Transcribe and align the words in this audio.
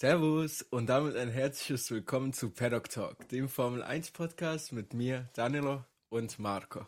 Servus 0.00 0.62
und 0.62 0.86
damit 0.86 1.14
ein 1.14 1.28
herzliches 1.28 1.90
Willkommen 1.90 2.32
zu 2.32 2.48
Paddock 2.48 2.88
Talk, 2.88 3.28
dem 3.28 3.50
Formel 3.50 3.82
1 3.82 4.12
Podcast 4.12 4.72
mit 4.72 4.94
mir, 4.94 5.28
Danilo 5.34 5.84
und 6.08 6.38
Marco. 6.38 6.86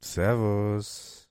Servus. 0.00 1.28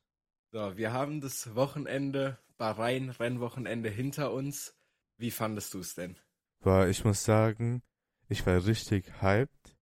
So, 0.54 0.78
wir 0.78 0.94
haben 0.94 1.20
das 1.20 1.54
Wochenende, 1.54 2.38
Bahrain 2.58 3.10
Rennwochenende 3.10 3.90
hinter 3.90 4.32
uns. 4.32 4.74
Wie 5.18 5.30
fandest 5.30 5.74
du 5.74 5.80
es 5.80 5.96
denn? 5.96 6.18
Boah, 6.62 6.88
ich 6.88 7.04
muss 7.04 7.26
sagen, 7.26 7.84
ich 8.30 8.46
war 8.46 8.66
richtig 8.66 9.22
hyped. 9.22 9.76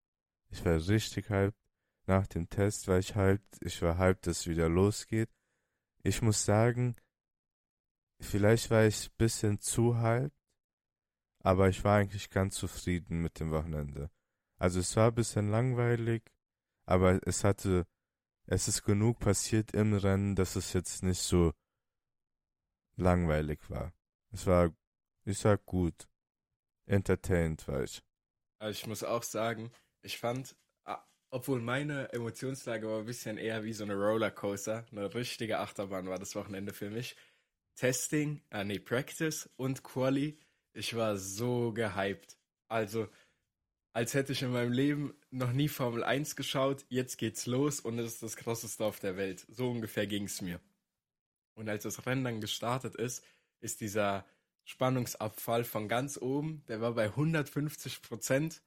Ich 0.49 0.65
war 0.65 0.77
richtig 0.87 1.29
hyped. 1.29 1.59
Nach 2.07 2.25
dem 2.25 2.49
Test 2.49 2.87
war 2.87 2.97
ich 2.97 3.13
hyped. 3.13 3.61
Ich 3.61 3.83
war 3.83 3.99
hyped, 3.99 4.25
dass 4.25 4.39
es 4.39 4.47
wieder 4.47 4.67
losgeht. 4.67 5.29
Ich 6.01 6.23
muss 6.23 6.43
sagen, 6.43 6.95
vielleicht 8.19 8.71
war 8.71 8.85
ich 8.85 9.09
ein 9.09 9.15
bisschen 9.19 9.59
zu 9.59 10.01
hyped, 10.01 10.34
aber 11.45 11.69
ich 11.69 11.83
war 11.83 11.97
eigentlich 11.99 12.31
ganz 12.31 12.55
zufrieden 12.55 13.21
mit 13.21 13.39
dem 13.39 13.51
Wochenende. 13.51 14.09
Also 14.57 14.79
es 14.79 14.95
war 14.95 15.09
ein 15.09 15.15
bisschen 15.15 15.51
langweilig, 15.51 16.23
aber 16.85 17.19
es 17.27 17.43
hatte, 17.43 17.85
es 18.47 18.67
ist 18.67 18.83
genug 18.83 19.19
passiert 19.19 19.71
im 19.71 19.93
Rennen, 19.93 20.35
dass 20.35 20.55
es 20.55 20.73
jetzt 20.73 21.03
nicht 21.03 21.21
so 21.21 21.53
langweilig 22.95 23.59
war. 23.69 23.93
Es 24.31 24.47
war, 24.47 24.75
ich 25.23 25.37
sag 25.37 25.63
gut, 25.67 26.07
entertained 26.87 27.67
war 27.67 27.83
ich. 27.83 28.01
Also 28.57 28.79
ich 28.79 28.87
muss 28.87 29.03
auch 29.03 29.21
sagen, 29.21 29.71
ich 30.01 30.17
fand, 30.17 30.55
obwohl 31.29 31.61
meine 31.61 32.11
Emotionslage 32.11 32.89
war 32.89 32.99
ein 32.99 33.05
bisschen 33.05 33.37
eher 33.37 33.63
wie 33.63 33.73
so 33.73 33.83
eine 33.83 33.93
Rollercoaster, 33.93 34.87
eine 34.89 35.13
richtige 35.13 35.59
Achterbahn 35.59 36.07
war 36.07 36.17
das 36.17 36.33
Wochenende 36.33 36.73
für 36.73 36.89
mich. 36.89 37.15
Testing, 37.75 38.41
äh, 38.49 38.63
nee, 38.63 38.79
Practice 38.79 39.47
und 39.57 39.83
Quali, 39.83 40.39
ich 40.75 40.95
war 40.95 41.17
so 41.17 41.71
gehypt. 41.71 42.37
Also, 42.67 43.07
als 43.93 44.13
hätte 44.13 44.33
ich 44.33 44.41
in 44.41 44.51
meinem 44.51 44.73
Leben 44.73 45.13
noch 45.31 45.53
nie 45.53 45.69
Formel 45.69 46.03
1 46.03 46.35
geschaut, 46.35 46.85
jetzt 46.89 47.17
geht's 47.17 47.45
los 47.45 47.79
und 47.79 47.97
es 47.97 48.13
ist 48.13 48.23
das 48.23 48.35
krasseste 48.35 48.83
auf 48.83 48.99
der 48.99 49.15
Welt. 49.15 49.45
So 49.49 49.69
ungefähr 49.71 50.05
ging's 50.05 50.41
mir. 50.41 50.59
Und 51.55 51.69
als 51.69 51.83
das 51.83 52.05
Rennen 52.05 52.25
dann 52.25 52.41
gestartet 52.41 52.95
ist, 52.95 53.23
ist 53.61 53.79
dieser 53.79 54.25
Spannungsabfall 54.65 55.63
von 55.63 55.87
ganz 55.87 56.17
oben, 56.21 56.63
der 56.67 56.81
war 56.81 56.93
bei 56.93 57.05
150 57.05 58.01
Prozent 58.01 58.61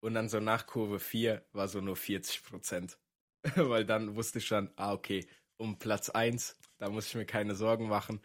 und 0.00 0.14
dann 0.14 0.28
so 0.28 0.40
nach 0.40 0.66
Kurve 0.66 1.00
4 1.00 1.42
war 1.52 1.68
so 1.68 1.80
nur 1.80 1.96
40 1.96 2.42
Prozent. 2.42 2.98
Weil 3.56 3.86
dann 3.86 4.16
wusste 4.16 4.38
ich 4.38 4.46
schon, 4.46 4.70
ah, 4.76 4.92
okay, 4.92 5.26
um 5.56 5.78
Platz 5.78 6.10
1, 6.10 6.58
da 6.76 6.90
muss 6.90 7.06
ich 7.06 7.14
mir 7.14 7.24
keine 7.24 7.54
Sorgen 7.54 7.88
machen. 7.88 8.20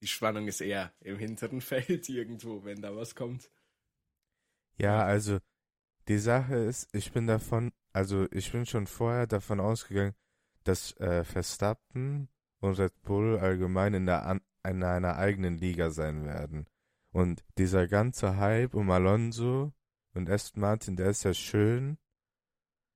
Die 0.00 0.06
Spannung 0.06 0.46
ist 0.46 0.60
eher 0.60 0.92
im 1.00 1.18
hinteren 1.18 1.60
Feld 1.62 2.08
irgendwo, 2.08 2.64
wenn 2.64 2.80
da 2.80 2.94
was 2.94 3.14
kommt. 3.14 3.50
Ja, 4.76 5.02
also 5.02 5.38
die 6.06 6.18
Sache 6.18 6.54
ist, 6.54 6.88
ich 6.94 7.12
bin 7.12 7.26
davon, 7.26 7.72
also 7.92 8.26
ich 8.30 8.50
bin 8.52 8.64
schon 8.64 8.86
vorher 8.86 9.26
davon 9.26 9.60
ausgegangen, 9.60 10.14
dass 10.64 10.96
äh, 10.98 11.24
Verstappen 11.24 12.28
und 12.60 12.78
Red 12.78 13.02
Bull 13.02 13.38
allgemein 13.38 13.94
in, 13.94 14.06
der, 14.06 14.40
in 14.64 14.82
einer 14.82 15.16
eigenen 15.16 15.58
Liga 15.58 15.90
sein 15.90 16.24
werden. 16.24 16.66
Und 17.10 17.44
dieser 17.56 17.88
ganze 17.88 18.36
Hype 18.36 18.74
um 18.74 18.90
Alonso 18.90 19.72
und 20.14 20.30
Aston 20.30 20.60
Martin, 20.60 20.96
der 20.96 21.10
ist 21.10 21.24
ja 21.24 21.34
schön, 21.34 21.98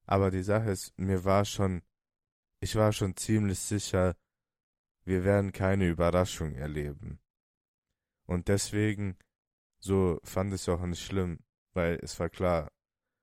aber 0.07 0.31
die 0.31 0.43
Sache 0.43 0.71
ist, 0.71 0.97
mir 0.99 1.25
war 1.25 1.45
schon, 1.45 1.83
ich 2.61 2.77
war 2.77 2.93
schon 2.93 3.17
ziemlich 3.17 3.59
sicher, 3.59 4.15
wir 5.05 5.25
werden 5.25 5.53
keine 5.53 5.89
Überraschung 5.89 6.55
erleben. 6.55 7.21
Und 8.27 8.49
deswegen, 8.49 9.19
so 9.79 10.21
fand 10.25 10.53
es 10.53 10.69
auch 10.69 10.85
nicht 10.85 11.05
schlimm, 11.05 11.41
weil 11.73 11.99
es 12.03 12.19
war 12.21 12.29
klar, 12.29 12.71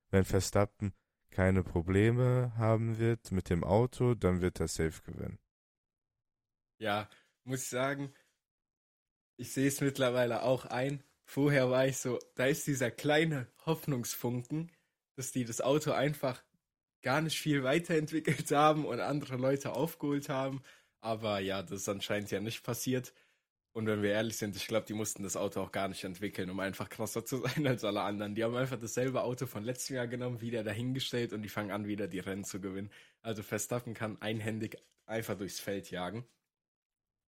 wenn 0.10 0.26
Verstappen 0.26 0.94
keine 1.30 1.64
Probleme 1.64 2.54
haben 2.58 2.98
wird 2.98 3.32
mit 3.32 3.50
dem 3.50 3.64
Auto, 3.64 4.16
dann 4.16 4.42
wird 4.42 4.60
er 4.60 4.68
safe 4.68 5.02
gewinnen. 5.04 5.40
Ja, 6.80 7.10
muss 7.44 7.64
ich 7.64 7.70
sagen, 7.70 8.14
ich 9.38 9.54
sehe 9.54 9.68
es 9.68 9.82
mittlerweile 9.82 10.44
auch 10.44 10.66
ein. 10.66 11.04
Vorher 11.24 11.70
war 11.70 11.86
ich 11.86 11.98
so, 11.98 12.20
da 12.36 12.48
ist 12.48 12.66
dieser 12.68 12.92
kleine 12.92 13.48
Hoffnungsfunken, 13.66 14.72
dass 15.16 15.32
die 15.32 15.46
das 15.46 15.62
Auto 15.62 15.92
einfach 15.92 16.44
gar 17.02 17.22
nicht 17.22 17.40
viel 17.40 17.64
weiterentwickelt 17.64 18.52
haben 18.52 18.86
und 18.86 19.00
andere 19.00 19.38
Leute 19.38 19.74
aufgeholt 19.74 20.30
haben. 20.30 20.62
Aber 21.02 21.40
ja, 21.40 21.64
das 21.64 21.82
ist 21.82 21.90
anscheinend 21.90 22.32
ja 22.32 22.40
nicht 22.40 22.64
passiert. 22.64 23.14
Und 23.72 23.86
wenn 23.86 24.02
wir 24.02 24.12
ehrlich 24.12 24.38
sind, 24.38 24.56
ich 24.56 24.68
glaube, 24.68 24.86
die 24.88 24.94
mussten 24.94 25.24
das 25.24 25.38
Auto 25.38 25.62
auch 25.62 25.72
gar 25.72 25.88
nicht 25.88 26.04
entwickeln, 26.04 26.50
um 26.50 26.60
einfach 26.60 26.90
krasser 26.90 27.24
zu 27.24 27.38
sein 27.46 27.68
als 27.68 27.84
alle 27.84 28.02
anderen. 28.02 28.36
Die 28.36 28.44
haben 28.44 28.56
einfach 28.56 28.80
dasselbe 28.80 29.24
Auto 29.24 29.46
von 29.46 29.64
letztem 29.64 29.96
Jahr 29.96 30.08
genommen, 30.08 30.42
wieder 30.42 30.64
dahingestellt 30.64 31.34
und 31.34 31.44
die 31.44 31.50
fangen 31.50 31.72
an, 31.72 31.88
wieder 31.88 32.08
die 32.08 32.20
Rennen 32.20 32.44
zu 32.44 32.60
gewinnen. 32.60 32.92
Also 33.22 33.44
Verstappen 33.44 33.94
kann 33.94 34.22
einhändig 34.22 34.78
einfach 35.06 35.38
durchs 35.38 35.60
Feld 35.60 35.92
jagen. 35.92 36.26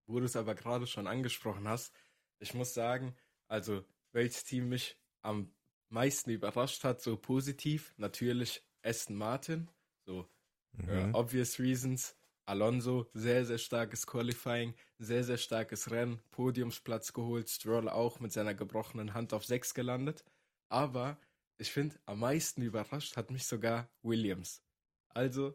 Wo 0.07 0.19
du 0.19 0.25
es 0.25 0.35
aber 0.35 0.55
gerade 0.55 0.87
schon 0.87 1.07
angesprochen 1.07 1.67
hast, 1.67 1.93
ich 2.39 2.53
muss 2.53 2.73
sagen, 2.73 3.15
also 3.47 3.85
welches 4.11 4.43
Team 4.43 4.69
mich 4.69 4.97
am 5.21 5.53
meisten 5.89 6.31
überrascht 6.31 6.83
hat, 6.83 7.01
so 7.01 7.17
positiv, 7.17 7.93
natürlich 7.97 8.63
Aston 8.81 9.15
Martin, 9.15 9.69
so 10.05 10.27
mhm. 10.73 10.89
äh, 10.89 11.11
obvious 11.13 11.59
reasons. 11.59 12.15
Alonso, 12.45 13.09
sehr, 13.13 13.45
sehr 13.45 13.57
starkes 13.57 14.05
Qualifying, 14.07 14.73
sehr, 14.97 15.23
sehr 15.23 15.37
starkes 15.37 15.91
Rennen, 15.91 16.21
Podiumsplatz 16.31 17.13
geholt, 17.13 17.49
Stroll 17.49 17.87
auch 17.87 18.19
mit 18.19 18.31
seiner 18.31 18.53
gebrochenen 18.53 19.13
Hand 19.13 19.33
auf 19.33 19.45
6 19.45 19.73
gelandet. 19.73 20.25
Aber 20.69 21.19
ich 21.57 21.71
finde, 21.71 21.95
am 22.05 22.19
meisten 22.19 22.61
überrascht 22.61 23.17
hat 23.17 23.31
mich 23.31 23.45
sogar 23.45 23.89
Williams. 24.01 24.63
Also, 25.09 25.51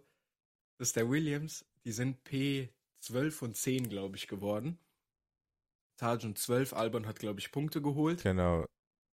das 0.79 0.89
ist 0.89 0.97
der 0.97 1.11
Williams, 1.11 1.65
die 1.85 1.93
sind 1.93 2.23
P12 2.29 3.43
und 3.43 3.57
10, 3.57 3.89
glaube 3.89 4.17
ich, 4.17 4.29
geworden. 4.29 4.79
Sergeant 5.99 6.39
12, 6.39 6.75
Albon 6.75 7.07
hat, 7.07 7.19
glaube 7.19 7.41
ich, 7.41 7.51
Punkte 7.51 7.81
geholt. 7.81 8.23
Genau. 8.23 8.67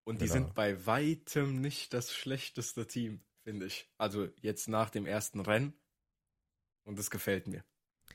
Und 0.05 0.21
die 0.21 0.25
genau. 0.25 0.33
sind 0.33 0.53
bei 0.53 0.85
weitem 0.85 1.61
nicht 1.61 1.93
das 1.93 2.13
schlechteste 2.13 2.85
Team, 2.87 3.21
finde 3.43 3.67
ich. 3.67 3.89
Also 3.97 4.27
jetzt 4.41 4.67
nach 4.67 4.89
dem 4.89 5.05
ersten 5.05 5.39
Rennen. 5.39 5.73
Und 6.83 6.99
das 6.99 7.09
gefällt 7.09 7.47
mir. 7.47 7.63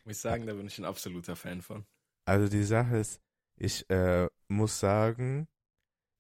Muss 0.05 0.17
ich 0.17 0.21
sagen, 0.21 0.47
da 0.47 0.55
bin 0.55 0.67
ich 0.67 0.79
ein 0.79 0.85
absoluter 0.85 1.37
Fan 1.37 1.63
von. 1.63 1.87
Also 2.25 2.49
die 2.49 2.65
Sache 2.65 2.99
ist, 2.99 3.21
ich 3.57 3.89
äh, 3.91 4.29
muss 4.49 4.79
sagen, 4.79 5.49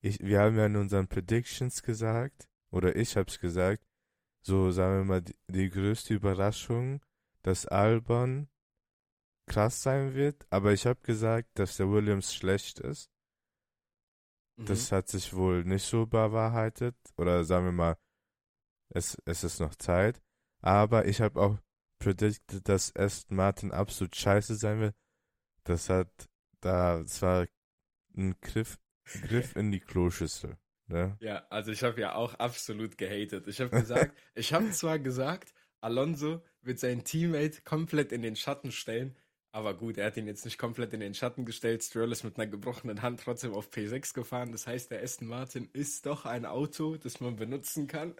ich, 0.01 0.21
wir 0.21 0.41
haben 0.41 0.57
ja 0.57 0.67
in 0.67 0.77
unseren 0.77 1.09
Predictions 1.09 1.83
gesagt, 1.83 2.49
oder 2.71 2.97
ich 2.97 3.17
habe 3.17 3.31
es 3.31 3.39
gesagt, 3.39 3.85
so 4.43 4.71
sagen 4.71 4.99
wir 4.99 5.05
mal, 5.05 5.23
die, 5.23 5.37
die 5.49 5.71
größte 5.71 6.15
Überraschung, 6.15 7.05
dass 7.43 7.67
Albon 7.67 8.49
krass 9.47 9.83
sein 9.83 10.15
wird, 10.15 10.47
aber 10.51 10.73
ich 10.73 10.87
habe 10.87 11.01
gesagt, 11.03 11.59
dass 11.59 11.77
der 11.77 11.91
Williams 11.91 12.35
schlecht 12.35 12.81
ist. 12.81 13.11
Mhm. 14.57 14.67
Das 14.67 14.93
hat 14.93 15.09
sich 15.09 15.35
wohl 15.35 15.65
nicht 15.65 15.87
so 15.87 16.07
bewahrheitet, 16.07 16.97
oder 17.17 17.45
sagen 17.45 17.67
wir 17.67 17.73
mal, 17.73 17.97
es, 18.91 19.17
es 19.25 19.45
ist 19.45 19.61
noch 19.61 19.75
Zeit. 19.75 20.21
Aber 20.61 21.07
ich 21.07 21.21
habe 21.21 21.41
auch 21.41 21.59
predicted, 21.99 22.69
dass 22.69 22.95
Aston 22.95 23.37
Martin 23.37 23.73
absolut 23.73 24.17
scheiße 24.17 24.57
sein 24.57 24.81
wird. 24.81 24.95
Das 25.65 25.89
hat, 25.89 26.29
da, 26.61 27.01
es 27.01 27.21
war 27.23 27.47
ein 28.17 28.35
Griff, 28.41 28.79
Griff 29.05 29.57
in 29.57 29.71
die 29.71 29.81
Kloschüssel. 29.81 30.57
Ne? 30.87 31.17
Ja, 31.21 31.47
also 31.51 31.71
ich 31.71 31.83
habe 31.83 32.01
ja 32.01 32.15
auch 32.15 32.35
absolut 32.35 32.97
gehatet. 32.97 33.47
Ich 33.47 33.61
habe 33.61 33.71
gesagt, 33.71 34.17
ich 34.35 34.53
habe 34.53 34.71
zwar 34.71 34.99
gesagt, 34.99 35.53
Alonso 35.81 36.43
wird 36.63 36.79
sein 36.79 37.05
Teammate 37.05 37.63
komplett 37.63 38.13
in 38.13 38.23
den 38.23 38.37
Schatten 38.37 38.73
stellen, 38.73 39.17
aber 39.51 39.75
gut, 39.75 39.99
er 39.99 40.07
hat 40.07 40.17
ihn 40.17 40.27
jetzt 40.27 40.45
nicht 40.45 40.59
komplett 40.59 40.93
in 40.93 41.01
den 41.01 41.15
Schatten 41.15 41.45
gestellt. 41.45 41.83
Stroll 41.83 42.13
ist 42.13 42.25
mit 42.25 42.39
einer 42.39 42.47
gebrochenen 42.47 43.03
Hand 43.03 43.21
trotzdem 43.21 43.55
auf 43.55 43.71
P6 43.71 44.15
gefahren. 44.15 44.53
Das 44.53 44.67
heißt, 44.67 44.91
der 44.91 45.03
Aston 45.03 45.29
Martin 45.29 45.69
ist 45.73 46.07
doch 46.07 46.27
ein 46.27 46.45
Auto, 46.45 46.97
das 46.97 47.21
man 47.21 47.37
benutzen 47.37 47.87
kann. 47.87 48.15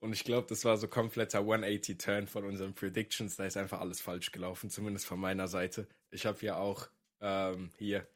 Und 0.00 0.12
ich 0.12 0.24
glaube, 0.24 0.46
das 0.48 0.64
war 0.64 0.76
so 0.76 0.86
kompletter 0.86 1.40
180-Turn 1.40 2.28
von 2.28 2.44
unseren 2.44 2.74
Predictions. 2.74 3.36
Da 3.36 3.46
ist 3.46 3.56
einfach 3.56 3.80
alles 3.80 4.00
falsch 4.00 4.30
gelaufen, 4.30 4.70
zumindest 4.70 5.06
von 5.06 5.18
meiner 5.18 5.48
Seite. 5.48 5.88
Ich 6.10 6.24
habe 6.24 6.40
ja 6.44 6.56
auch 6.56 6.88
ähm, 7.20 7.70
hier 7.78 8.06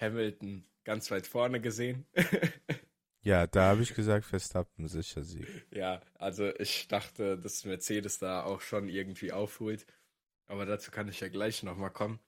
Hamilton 0.00 0.66
ganz 0.84 1.10
weit 1.10 1.26
vorne 1.26 1.60
gesehen. 1.60 2.06
ja, 3.22 3.46
da 3.46 3.70
habe 3.70 3.82
ich 3.82 3.94
gesagt, 3.94 4.26
Verstappen 4.26 4.86
sicher 4.86 5.24
Sieg. 5.24 5.46
Ja, 5.70 6.02
also 6.14 6.54
ich 6.56 6.88
dachte, 6.88 7.38
dass 7.38 7.64
Mercedes 7.64 8.18
da 8.18 8.44
auch 8.44 8.60
schon 8.60 8.88
irgendwie 8.88 9.32
aufholt. 9.32 9.86
Aber 10.46 10.66
dazu 10.66 10.90
kann 10.90 11.08
ich 11.08 11.20
ja 11.20 11.28
gleich 11.28 11.62
nochmal 11.62 11.90
kommen. 11.90 12.20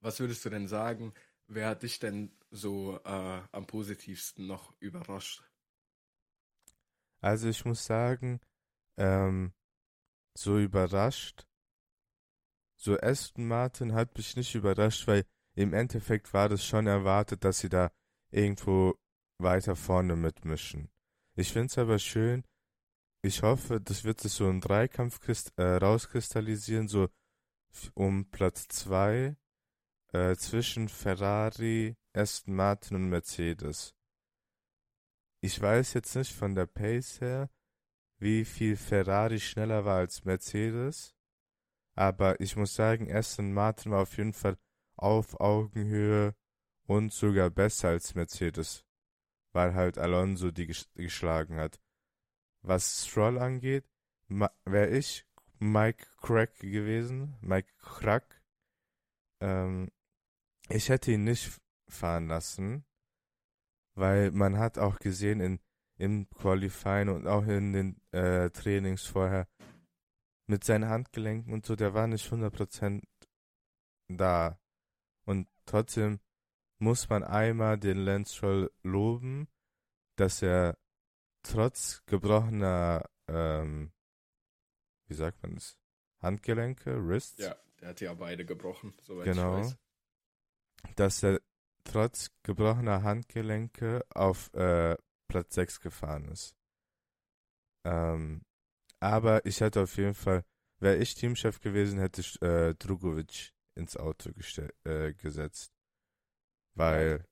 Was 0.00 0.18
würdest 0.18 0.44
du 0.46 0.50
denn 0.50 0.66
sagen, 0.66 1.12
wer 1.46 1.68
hat 1.68 1.82
dich 1.82 1.98
denn 1.98 2.32
so 2.50 2.98
äh, 3.04 3.40
am 3.52 3.66
positivsten 3.66 4.46
noch 4.46 4.72
überrascht? 4.80 5.42
Also 7.24 7.48
ich 7.48 7.64
muss 7.64 7.86
sagen, 7.86 8.38
ähm, 8.98 9.54
so 10.36 10.58
überrascht. 10.58 11.46
So 12.76 12.98
Aston 13.00 13.48
Martin 13.48 13.94
hat 13.94 14.14
mich 14.14 14.36
nicht 14.36 14.54
überrascht, 14.54 15.06
weil 15.06 15.24
im 15.56 15.72
Endeffekt 15.72 16.34
war 16.34 16.50
das 16.50 16.62
schon 16.62 16.86
erwartet, 16.86 17.42
dass 17.42 17.60
sie 17.60 17.70
da 17.70 17.90
irgendwo 18.30 18.98
weiter 19.38 19.74
vorne 19.74 20.16
mitmischen. 20.16 20.90
Ich 21.34 21.50
finde 21.50 21.68
es 21.68 21.78
aber 21.78 21.98
schön, 21.98 22.44
ich 23.22 23.42
hoffe, 23.42 23.80
das 23.80 24.04
wird 24.04 24.20
sich 24.20 24.34
so 24.34 24.46
ein 24.46 24.60
Dreikampf 24.60 25.18
äh, 25.56 25.62
rauskristallisieren, 25.62 26.88
so 26.88 27.08
um 27.94 28.30
Platz 28.32 28.68
2 28.68 29.34
äh, 30.12 30.36
zwischen 30.36 30.90
Ferrari, 30.90 31.96
Aston 32.12 32.54
Martin 32.54 32.96
und 32.96 33.08
Mercedes. 33.08 33.94
Ich 35.44 35.60
weiß 35.60 35.92
jetzt 35.92 36.16
nicht 36.16 36.32
von 36.32 36.54
der 36.54 36.64
Pace 36.64 37.20
her, 37.20 37.50
wie 38.16 38.46
viel 38.46 38.78
Ferrari 38.78 39.38
schneller 39.38 39.84
war 39.84 39.98
als 39.98 40.24
Mercedes, 40.24 41.14
aber 41.94 42.40
ich 42.40 42.56
muss 42.56 42.74
sagen, 42.74 43.14
Aston 43.14 43.52
Martin 43.52 43.92
war 43.92 44.00
auf 44.00 44.16
jeden 44.16 44.32
Fall 44.32 44.56
auf 44.96 45.38
Augenhöhe 45.38 46.34
und 46.86 47.12
sogar 47.12 47.50
besser 47.50 47.88
als 47.88 48.14
Mercedes, 48.14 48.86
weil 49.52 49.74
halt 49.74 49.98
Alonso 49.98 50.50
die 50.50 50.66
geschlagen 50.94 51.56
hat. 51.56 51.78
Was 52.62 53.06
Stroll 53.06 53.36
angeht, 53.36 53.84
wäre 54.64 54.96
ich 54.96 55.26
Mike 55.58 56.06
Crack 56.22 56.58
gewesen, 56.58 57.36
Mike 57.42 57.70
Crack. 57.76 58.42
Ähm, 59.42 59.90
ich 60.70 60.88
hätte 60.88 61.12
ihn 61.12 61.24
nicht 61.24 61.60
fahren 61.86 62.28
lassen, 62.28 62.86
weil 63.94 64.30
man 64.30 64.58
hat 64.58 64.78
auch 64.78 64.98
gesehen 64.98 65.40
in 65.40 65.60
im 65.96 66.28
Qualifying 66.30 67.08
und 67.08 67.26
auch 67.26 67.46
in 67.46 67.72
den 67.72 68.00
äh, 68.10 68.50
Trainings 68.50 69.06
vorher 69.06 69.48
mit 70.46 70.64
seinen 70.64 70.88
Handgelenken 70.88 71.52
und 71.52 71.64
so, 71.64 71.76
der 71.76 71.94
war 71.94 72.06
nicht 72.06 72.30
100% 72.30 73.02
da. 74.08 74.58
Und 75.24 75.48
trotzdem 75.66 76.20
muss 76.78 77.08
man 77.08 77.22
einmal 77.22 77.78
den 77.78 77.98
Lance 77.98 78.34
Stroll 78.34 78.70
loben, 78.82 79.48
dass 80.16 80.42
er 80.42 80.76
trotz 81.42 82.02
gebrochener, 82.06 83.08
ähm, 83.28 83.92
wie 85.06 85.14
sagt 85.14 85.42
man 85.42 85.56
es, 85.56 85.78
Handgelenke, 86.20 87.06
Wrists? 87.06 87.38
Ja, 87.38 87.56
der 87.80 87.88
hat 87.90 88.00
ja 88.00 88.12
beide 88.14 88.44
gebrochen, 88.44 88.94
soweit 89.02 89.24
genau, 89.24 89.60
ich 89.60 89.66
weiß. 89.66 89.78
Dass 90.96 91.22
er 91.22 91.40
trotz 91.84 92.30
gebrochener 92.42 93.02
Handgelenke 93.02 94.04
auf 94.10 94.52
äh, 94.54 94.96
Platz 95.28 95.54
6 95.54 95.80
gefahren 95.80 96.28
ist. 96.28 96.56
Ähm, 97.86 98.42
aber 99.00 99.44
ich 99.44 99.60
hätte 99.60 99.82
auf 99.82 99.96
jeden 99.96 100.14
Fall, 100.14 100.44
wäre 100.80 100.96
ich 100.96 101.14
Teamchef 101.14 101.60
gewesen, 101.60 101.98
hätte 101.98 102.22
ich 102.22 102.40
äh, 102.42 102.74
Drugovic 102.74 103.52
ins 103.74 103.96
Auto 103.96 104.30
äh, 104.84 105.12
gesetzt. 105.14 105.72
Weil, 106.74 107.26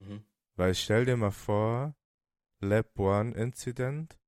mhm. 0.00 0.24
weil 0.56 0.74
stell 0.74 1.06
dir 1.06 1.16
mal 1.16 1.30
vor, 1.30 1.96
Lab 2.60 2.98
1 2.98 3.36
Incident, 3.36 4.18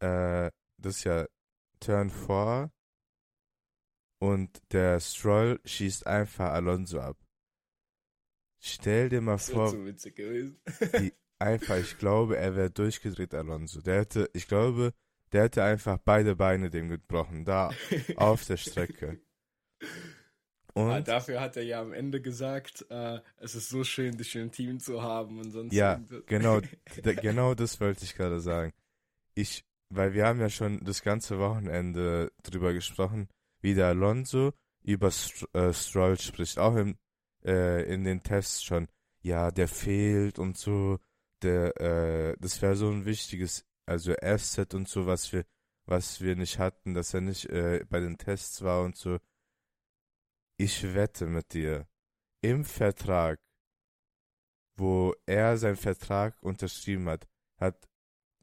äh, 0.00 0.50
das 0.78 0.96
ist 0.96 1.04
ja 1.04 1.26
Turn 1.80 2.10
4 2.10 2.70
und 4.20 4.60
der 4.72 5.00
Stroll 5.00 5.60
schießt 5.64 6.06
einfach 6.06 6.52
Alonso 6.52 7.00
ab. 7.00 7.25
Stell 8.66 9.08
dir 9.08 9.20
mal 9.20 9.38
vor, 9.38 9.68
so 9.68 9.78
wie 9.86 11.12
einfach, 11.38 11.76
ich 11.76 11.98
glaube, 11.98 12.36
er 12.36 12.56
wäre 12.56 12.70
durchgedreht, 12.70 13.32
Alonso. 13.32 13.80
Der 13.80 14.00
hätte, 14.00 14.28
ich 14.32 14.48
glaube, 14.48 14.92
der 15.30 15.44
hätte 15.44 15.62
einfach 15.62 15.98
beide 16.04 16.34
Beine 16.34 16.68
dem 16.68 16.88
gebrochen, 16.88 17.44
da 17.44 17.70
auf 18.16 18.44
der 18.44 18.56
Strecke. 18.56 19.20
Und 20.74 20.90
ah, 20.90 21.00
dafür 21.00 21.40
hat 21.40 21.56
er 21.56 21.62
ja 21.62 21.80
am 21.80 21.94
Ende 21.94 22.20
gesagt, 22.20 22.84
äh, 22.90 23.20
es 23.38 23.54
ist 23.54 23.70
so 23.70 23.82
schön, 23.82 24.18
dich 24.18 24.36
im 24.36 24.50
Team 24.50 24.78
zu 24.78 25.02
haben 25.02 25.38
und 25.38 25.50
sonst. 25.50 25.72
Ja, 25.72 25.98
genau, 26.26 26.60
genau 27.02 27.54
das 27.54 27.80
wollte 27.80 28.04
ich 28.04 28.14
gerade 28.14 28.40
sagen. 28.40 28.74
Ich, 29.34 29.64
weil 29.88 30.12
wir 30.12 30.26
haben 30.26 30.38
ja 30.38 30.50
schon 30.50 30.84
das 30.84 31.00
ganze 31.00 31.38
Wochenende 31.38 32.30
drüber 32.42 32.74
gesprochen, 32.74 33.30
wie 33.62 33.72
der 33.72 33.86
Alonso 33.86 34.52
über 34.82 35.10
St 35.10 35.48
äh, 35.54 35.72
Stroll 35.72 36.20
spricht, 36.20 36.58
auch 36.58 36.76
im, 36.76 36.98
äh, 37.46 37.82
in 37.92 38.04
den 38.04 38.22
Tests 38.22 38.62
schon. 38.62 38.88
Ja, 39.22 39.50
der 39.50 39.68
fehlt 39.68 40.38
und 40.38 40.58
so. 40.58 40.98
Der, 41.42 41.80
äh, 41.80 42.36
das 42.40 42.62
wäre 42.62 42.76
so 42.76 42.90
ein 42.90 43.04
wichtiges, 43.04 43.64
also 43.86 44.14
Asset 44.22 44.74
und 44.74 44.88
so, 44.88 45.06
was 45.06 45.32
wir, 45.32 45.44
was 45.86 46.20
wir 46.20 46.36
nicht 46.36 46.58
hatten, 46.58 46.94
dass 46.94 47.14
er 47.14 47.20
nicht 47.20 47.46
äh, 47.46 47.84
bei 47.88 48.00
den 48.00 48.18
Tests 48.18 48.62
war 48.62 48.82
und 48.82 48.96
so 48.96 49.18
ich 50.58 50.82
wette 50.94 51.26
mit 51.26 51.52
dir, 51.52 51.86
im 52.40 52.64
Vertrag, 52.64 53.38
wo 54.76 55.14
er 55.26 55.56
seinen 55.58 55.76
Vertrag 55.76 56.42
unterschrieben 56.42 57.08
hat, 57.08 57.26
hat 57.58 57.88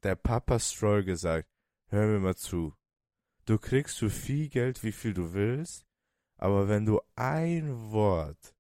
der 0.04 0.16
Papa 0.16 0.60
Stroll 0.60 1.04
gesagt, 1.04 1.50
hör 1.88 2.08
mir 2.08 2.20
mal 2.20 2.36
zu, 2.36 2.76
du 3.46 3.58
kriegst 3.58 3.98
so 3.98 4.10
viel 4.10 4.50
Geld, 4.50 4.84
wie 4.84 4.92
viel 4.92 5.14
du 5.14 5.34
willst, 5.34 5.86
aber 6.38 6.68
wenn 6.68 6.86
du 6.86 7.02
ein 7.16 7.92
Wort, 7.92 8.53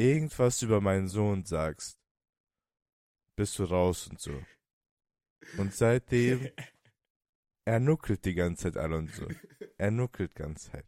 irgendwas 0.00 0.62
über 0.62 0.80
meinen 0.80 1.08
Sohn 1.08 1.44
sagst, 1.44 1.98
bist 3.36 3.58
du 3.58 3.64
raus 3.64 4.08
und 4.08 4.20
so. 4.20 4.42
Und 5.58 5.74
seitdem, 5.74 6.48
er 7.66 7.80
nuckelt 7.80 8.24
die 8.24 8.34
ganze 8.34 8.64
Zeit, 8.64 8.76
Alonso. 8.76 9.28
Er 9.78 9.90
nuckelt 9.90 10.34
ganze 10.34 10.70
Zeit 10.70 10.86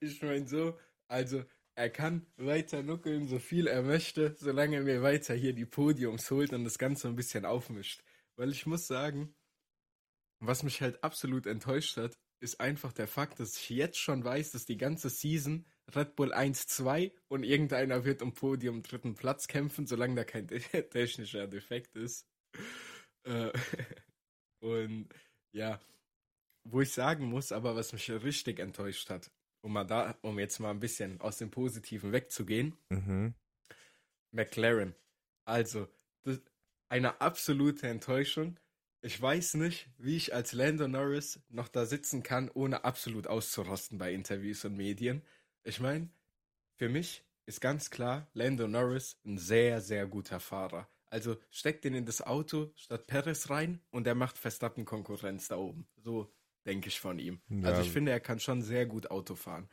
ich 0.00 0.22
meine 0.22 0.46
so, 0.46 0.78
also 1.08 1.44
er 1.74 1.90
kann 1.90 2.26
weiter 2.36 2.82
nuckeln, 2.82 3.28
so 3.28 3.38
viel 3.38 3.66
er 3.66 3.82
möchte, 3.82 4.34
solange 4.38 4.76
er 4.76 4.82
mir 4.82 5.02
weiter 5.02 5.34
hier 5.34 5.52
die 5.52 5.66
Podiums 5.66 6.30
holt 6.30 6.52
und 6.52 6.64
das 6.64 6.78
Ganze 6.78 7.08
ein 7.08 7.16
bisschen 7.16 7.44
aufmischt. 7.44 8.02
Weil 8.36 8.50
ich 8.50 8.66
muss 8.66 8.86
sagen, 8.86 9.34
was 10.40 10.62
mich 10.62 10.80
halt 10.80 11.02
absolut 11.04 11.46
enttäuscht 11.46 11.96
hat, 11.96 12.18
ist 12.40 12.60
einfach 12.60 12.92
der 12.92 13.08
Fakt, 13.08 13.40
dass 13.40 13.56
ich 13.56 13.70
jetzt 13.70 13.98
schon 13.98 14.24
weiß, 14.24 14.52
dass 14.52 14.64
die 14.64 14.76
ganze 14.76 15.08
Season 15.08 15.66
Red 15.94 16.16
Bull 16.16 16.32
1-2 16.32 17.12
und 17.28 17.44
irgendeiner 17.44 18.04
wird 18.04 18.22
um 18.22 18.34
Podium 18.34 18.82
dritten 18.82 19.14
Platz 19.14 19.48
kämpfen, 19.48 19.86
solange 19.86 20.16
da 20.16 20.24
kein 20.24 20.46
technischer 20.90 21.46
Defekt 21.46 21.96
ist. 21.96 22.26
Äh, 23.24 23.52
und 24.60 25.08
ja, 25.52 25.80
wo 26.64 26.80
ich 26.82 26.92
sagen 26.92 27.26
muss, 27.26 27.52
aber 27.52 27.76
was 27.76 27.92
mich 27.92 28.10
richtig 28.10 28.58
enttäuscht 28.58 29.08
hat, 29.10 29.30
um 29.62 29.72
mal 29.72 29.84
da, 29.84 30.16
um 30.22 30.38
jetzt 30.38 30.58
mal 30.60 30.70
ein 30.70 30.80
bisschen 30.80 31.20
aus 31.20 31.38
dem 31.38 31.50
Positiven 31.50 32.12
wegzugehen. 32.12 32.76
Mhm. 32.90 33.34
McLaren. 34.30 34.94
Also, 35.46 35.88
das, 36.24 36.40
eine 36.90 37.20
absolute 37.20 37.88
Enttäuschung. 37.88 38.58
Ich 39.00 39.20
weiß 39.20 39.54
nicht, 39.54 39.88
wie 39.96 40.16
ich 40.16 40.34
als 40.34 40.52
Lando 40.52 40.88
Norris 40.88 41.40
noch 41.48 41.68
da 41.68 41.86
sitzen 41.86 42.22
kann, 42.22 42.50
ohne 42.52 42.84
absolut 42.84 43.26
auszurasten 43.26 43.96
bei 43.96 44.12
Interviews 44.12 44.64
und 44.64 44.76
Medien. 44.76 45.22
Ich 45.68 45.80
meine, 45.80 46.08
für 46.76 46.88
mich 46.88 47.22
ist 47.44 47.60
ganz 47.60 47.90
klar, 47.90 48.26
Lando 48.32 48.66
Norris 48.66 49.18
ein 49.26 49.36
sehr, 49.36 49.82
sehr 49.82 50.06
guter 50.06 50.40
Fahrer. 50.40 50.88
Also 51.10 51.36
steckt 51.50 51.84
den 51.84 51.92
in 51.92 52.06
das 52.06 52.22
Auto 52.22 52.72
statt 52.74 53.06
Perez 53.06 53.50
rein 53.50 53.82
und 53.90 54.06
er 54.06 54.14
macht 54.14 54.38
Verstappen 54.38 54.86
Konkurrenz 54.86 55.48
da 55.48 55.56
oben. 55.56 55.86
So 55.98 56.32
denke 56.64 56.88
ich, 56.88 56.98
von 56.98 57.18
ihm. 57.18 57.42
Ja. 57.50 57.68
Also 57.68 57.82
ich 57.82 57.90
finde, 57.90 58.12
er 58.12 58.20
kann 58.20 58.40
schon 58.40 58.62
sehr 58.62 58.86
gut 58.86 59.10
Auto 59.10 59.34
fahren. 59.34 59.68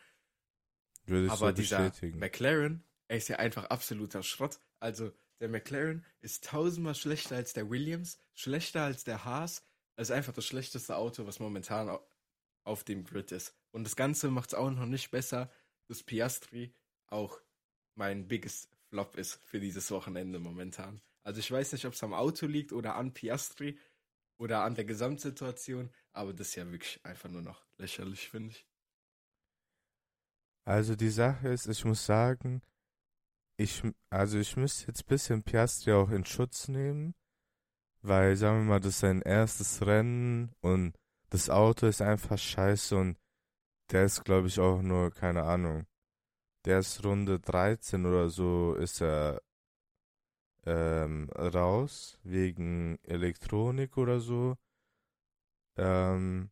Würde 1.06 1.28
ich 1.28 1.32
Aber 1.32 1.48
so 1.48 1.54
dieser 1.54 1.94
McLaren, 2.02 2.84
er 3.08 3.18
ist 3.18 3.30
ja 3.30 3.38
einfach 3.38 3.64
absoluter 3.66 4.22
Schrott. 4.22 4.60
Also 4.82 5.14
der 5.40 5.48
McLaren 5.48 6.04
ist 6.20 6.44
tausendmal 6.44 6.96
schlechter 6.96 7.38
als 7.38 7.54
der 7.54 7.70
Williams, 7.70 8.18
schlechter 8.34 8.84
als 8.84 9.06
der 9.06 9.24
Haas. 9.24 9.64
Er 9.96 10.02
ist 10.02 10.12
einfach 10.12 10.34
das 10.34 10.46
schlechteste 10.46 10.98
Auto, 10.98 11.26
was 11.26 11.40
momentan 11.40 11.98
auf 12.66 12.84
dem 12.84 13.06
Grid 13.06 13.32
ist. 13.32 13.56
Und 13.72 13.86
das 13.86 13.96
Ganze 13.96 14.30
macht 14.30 14.50
es 14.50 14.56
auch 14.56 14.72
noch 14.72 14.86
nicht 14.86 15.12
besser, 15.12 15.50
dass 15.88 16.04
Piastri 16.04 16.74
auch 17.08 17.40
mein 17.96 18.28
biggest 18.28 18.70
Flop 18.90 19.18
ist 19.18 19.40
für 19.46 19.60
dieses 19.60 19.90
Wochenende 19.92 20.40
momentan. 20.40 21.02
Also 21.24 21.40
ich 21.40 21.52
weiß 21.52 21.74
nicht, 21.74 21.86
ob 21.86 21.94
es 21.94 22.04
am 22.04 22.14
Auto 22.14 22.46
liegt 22.46 22.72
oder 22.72 22.96
an 22.96 23.14
Piastri 23.14 23.80
oder 24.38 24.64
an 24.64 24.76
der 24.76 24.86
Gesamtsituation, 24.86 25.90
aber 26.14 26.34
das 26.34 26.50
ist 26.50 26.56
ja 26.56 26.72
wirklich 26.72 27.04
einfach 27.04 27.30
nur 27.30 27.42
noch 27.42 27.66
lächerlich, 27.78 28.30
finde 28.30 28.52
ich. 28.52 28.68
Also 30.66 30.96
die 30.96 31.10
Sache 31.10 31.50
ist, 31.50 31.68
ich 31.68 31.86
muss 31.86 32.06
sagen, 32.06 32.62
ich, 33.58 33.84
also 34.10 34.38
ich 34.38 34.58
müsste 34.58 34.88
jetzt 34.88 35.04
ein 35.04 35.08
bisschen 35.08 35.44
Piastri 35.44 35.94
auch 35.94 36.10
in 36.10 36.26
Schutz 36.26 36.68
nehmen, 36.68 37.16
weil, 38.02 38.36
sagen 38.36 38.60
wir 38.60 38.66
mal, 38.66 38.80
das 38.80 38.96
ist 38.96 39.00
sein 39.00 39.22
erstes 39.22 39.86
Rennen 39.86 40.52
und 40.62 40.96
das 41.30 41.50
Auto 41.50 41.88
ist 41.88 42.02
einfach 42.02 42.38
scheiße 42.38 42.96
und 42.96 43.18
der 43.92 44.06
ist, 44.06 44.24
glaube 44.26 44.48
ich, 44.48 44.60
auch 44.60 44.82
nur, 44.82 45.12
keine 45.12 45.44
Ahnung, 45.44 45.86
der 46.66 46.80
ist 46.80 47.04
Runde 47.06 47.40
13 47.40 48.06
oder 48.06 48.30
so, 48.30 48.76
ist 48.76 49.02
er 49.02 49.42
ähm, 50.66 51.30
raus, 51.32 52.20
wegen 52.24 52.98
Elektronik 53.04 53.98
oder 53.98 54.20
so. 54.20 54.58
Ähm, 55.78 56.50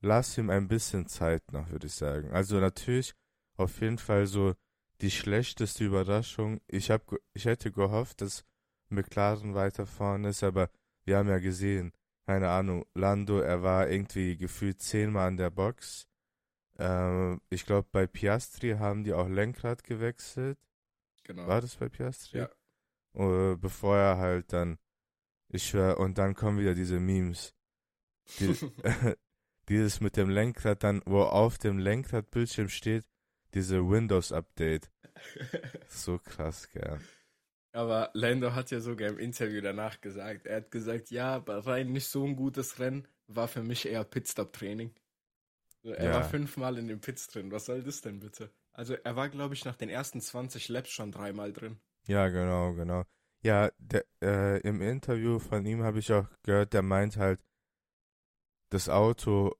lass 0.00 0.38
ihm 0.38 0.50
ein 0.50 0.68
bisschen 0.68 1.06
Zeit 1.06 1.52
noch, 1.52 1.70
würde 1.70 1.86
ich 1.86 1.94
sagen. 1.94 2.30
Also 2.32 2.58
natürlich 2.58 3.14
auf 3.56 3.80
jeden 3.80 3.98
Fall 3.98 4.26
so 4.26 4.54
die 5.00 5.10
schlechteste 5.10 5.84
Überraschung. 5.84 6.60
Ich, 6.66 6.90
hab, 6.90 7.14
ich 7.34 7.44
hätte 7.44 7.70
gehofft, 7.70 8.20
dass 8.22 8.44
McLaren 8.88 9.54
weiter 9.54 9.86
vorne 9.86 10.30
ist, 10.30 10.42
aber 10.42 10.70
wir 11.04 11.18
haben 11.18 11.28
ja 11.28 11.38
gesehen, 11.38 11.92
keine 12.26 12.50
Ahnung, 12.50 12.84
Lando, 12.94 13.40
er 13.40 13.62
war 13.62 13.88
irgendwie 13.88 14.36
gefühlt 14.36 14.80
zehnmal 14.82 15.28
an 15.28 15.36
der 15.36 15.50
Box. 15.50 16.07
Ähm, 16.78 17.40
ich 17.50 17.66
glaube, 17.66 17.88
bei 17.90 18.06
Piastri 18.06 18.76
haben 18.78 19.04
die 19.04 19.12
auch 19.12 19.28
Lenkrad 19.28 19.84
gewechselt. 19.84 20.58
Genau. 21.24 21.46
War 21.46 21.60
das 21.60 21.76
bei 21.76 21.88
Piastri? 21.88 22.38
Ja. 22.38 22.50
Uh, 23.14 23.56
bevor 23.56 23.96
er 23.96 24.18
halt 24.18 24.52
dann, 24.52 24.78
ich 25.48 25.66
schwör, 25.66 25.98
und 25.98 26.18
dann 26.18 26.34
kommen 26.34 26.58
wieder 26.58 26.74
diese 26.74 27.00
Memes. 27.00 27.54
Die, 28.38 28.54
dieses 29.68 30.00
mit 30.00 30.16
dem 30.16 30.30
Lenkrad 30.30 30.84
dann, 30.84 31.02
wo 31.04 31.22
auf 31.22 31.58
dem 31.58 31.78
Lenkradbildschirm 31.78 32.68
steht, 32.68 33.04
diese 33.54 33.88
Windows-Update. 33.88 34.90
so 35.88 36.18
krass, 36.18 36.70
gell. 36.70 37.00
Aber 37.72 38.10
Lando 38.14 38.54
hat 38.54 38.70
ja 38.70 38.80
sogar 38.80 39.08
im 39.08 39.18
Interview 39.18 39.60
danach 39.60 40.00
gesagt, 40.00 40.46
er 40.46 40.58
hat 40.58 40.70
gesagt, 40.70 41.10
ja, 41.10 41.38
Bahrain 41.38 41.92
nicht 41.92 42.06
so 42.06 42.24
ein 42.24 42.36
gutes 42.36 42.78
Rennen, 42.78 43.06
war 43.26 43.48
für 43.48 43.62
mich 43.62 43.86
eher 43.86 44.04
Pitstop-Training. 44.04 44.94
Er 45.82 46.04
Ja. 46.04 46.12
war 46.12 46.22
fünfmal 46.22 46.78
in 46.78 46.86
den 46.86 47.00
Pits 47.00 47.26
drin, 47.26 47.50
was 47.50 47.66
soll 47.66 47.82
das 47.82 48.00
denn 48.00 48.20
bitte? 48.20 48.52
Also 48.72 48.94
er 48.94 49.16
war, 49.16 49.28
glaube 49.28 49.54
ich, 49.54 49.64
nach 49.64 49.74
den 49.76 49.88
ersten 49.88 50.20
20 50.20 50.68
Laps 50.68 50.90
schon 50.90 51.10
dreimal 51.10 51.52
drin. 51.52 51.80
Ja, 52.06 52.28
genau, 52.28 52.72
genau. 52.74 53.04
Ja, 53.42 53.70
der, 53.78 54.04
äh, 54.22 54.60
im 54.62 54.80
Interview 54.82 55.38
von 55.38 55.64
ihm 55.66 55.82
habe 55.84 55.98
ich 56.00 56.12
auch 56.12 56.26
gehört, 56.42 56.72
der 56.72 56.82
meint 56.82 57.16
halt, 57.16 57.40
das 58.70 58.88
Auto 58.88 59.54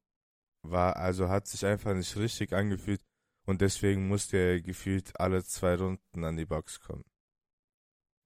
war, 0.62 0.96
also 0.96 1.28
hat 1.28 1.46
sich 1.48 1.66
einfach 1.66 1.94
nicht 1.94 2.16
richtig 2.16 2.52
angefühlt 2.54 3.02
und 3.46 3.60
deswegen 3.62 4.08
musste 4.08 4.38
er 4.38 4.62
gefühlt 4.62 5.18
alle 5.20 5.44
zwei 5.44 5.76
Runden 5.76 6.24
an 6.24 6.36
die 6.36 6.46
Box 6.46 6.80
kommen. 6.80 7.04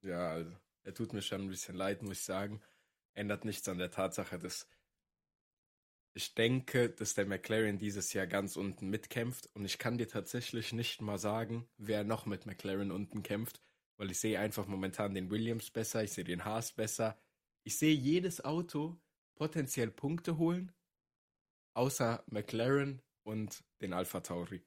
Ja, 0.03 0.31
also 0.33 0.53
er 0.85 0.95
tut 0.95 1.13
mir 1.13 1.23
schon 1.23 1.43
ein 1.43 1.49
bisschen 1.49 1.75
leid, 1.77 2.03
muss 2.03 2.19
ich 2.19 2.25
sagen. 2.25 2.61
Ändert 3.15 3.45
nichts 3.45 3.69
an 3.69 3.79
der 3.79 3.91
Tatsache, 3.91 4.39
dass 4.39 4.67
ich 6.15 6.35
denke, 6.35 6.91
dass 6.91 7.15
der 7.15 7.27
McLaren 7.27 7.79
dieses 7.79 8.13
Jahr 8.13 8.27
ganz 8.27 8.57
unten 8.57 8.89
mitkämpft 8.91 9.49
und 9.55 9.65
ich 9.65 9.79
kann 9.79 9.99
dir 9.99 10.09
tatsächlich 10.09 10.73
nicht 10.73 11.01
mal 11.01 11.19
sagen, 11.19 11.67
wer 11.79 12.05
noch 12.05 12.27
mit 12.27 12.47
McLaren 12.47 12.91
unten 12.91 13.23
kämpft, 13.23 13.63
weil 13.97 14.11
ich 14.11 14.21
sehe 14.21 14.39
einfach 14.39 14.67
momentan 14.67 15.15
den 15.15 15.31
Williams 15.31 15.71
besser, 15.71 16.03
ich 16.03 16.13
sehe 16.13 16.25
den 16.25 16.45
Haas 16.45 16.73
besser. 16.73 17.19
Ich 17.65 17.79
sehe 17.79 17.95
jedes 17.95 18.45
Auto 18.45 19.01
potenziell 19.37 19.91
Punkte 19.91 20.37
holen, 20.37 20.73
außer 21.75 22.25
McLaren 22.27 23.01
und 23.23 23.65
den 23.81 23.93
Alpha 23.93 24.21
Tauri. 24.21 24.63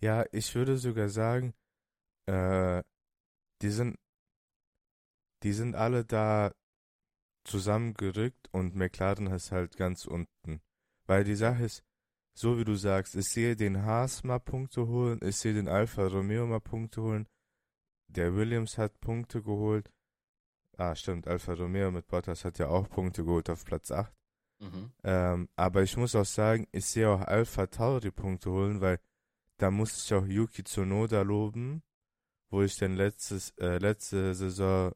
Ja, 0.00 0.24
ich 0.32 0.54
würde 0.54 0.76
sogar 0.78 1.08
sagen, 1.08 1.54
äh, 2.26 2.82
die 3.62 3.70
sind, 3.70 3.96
die 5.42 5.52
sind 5.52 5.74
alle 5.74 6.04
da 6.04 6.52
zusammengerückt 7.46 8.48
und 8.52 8.74
McLaren 8.74 9.26
ist 9.28 9.52
halt 9.52 9.76
ganz 9.76 10.06
unten. 10.06 10.60
Weil 11.06 11.24
die 11.24 11.36
Sache 11.36 11.64
ist, 11.64 11.84
so 12.34 12.58
wie 12.58 12.64
du 12.64 12.74
sagst, 12.74 13.14
ich 13.14 13.28
sehe 13.28 13.56
den 13.56 13.84
Haas 13.84 14.24
mal 14.24 14.38
Punkte 14.38 14.86
holen, 14.86 15.20
ich 15.22 15.36
sehe 15.36 15.54
den 15.54 15.68
Alfa 15.68 16.06
Romeo 16.06 16.46
mal 16.46 16.60
Punkte 16.60 17.02
holen, 17.02 17.26
der 18.08 18.34
Williams 18.34 18.78
hat 18.78 19.00
Punkte 19.00 19.42
geholt. 19.42 19.90
Ah, 20.76 20.94
stimmt, 20.94 21.26
Alfa 21.26 21.54
Romeo 21.54 21.90
mit 21.90 22.06
Bottas 22.06 22.44
hat 22.44 22.58
ja 22.58 22.68
auch 22.68 22.88
Punkte 22.88 23.24
geholt 23.24 23.48
auf 23.48 23.64
Platz 23.64 23.90
8. 23.90 24.12
Mhm. 24.58 24.92
Ähm, 25.04 25.48
aber 25.56 25.82
ich 25.82 25.96
muss 25.96 26.14
auch 26.14 26.26
sagen, 26.26 26.66
ich 26.72 26.86
sehe 26.86 27.08
auch 27.08 27.20
Alpha 27.22 27.66
Tauri 27.66 28.10
Punkte 28.10 28.50
holen, 28.50 28.80
weil 28.80 29.00
da 29.58 29.70
musste 29.70 30.00
ich 30.04 30.14
auch 30.14 30.26
Yuki 30.26 30.64
Tsunoda 30.64 31.22
loben, 31.22 31.82
wo 32.50 32.62
ich 32.62 32.76
dann 32.76 32.96
letztes, 32.96 33.50
äh, 33.58 33.78
letzte 33.78 34.34
Saison 34.34 34.92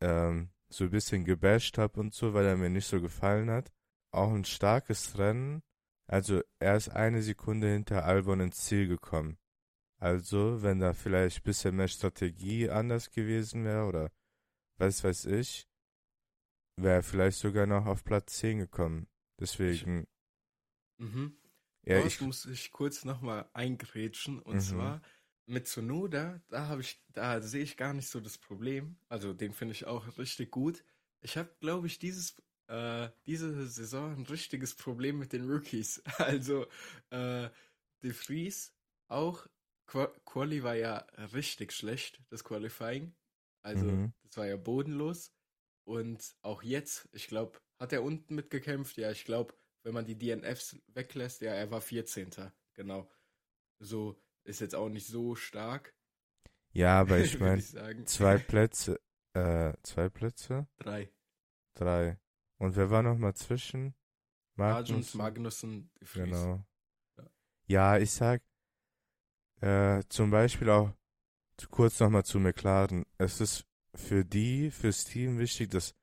ähm, 0.00 0.50
so 0.68 0.84
ein 0.84 0.90
bisschen 0.90 1.24
gebasht 1.24 1.78
habe 1.78 2.00
und 2.00 2.14
so, 2.14 2.34
weil 2.34 2.46
er 2.46 2.56
mir 2.56 2.70
nicht 2.70 2.86
so 2.86 3.00
gefallen 3.00 3.50
hat. 3.50 3.72
Auch 4.12 4.32
ein 4.32 4.44
starkes 4.44 5.18
Rennen. 5.18 5.62
Also 6.06 6.40
er 6.58 6.76
ist 6.76 6.88
eine 6.90 7.22
Sekunde 7.22 7.68
hinter 7.72 8.04
Albon 8.04 8.40
ins 8.40 8.64
Ziel 8.64 8.86
gekommen. 8.88 9.38
Also, 9.98 10.62
wenn 10.62 10.78
da 10.78 10.92
vielleicht 10.92 11.38
ein 11.40 11.44
bisschen 11.44 11.76
mehr 11.76 11.88
Strategie 11.88 12.68
anders 12.68 13.10
gewesen 13.10 13.64
wäre 13.64 13.86
oder 13.86 14.12
was 14.76 15.02
weiß 15.02 15.24
ich, 15.26 15.66
wäre 16.76 16.96
er 16.96 17.02
vielleicht 17.02 17.38
sogar 17.38 17.66
noch 17.66 17.86
auf 17.86 18.04
Platz 18.04 18.36
10 18.38 18.58
gekommen. 18.58 19.08
Deswegen, 19.40 20.06
Mhm. 20.98 21.36
ja, 21.82 22.04
ich, 22.04 22.20
muss 22.20 22.44
ich 22.46 22.70
kurz 22.72 23.04
nochmal 23.04 23.48
eingrätschen. 23.54 24.38
Und 24.40 24.56
Mhm. 24.56 24.60
zwar 24.60 25.02
mit 25.46 25.68
Tsunoda, 25.68 26.40
da 26.48 26.68
habe 26.68 26.80
ich, 26.82 27.04
da 27.08 27.40
sehe 27.40 27.62
ich 27.62 27.76
gar 27.76 27.92
nicht 27.94 28.08
so 28.08 28.20
das 28.20 28.38
Problem. 28.38 28.98
Also 29.08 29.32
den 29.32 29.52
finde 29.52 29.72
ich 29.72 29.86
auch 29.86 30.18
richtig 30.18 30.50
gut. 30.50 30.84
Ich 31.22 31.36
habe, 31.36 31.54
glaube 31.60 31.86
ich, 31.86 31.98
dieses, 31.98 32.36
äh, 32.68 33.10
diese 33.26 33.66
Saison 33.68 34.14
ein 34.16 34.26
richtiges 34.26 34.74
Problem 34.74 35.18
mit 35.18 35.32
den 35.32 35.48
Rookies. 35.50 36.02
Also 36.18 36.66
äh, 37.10 37.50
De 38.02 38.12
Vries 38.12 38.74
auch. 39.08 39.46
Qua 39.86 40.08
Quali 40.24 40.64
war 40.64 40.74
ja 40.74 40.96
richtig 41.32 41.72
schlecht, 41.72 42.20
das 42.28 42.42
Qualifying. 42.44 43.14
Also 43.62 43.96
Mhm. 43.96 44.12
das 44.24 44.36
war 44.36 44.46
ja 44.46 44.56
bodenlos. 44.56 45.32
Und 45.84 46.34
auch 46.42 46.62
jetzt, 46.64 47.08
ich 47.12 47.28
glaube, 47.28 47.60
hat 47.78 47.92
er 47.92 48.02
unten 48.02 48.34
mitgekämpft? 48.34 48.96
Ja, 48.96 49.12
ich 49.12 49.24
glaube, 49.24 49.54
wenn 49.84 49.94
man 49.94 50.04
die 50.04 50.18
DNFs 50.18 50.76
weglässt, 50.88 51.40
ja, 51.42 51.52
er 51.54 51.70
war 51.70 51.80
14. 51.80 52.52
Genau. 52.74 53.08
So 53.80 54.16
ist 54.46 54.60
jetzt 54.60 54.74
auch 54.74 54.88
nicht 54.88 55.06
so 55.06 55.34
stark. 55.34 55.94
ja, 56.72 57.00
aber 57.00 57.18
ich 57.24 57.38
meine, 57.40 57.62
zwei 58.04 58.38
Plätze, 58.38 59.00
äh, 59.34 59.72
zwei 59.82 60.08
Plätze? 60.08 60.66
Drei. 60.78 61.10
Drei. 61.74 62.18
Und 62.58 62.76
wer 62.76 62.90
war 62.90 63.02
noch 63.02 63.18
mal 63.18 63.34
zwischen? 63.34 63.94
Arjun, 64.56 65.04
Magnussen, 65.14 65.90
De 66.00 66.06
Vries. 66.06 66.30
Genau. 66.30 66.64
Ja. 67.66 67.98
Ich 67.98 68.12
sag, 68.12 68.42
äh, 69.60 70.02
zum 70.08 70.30
Beispiel 70.30 70.70
auch 70.70 70.92
kurz 71.70 72.00
nochmal 72.00 72.24
zu 72.24 72.38
McLaren. 72.40 73.04
Es 73.18 73.40
ist 73.40 73.66
für 73.94 74.24
die, 74.24 74.70
fürs 74.70 75.04
Team 75.04 75.38
wichtig, 75.38 75.70
dass 75.70 75.94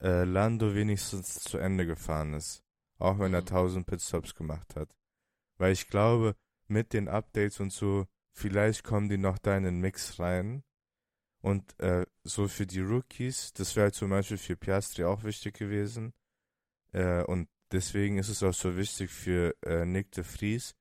äh, 0.00 0.24
Lando 0.24 0.74
wenigstens 0.74 1.34
zu 1.40 1.58
Ende 1.58 1.86
gefahren 1.86 2.34
ist. 2.34 2.64
Auch 2.98 3.18
wenn 3.20 3.34
er 3.34 3.42
Mhm. 3.42 3.46
1000 3.48 3.86
Pitstops 3.86 4.34
gemacht 4.34 4.74
hat. 4.76 4.94
Weil 5.58 5.72
ich 5.72 5.88
glaube, 5.88 6.34
mit 6.72 6.92
den 6.92 7.08
Updates 7.08 7.60
und 7.60 7.72
so, 7.72 8.06
vielleicht 8.32 8.84
kommen 8.84 9.08
die 9.08 9.18
noch 9.18 9.38
da 9.38 9.56
in 9.56 9.64
den 9.64 9.80
Mix 9.80 10.18
rein. 10.18 10.64
Und 11.40 11.78
äh, 11.80 12.06
so 12.22 12.46
für 12.48 12.66
die 12.66 12.80
Rookies, 12.80 13.52
das 13.52 13.74
wäre 13.74 13.92
zum 13.92 14.10
Beispiel 14.10 14.38
für 14.38 14.56
Piastri 14.56 15.04
auch 15.04 15.24
wichtig 15.24 15.54
gewesen. 15.54 16.12
Äh, 16.92 17.24
und 17.24 17.48
deswegen 17.72 18.18
ist 18.18 18.28
es 18.28 18.42
auch 18.42 18.54
so 18.54 18.76
wichtig 18.76 19.10
für 19.10 19.54
äh, 19.62 19.84
Nick 19.84 20.12
de 20.12 20.22
Vries. 20.22 20.74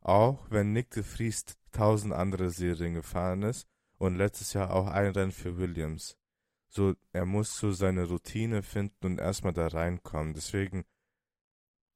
Auch 0.00 0.50
wenn 0.50 0.72
Nick 0.72 0.90
de 0.90 1.02
Vries 1.02 1.44
tausend 1.72 2.12
andere 2.12 2.50
Serien 2.50 2.94
gefahren 2.94 3.42
ist 3.42 3.66
und 3.98 4.16
letztes 4.16 4.52
Jahr 4.52 4.72
auch 4.72 4.86
ein 4.86 5.10
Rennen 5.12 5.32
für 5.32 5.56
Williams. 5.56 6.16
So, 6.68 6.94
er 7.12 7.24
muss 7.24 7.56
so 7.56 7.72
seine 7.72 8.04
Routine 8.04 8.62
finden 8.62 9.06
und 9.06 9.18
erstmal 9.18 9.52
da 9.52 9.66
reinkommen. 9.66 10.34
Deswegen, 10.34 10.84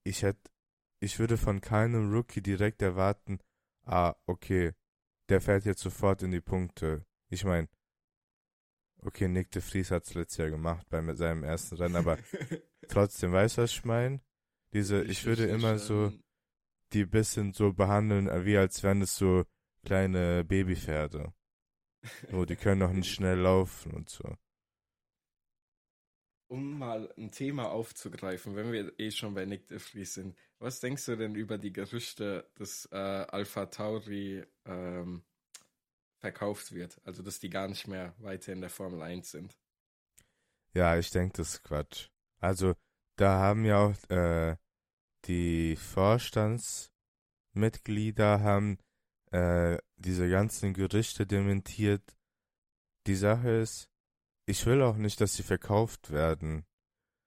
ich 0.04 0.22
hätte, 0.22 0.50
ich 1.00 1.18
würde 1.18 1.36
von 1.36 1.60
keinem 1.60 2.12
Rookie 2.12 2.42
direkt 2.42 2.82
erwarten, 2.82 3.38
ah, 3.84 4.14
okay, 4.26 4.72
der 5.28 5.40
fährt 5.40 5.64
jetzt 5.64 5.82
sofort 5.82 6.22
in 6.22 6.30
die 6.30 6.40
Punkte. 6.40 7.04
Ich 7.28 7.44
meine, 7.44 7.68
okay, 9.02 9.28
Nick 9.28 9.50
de 9.50 9.62
Vries 9.62 9.90
hat 9.90 10.04
es 10.04 10.14
letztes 10.14 10.38
Jahr 10.38 10.50
gemacht 10.50 10.86
bei 10.88 11.02
seinem 11.14 11.44
ersten 11.44 11.76
Rennen, 11.76 11.96
aber 11.96 12.18
trotzdem, 12.88 13.32
weißt 13.32 13.58
du, 13.58 13.62
was 13.62 13.72
ich 13.72 13.84
meine? 13.84 14.20
Diese, 14.72 15.02
ich 15.02 15.24
würde 15.24 15.46
immer 15.46 15.78
so 15.78 16.12
die 16.92 17.04
bisschen 17.04 17.52
so 17.52 17.72
behandeln, 17.72 18.28
äh, 18.28 18.44
wie 18.44 18.56
als 18.56 18.82
wären 18.82 19.02
es 19.02 19.16
so 19.16 19.44
kleine 19.84 20.44
Babypferde. 20.44 21.32
Oh, 22.32 22.44
die 22.44 22.56
können 22.56 22.80
noch 22.80 22.92
nicht 22.92 23.10
schnell 23.14 23.38
laufen 23.38 23.92
und 23.92 24.08
so. 24.08 24.36
Um 26.48 26.78
mal 26.78 27.12
ein 27.18 27.30
Thema 27.30 27.70
aufzugreifen, 27.70 28.56
wenn 28.56 28.72
wir 28.72 28.98
eh 28.98 29.10
schon 29.10 29.34
bei 29.34 29.44
Nick 29.44 29.68
de 29.68 29.78
sind. 30.04 30.34
Was 30.58 30.80
denkst 30.80 31.04
du 31.06 31.16
denn 31.16 31.34
über 31.34 31.58
die 31.58 31.72
Gerüchte, 31.72 32.48
dass 32.54 32.88
äh, 32.90 32.96
Alpha 32.96 33.66
Tauri 33.66 34.44
ähm, 34.64 35.22
verkauft 36.16 36.72
wird? 36.72 37.00
Also, 37.04 37.22
dass 37.22 37.38
die 37.38 37.50
gar 37.50 37.68
nicht 37.68 37.86
mehr 37.86 38.14
weiter 38.18 38.52
in 38.52 38.62
der 38.62 38.70
Formel 38.70 39.02
1 39.02 39.30
sind. 39.30 39.58
Ja, 40.74 40.98
ich 40.98 41.10
denke, 41.10 41.36
das 41.36 41.54
ist 41.54 41.64
Quatsch. 41.64 42.08
Also, 42.40 42.74
da 43.16 43.38
haben 43.38 43.64
ja 43.64 43.78
auch 43.78 43.94
äh, 44.10 44.56
die 45.26 45.76
Vorstandsmitglieder 45.76 48.40
haben 48.40 48.78
äh, 49.30 49.78
diese 49.96 50.28
ganzen 50.30 50.72
Gerüchte 50.72 51.26
dementiert. 51.26 52.16
Die 53.06 53.14
Sache 53.14 53.50
ist, 53.50 53.90
ich 54.48 54.64
will 54.64 54.82
auch 54.82 54.96
nicht, 54.96 55.20
dass 55.20 55.34
sie 55.34 55.42
verkauft 55.42 56.10
werden, 56.10 56.64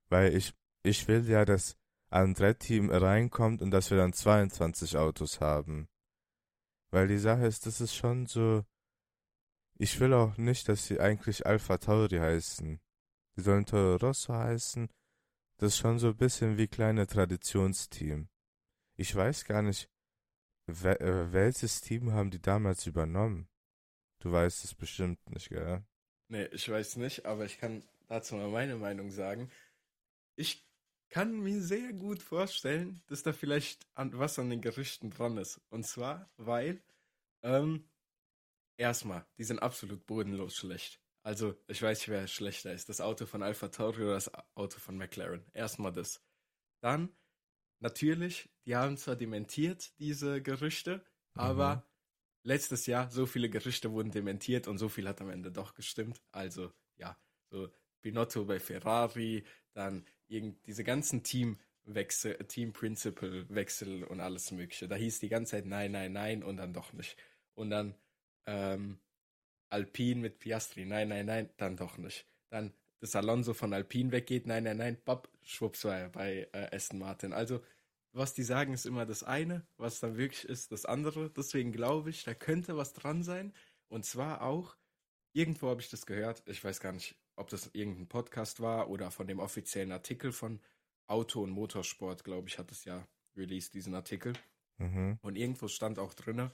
weil 0.10 0.36
ich 0.36 0.54
ich 0.84 1.08
will 1.08 1.30
ja, 1.30 1.46
dass 1.46 1.78
Andretti 2.10 2.80
reinkommt 2.80 3.62
und 3.62 3.72
dass 3.72 3.92
wir 3.92 3.98
dann 3.98 4.13
22 4.13 4.98
Autos 4.98 5.40
haben. 5.40 5.88
Weil 6.90 7.08
die 7.08 7.20
Sache 7.20 7.46
ist, 7.46 7.68
das 7.68 7.80
ist 7.80 7.96
schon 7.96 8.25
so. 8.25 8.66
Ich 9.78 10.00
will 10.00 10.13
auch 10.13 10.38
nicht, 10.38 10.68
dass 10.68 10.88
sie 10.88 11.00
eigentlich 11.00 11.46
Alpha 11.46 11.78
Tauri 11.78 12.18
heißen. 12.18 12.80
Die 13.38 13.42
sollen 13.42 13.66
Toro 13.66 13.96
Rosso 13.98 14.34
heißen. 14.34 14.90
Das 15.58 15.74
ist 15.74 15.78
schon 15.78 16.00
so 16.00 16.10
ein 16.10 16.18
bisschen 16.18 16.58
wie 16.58 16.68
kleine 16.68 17.06
Traditionsteam. 17.06 18.30
Ich 18.98 19.16
weiß 19.16 19.46
gar 19.46 19.62
nicht, 19.62 19.90
wel 20.66 20.98
äh, 20.98 21.32
welches 21.32 21.82
Team 21.82 22.12
haben 22.13 22.32
die 22.32 22.42
damals 22.42 22.88
übernommen? 22.88 23.48
Du 24.20 24.32
weißt 24.32 24.66
es 24.66 24.75
bestimmt 24.75 25.20
nicht, 25.30 25.50
gell? 25.50 25.86
Nee, 26.32 26.46
ich 26.54 26.70
weiß 26.70 26.96
nicht, 26.96 27.26
aber 27.26 27.44
ich 27.44 27.58
kann 27.60 27.84
dazu 28.08 28.36
mal 28.36 28.48
meine 28.48 28.78
Meinung 28.78 29.12
sagen. 29.12 29.52
Ich 30.38 30.66
kann 31.10 31.42
mir 31.42 31.62
sehr 31.62 31.92
gut 31.92 32.24
vorstellen, 32.24 33.02
dass 33.08 33.22
da 33.22 33.34
vielleicht 33.34 33.86
an, 33.96 34.18
was 34.18 34.40
an 34.40 34.50
den 34.50 34.62
Gerüchten 34.62 35.10
dran 35.10 35.38
ist. 35.38 35.60
Und 35.70 35.86
zwar, 35.86 36.32
weil, 36.38 36.82
ähm, 37.44 37.84
erstmal, 38.78 39.26
die 39.38 39.44
sind 39.44 39.60
absolut 39.60 40.06
bodenlos 40.06 40.56
schlecht. 40.56 41.02
Also, 41.22 41.54
ich 41.68 41.82
weiß 41.82 42.00
nicht, 42.00 42.08
wer 42.08 42.26
schlechter 42.28 42.72
ist. 42.72 42.88
Das 42.88 43.02
Auto 43.02 43.26
von 43.26 43.44
Alpha 43.44 43.68
Tauri 43.68 44.04
oder 44.04 44.14
das 44.14 44.32
Auto 44.56 44.80
von 44.80 44.96
McLaren. 44.96 45.46
Erstmal 45.54 45.92
das. 45.92 46.24
Dann, 46.82 47.14
natürlich, 47.82 48.48
die 48.66 48.78
haben 48.78 48.96
zwar 48.96 49.18
dementiert, 49.18 50.00
diese 50.00 50.42
Gerüchte, 50.42 51.04
mhm. 51.34 51.42
Letztes 52.44 52.86
Jahr 52.86 53.10
so 53.10 53.26
viele 53.26 53.50
Gerüchte 53.50 53.92
wurden 53.92 54.12
dementiert 54.12 54.68
und 54.68 54.78
so 54.78 54.90
viel 54.90 55.08
hat 55.08 55.22
am 55.22 55.30
Ende 55.30 55.52
doch 55.52 55.74
gestimmt. 55.74 56.22
Also, 56.32 56.72
ja, 56.98 57.18
so 57.50 57.70
Binotto 58.02 58.46
bei 58.46 58.60
Ferrari, 58.60 59.44
dann 59.74 60.06
irgend, 60.28 60.66
diese 60.66 60.84
ganzen 60.84 61.24
Teamwechsel, 61.24 62.36
Team 62.48 62.74
Principal 62.74 63.46
Wechsel 63.50 64.04
und 64.04 64.20
alles 64.20 64.52
Mögliche. 64.52 64.88
Da 64.88 64.96
hieß 64.96 65.20
die 65.20 65.30
ganze 65.30 65.52
Zeit 65.52 65.66
nein, 65.66 65.92
nein, 65.92 66.14
nein 66.14 66.44
und 66.44 66.58
dann 66.58 66.74
doch 66.74 66.94
nicht. 66.94 67.18
Und 67.54 67.70
dann 67.70 67.96
ähm, 68.46 69.00
Alpine 69.70 70.22
mit 70.22 70.40
Piastri, 70.40 70.86
nein, 70.86 71.10
nein, 71.10 71.26
nein, 71.26 71.50
dann 71.58 71.78
doch 71.78 71.98
nicht. 71.98 72.26
Dann 72.50 72.74
dass 73.02 73.16
Alonso 73.16 73.54
von 73.56 73.74
Alpine 73.74 74.12
weggeht, 74.12 74.46
nein, 74.46 74.64
nein, 74.64 74.78
nein, 74.78 74.98
Bob, 75.04 75.28
schwupps 75.42 75.84
war 75.86 75.98
er 75.98 76.10
bei 76.10 76.48
äh, 76.54 76.76
Aston 76.76 77.00
Martin. 77.00 77.34
Also, 77.34 77.62
was 78.13 78.34
die 78.34 78.44
sagen, 78.44 78.74
ist 78.74 78.86
immer 78.86 79.06
das 79.06 79.24
eine, 79.24 79.65
was 79.77 80.00
dann 80.00 80.18
wirklich 80.18 80.46
ist, 80.46 80.72
das 80.72 80.86
andere. 80.86 81.30
Deswegen 81.30 81.72
glaube 81.72 82.10
ich, 82.10 82.24
da 82.24 82.34
könnte 82.34 82.75
was 82.77 82.94
dran 82.94 83.24
sein. 83.24 83.53
Und 83.88 84.06
zwar 84.06 84.41
auch, 84.41 84.75
irgendwo 85.34 85.70
habe 85.70 85.82
ich 85.82 85.89
das 85.89 86.06
gehört, 86.06 86.44
ich 86.48 86.63
weiß 86.63 86.80
gar 86.80 86.91
nicht, 86.91 87.15
ob 87.36 87.50
das 87.50 87.70
irgendein 87.74 88.08
Podcast 88.08 88.60
war 88.60 88.89
oder 88.89 89.12
von 89.12 89.27
dem 89.27 89.39
offiziellen 89.39 89.91
Artikel 89.91 90.32
von 90.32 90.60
Auto 91.08 91.41
und 91.41 91.51
Motorsport, 91.51 92.24
glaube 92.24 92.48
ich, 92.48 92.58
hat 92.58 92.72
es 92.72 92.86
ja 92.86 93.08
released, 93.36 93.74
diesen 93.74 93.96
Artikel. 93.96 94.34
Mhm. 94.77 95.20
Und 95.22 95.36
irgendwo 95.36 95.68
stand 95.68 96.00
auch 96.00 96.13
drin, 96.13 96.51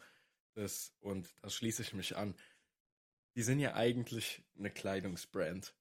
das, 0.54 0.94
und 1.00 1.28
da 1.42 1.50
schließe 1.50 1.82
ich 1.82 1.94
mich 1.94 2.16
an, 2.16 2.36
die 3.36 3.44
sind 3.44 3.60
ja 3.60 3.76
eigentlich 3.76 4.44
eine 4.58 4.72
Kleidungsbrand. 4.72 5.76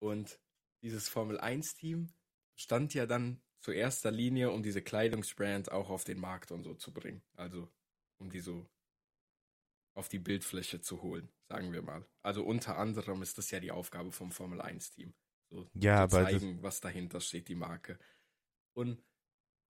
Und 0.00 0.40
dieses 0.82 1.08
Formel 1.08 1.40
1-Team 1.40 2.12
stand 2.56 2.94
ja 2.94 3.06
dann 3.06 3.40
zu 3.60 3.72
erster 3.72 4.10
Linie, 4.10 4.50
um 4.50 4.62
diese 4.62 4.82
Kleidungsbrand 4.82 5.70
auch 5.72 5.90
auf 5.90 6.04
den 6.04 6.18
Markt 6.18 6.52
und 6.52 6.64
so 6.64 6.74
zu 6.74 6.92
bringen. 6.92 7.22
Also 7.36 7.68
um 8.18 8.30
die 8.30 8.40
so 8.40 8.68
auf 9.94 10.08
die 10.08 10.20
Bildfläche 10.20 10.80
zu 10.80 11.02
holen, 11.02 11.28
sagen 11.48 11.72
wir 11.72 11.82
mal. 11.82 12.06
Also 12.22 12.44
unter 12.44 12.78
anderem 12.78 13.20
ist 13.22 13.36
das 13.36 13.50
ja 13.50 13.58
die 13.58 13.72
Aufgabe 13.72 14.12
vom 14.12 14.30
Formel 14.30 14.60
1-Team. 14.60 15.12
So 15.50 15.68
ja, 15.74 16.08
zu 16.08 16.16
zeigen, 16.16 16.62
was 16.62 16.80
dahinter 16.80 17.20
steht, 17.20 17.48
die 17.48 17.54
Marke. 17.54 17.98
Und 18.74 19.02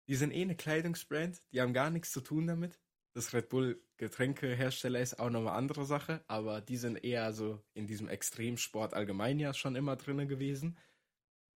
die 0.09 0.16
sind 0.16 0.33
eh 0.33 0.42
eine 0.42 0.57
Kleidungsbrand, 0.57 1.42
die 1.52 1.61
haben 1.61 1.73
gar 1.73 1.90
nichts 1.90 2.12
zu 2.12 2.21
tun 2.21 2.47
damit. 2.47 2.78
Das 3.14 3.33
Red 3.33 3.49
Bull 3.49 3.83
Getränkehersteller 3.97 5.00
ist 5.00 5.18
auch 5.18 5.30
nochmal 5.30 5.57
andere 5.57 5.85
Sache, 5.85 6.23
aber 6.28 6.61
die 6.61 6.76
sind 6.76 6.97
eher 6.97 7.33
so 7.33 7.62
in 7.75 7.87
diesem 7.87 8.09
Extremsport 8.09 8.95
allgemein 8.95 9.38
ja 9.38 9.54
schon 9.54 9.76
immer 9.76 9.97
drin 9.97 10.28
gewesen. 10.28 10.78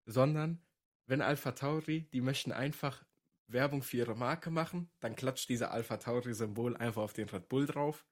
Sondern, 0.06 0.60
wenn 1.06 1.20
Alpha 1.20 1.52
Tauri, 1.52 2.08
die 2.12 2.20
möchten 2.20 2.52
einfach 2.52 3.04
Werbung 3.48 3.82
für 3.82 3.98
ihre 3.98 4.16
Marke 4.16 4.50
machen, 4.50 4.90
dann 5.00 5.16
klatscht 5.16 5.48
dieser 5.48 5.70
Alpha 5.72 5.96
Tauri-Symbol 5.96 6.76
einfach 6.76 7.02
auf 7.02 7.12
den 7.12 7.28
Red 7.28 7.48
Bull 7.48 7.66
drauf 7.66 8.06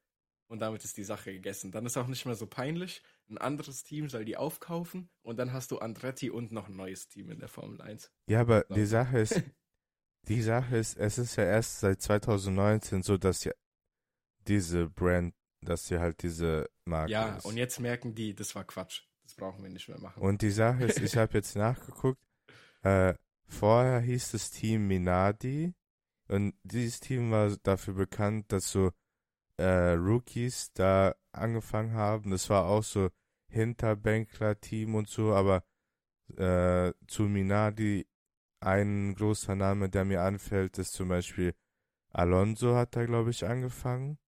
und 0.49 0.59
damit 0.59 0.85
ist 0.85 0.97
die 0.97 1.05
Sache 1.05 1.33
gegessen. 1.33 1.71
Dann 1.71 1.87
ist 1.87 1.97
auch 1.97 2.09
nicht 2.09 2.27
mehr 2.27 2.35
so 2.35 2.47
peinlich. 2.47 3.03
Ein 3.29 3.39
anderes 3.39 3.85
Team 3.85 4.09
soll 4.09 4.25
die 4.25 4.37
aufkaufen 4.37 5.09
und 5.23 5.39
dann 5.39 5.53
hast 5.53 5.71
du 5.71 5.79
Andretti 5.79 6.31
und 6.31 6.53
noch 6.53 6.69
ein 6.69 6.77
neues 6.77 7.09
Team 7.09 7.31
in 7.31 7.39
der 7.39 7.49
Formel 7.49 7.81
1. 7.81 8.11
Ja, 8.29 8.41
aber 8.41 8.65
so. 8.69 8.75
die 8.75 8.87
Sache 8.87 9.19
ist, 9.21 9.41
die 10.29 10.43
Sache 10.43 10.77
ist, 10.77 10.97
es 10.97 11.19
ist 11.19 11.37
ja 11.37 11.45
erst 11.45 11.81
seit 11.81 12.03
2019 12.03 13.03
so, 13.03 13.17
dass 13.17 13.45
ja 13.45 13.53
diese 14.49 14.89
Brand, 14.89 15.35
dass 15.63 15.87
sie 15.87 15.99
halt 16.01 16.23
diese 16.23 16.69
Marke 16.85 17.13
Ja, 17.13 17.37
ist. 17.37 17.45
und 17.45 17.57
jetzt 17.57 17.79
merken 17.79 18.15
die, 18.15 18.35
das 18.35 18.55
war 18.55 18.65
Quatsch. 18.65 19.03
Das 19.23 19.37
brauchen 19.37 19.63
wir 19.63 19.71
nicht 19.71 19.89
mehr 19.89 20.01
machen. 20.01 20.21
Und 20.21 20.43
die 20.43 20.51
Sache 20.51 20.85
ist, 20.85 20.99
ich 20.99 21.17
habe 21.17 21.35
jetzt 21.35 21.55
nachgeguckt, 21.55 22.21
äh, 22.83 23.15
vorher 23.47 24.01
hieß 24.01 24.33
das 24.33 24.51
Team 24.51 24.87
Minardi 24.87 25.75
und 26.29 26.55
dieses 26.63 27.01
Team 27.01 27.31
war 27.31 27.57
dafür 27.63 27.95
bekannt, 27.95 28.53
dass 28.53 28.71
so 28.71 28.93
äh, 29.57 29.93
Rookies 29.93 30.73
da 30.73 31.15
angefangen 31.33 31.95
haben. 31.95 32.31
Das 32.31 32.49
war 32.51 32.67
auch 32.67 32.85
so 32.85 33.11
Hinterbänkler-Team 33.49 34.95
und 34.95 35.09
so, 35.09 35.35
aber 35.35 35.65
äh, 36.37 36.93
zu 37.07 37.25
Minardi 37.25 38.07
ein 38.61 39.15
großer 39.15 39.57
Name, 39.57 39.89
der 39.89 40.05
mir 40.05 40.23
anfällt, 40.23 40.79
ist 40.79 40.93
zum 40.93 41.09
Beispiel 41.09 41.55
Alonso 42.13 42.75
hat 42.75 42.97
da, 42.97 43.05
glaube 43.05 43.31
ich, 43.31 43.47
angefangen. 43.47 44.19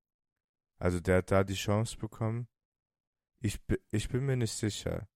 Also 0.78 1.00
der 1.00 1.18
hat 1.18 1.30
da 1.30 1.44
die 1.44 1.54
Chance 1.54 1.96
bekommen. 1.96 2.48
Ich, 3.40 3.60
ich 3.90 4.08
bin 4.08 4.24
mir 4.24 4.36
nicht 4.36 4.52
sicher. 4.52 5.08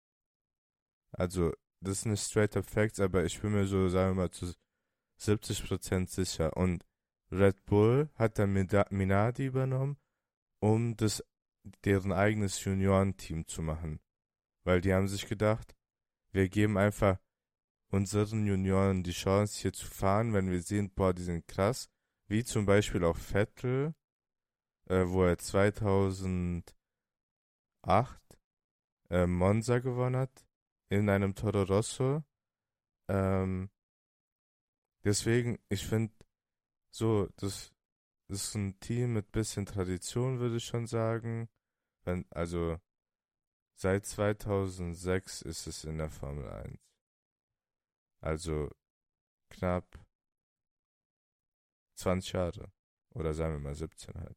Also, 1.13 1.53
das 1.81 1.99
ist 1.99 2.07
nicht 2.07 2.23
straight 2.23 2.57
up 2.57 2.67
Facts, 2.67 3.01
aber 3.01 3.25
ich 3.25 3.41
bin 3.41 3.53
mir 3.53 3.67
so, 3.67 3.89
sagen 3.89 4.17
wir 4.17 4.23
mal, 4.25 4.31
zu 4.31 4.53
70% 5.21 6.09
sicher. 6.09 6.57
Und 6.57 6.85
Red 7.31 7.65
Bull 7.67 8.11
hat 8.15 8.39
dann 8.39 8.53
Minardi 8.53 9.47
übernommen 9.47 9.97
um 10.61 10.97
das 10.97 11.25
deren 11.85 12.13
eigenes 12.13 12.63
Juniorenteam 12.65 13.47
zu 13.47 13.63
machen. 13.63 14.01
Weil 14.65 14.81
die 14.81 14.93
haben 14.93 15.09
sich 15.09 15.29
gedacht, 15.29 15.75
wir 16.33 16.49
geben 16.49 16.77
einfach 16.77 17.19
unseren 17.91 18.47
Junioren 18.47 19.03
die 19.03 19.13
Chance 19.13 19.63
hier 19.63 19.73
zu 19.73 19.87
fahren, 19.87 20.33
wenn 20.33 20.51
wir 20.51 20.61
sehen, 20.61 20.91
boah, 20.91 21.15
die 21.15 21.23
sind 21.23 21.47
krass. 21.47 21.89
Wie 22.29 22.45
zum 22.45 22.67
Beispiel 22.67 23.05
auch 23.05 23.17
Vettel, 23.17 23.95
äh, 24.89 25.05
wo 25.07 25.25
er 25.25 25.39
2008 25.39 26.75
äh, 29.11 29.27
Monza 29.27 29.79
gewonnen 29.79 30.17
hat, 30.17 30.46
in 30.89 31.09
einem 31.09 31.35
Toro 31.35 31.63
Rosso. 31.63 32.25
Ähm, 33.09 33.71
deswegen, 35.05 35.59
ich 35.69 35.87
finde, 35.87 36.15
so, 36.91 37.29
das 37.37 37.73
ist 38.29 38.55
ein 38.55 38.79
Team 38.81 39.15
mit 39.15 39.33
bisschen 39.33 39.67
Tradition, 39.67 40.41
würde 40.41 40.57
ich 40.57 40.65
schon 40.65 40.87
sagen. 40.87 41.49
Wenn, 42.05 42.25
also 42.31 42.79
seit 43.75 44.07
2006 44.07 45.43
ist 45.43 45.67
es 45.67 45.85
in 45.85 45.99
der 45.99 46.11
Formel 46.11 46.49
1. 46.49 46.79
Also 48.21 48.71
knapp 49.51 49.99
20 51.97 52.33
Jahre. 52.33 52.73
Oder 53.15 53.33
sagen 53.33 53.55
wir 53.55 53.61
mal 53.61 53.75
17 53.75 54.15
halt. 54.15 54.37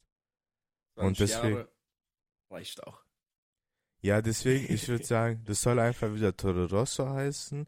Und 0.96 1.20
deswegen. 1.20 1.58
Jahre 1.58 1.74
reicht 2.50 2.84
auch. 2.84 3.09
Ja, 4.02 4.22
deswegen, 4.22 4.74
ich 4.74 4.88
würde 4.88 5.04
sagen, 5.06 5.44
das 5.46 5.62
soll 5.62 5.80
einfach 5.80 6.14
wieder 6.14 6.36
Toro 6.36 6.66
Rosso 6.66 7.08
heißen, 7.08 7.68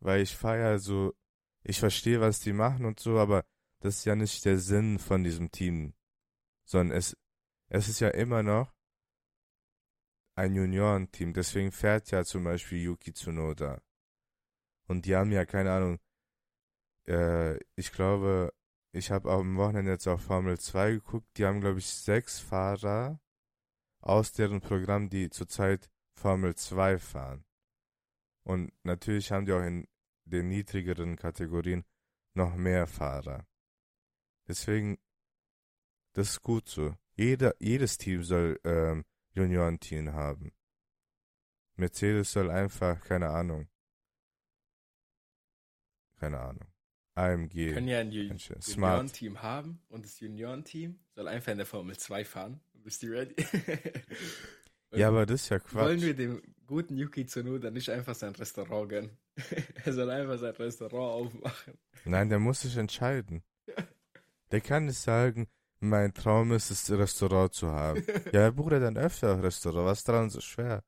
weil 0.00 0.22
ich 0.22 0.36
feiere 0.36 0.78
so, 0.78 1.14
ich 1.62 1.78
verstehe, 1.80 2.20
was 2.20 2.40
die 2.40 2.52
machen 2.52 2.84
und 2.84 3.00
so, 3.00 3.18
aber 3.18 3.44
das 3.80 3.98
ist 3.98 4.04
ja 4.04 4.14
nicht 4.14 4.44
der 4.44 4.58
Sinn 4.58 4.98
von 4.98 5.24
diesem 5.24 5.50
Team, 5.50 5.94
sondern 6.64 6.96
es, 6.96 7.16
es 7.68 7.88
ist 7.88 8.00
ja 8.00 8.08
immer 8.08 8.42
noch 8.42 8.72
ein 10.36 10.54
Juniorenteam. 10.54 11.32
Deswegen 11.32 11.72
fährt 11.72 12.10
ja 12.10 12.24
zum 12.24 12.44
Beispiel 12.44 12.82
Yuki 12.82 13.12
Tsunoda. 13.12 13.80
Und 14.86 15.06
die 15.06 15.16
haben 15.16 15.32
ja 15.32 15.44
keine 15.44 15.72
Ahnung. 15.72 15.98
Äh, 17.08 17.58
ich 17.74 17.92
glaube, 17.92 18.52
ich 18.92 19.10
habe 19.10 19.30
am 19.30 19.56
Wochenende 19.56 19.92
jetzt 19.92 20.06
auf 20.06 20.22
Formel 20.22 20.58
2 20.58 20.92
geguckt. 20.92 21.26
Die 21.36 21.44
haben, 21.44 21.60
glaube 21.60 21.78
ich, 21.78 21.86
sechs 21.86 22.38
Fahrer 22.38 23.20
aus 24.06 24.32
deren 24.32 24.60
Programm, 24.60 25.08
die 25.10 25.30
zurzeit 25.30 25.90
Formel 26.14 26.54
2 26.54 26.98
fahren. 26.98 27.44
Und 28.44 28.72
natürlich 28.84 29.32
haben 29.32 29.46
die 29.46 29.52
auch 29.52 29.62
in 29.62 29.88
den 30.24 30.48
niedrigeren 30.48 31.16
Kategorien 31.16 31.84
noch 32.34 32.54
mehr 32.54 32.86
Fahrer. 32.86 33.46
Deswegen, 34.46 34.98
das 36.12 36.30
ist 36.30 36.42
gut 36.42 36.68
so. 36.68 36.94
Jeder, 37.16 37.54
jedes 37.58 37.98
Team 37.98 38.22
soll 38.22 38.60
ähm, 38.64 39.04
Juniorenteam 39.34 40.12
haben. 40.12 40.52
Mercedes 41.74 42.32
soll 42.32 42.50
einfach, 42.50 43.00
keine 43.02 43.30
Ahnung. 43.30 43.68
Keine 46.16 46.40
Ahnung. 46.40 46.68
AMG. 47.14 47.54
Wir 47.54 47.74
können 47.74 47.88
ja 47.88 48.00
ein 48.00 48.12
Ju. 48.12 48.32
Juniorenteam 48.32 49.42
haben 49.42 49.82
und 49.88 50.04
das 50.04 50.20
Juniorenteam 50.20 50.98
soll 51.14 51.28
einfach 51.28 51.52
in 51.52 51.58
der 51.58 51.66
Formel 51.66 51.96
2 51.96 52.24
fahren. 52.24 52.60
Bist 52.86 53.02
du 53.02 53.08
ready? 53.08 53.34
Ja, 54.94 55.08
aber 55.08 55.26
das 55.26 55.42
ist 55.42 55.48
ja 55.48 55.58
Wollen 55.72 55.98
Quatsch. 55.98 56.02
wir 56.06 56.14
dem 56.14 56.40
guten 56.66 56.96
Yuki 56.96 57.26
Tsunoda 57.26 57.70
nicht 57.72 57.90
einfach 57.90 58.14
sein 58.14 58.34
Restaurant 58.36 58.88
gönnen? 58.88 59.18
er 59.84 59.92
soll 59.92 60.08
einfach 60.08 60.38
sein 60.38 60.54
Restaurant 60.54 61.26
aufmachen. 61.34 61.76
Nein, 62.04 62.28
der 62.28 62.38
muss 62.38 62.60
sich 62.60 62.76
entscheiden. 62.76 63.42
Der 64.52 64.60
kann 64.60 64.86
nicht 64.86 64.98
sagen, 65.00 65.48
mein 65.80 66.14
Traum 66.14 66.52
ist 66.52 66.70
es, 66.70 66.88
ein 66.88 66.98
Restaurant 66.98 67.52
zu 67.52 67.72
haben. 67.72 68.06
Ja, 68.32 68.48
Bruder, 68.52 68.78
dann 68.78 68.96
ein 68.96 69.04
Restaurant. 69.40 69.84
Was 69.84 69.98
ist 69.98 70.08
daran 70.08 70.30
so 70.30 70.40
schwer? 70.40 70.84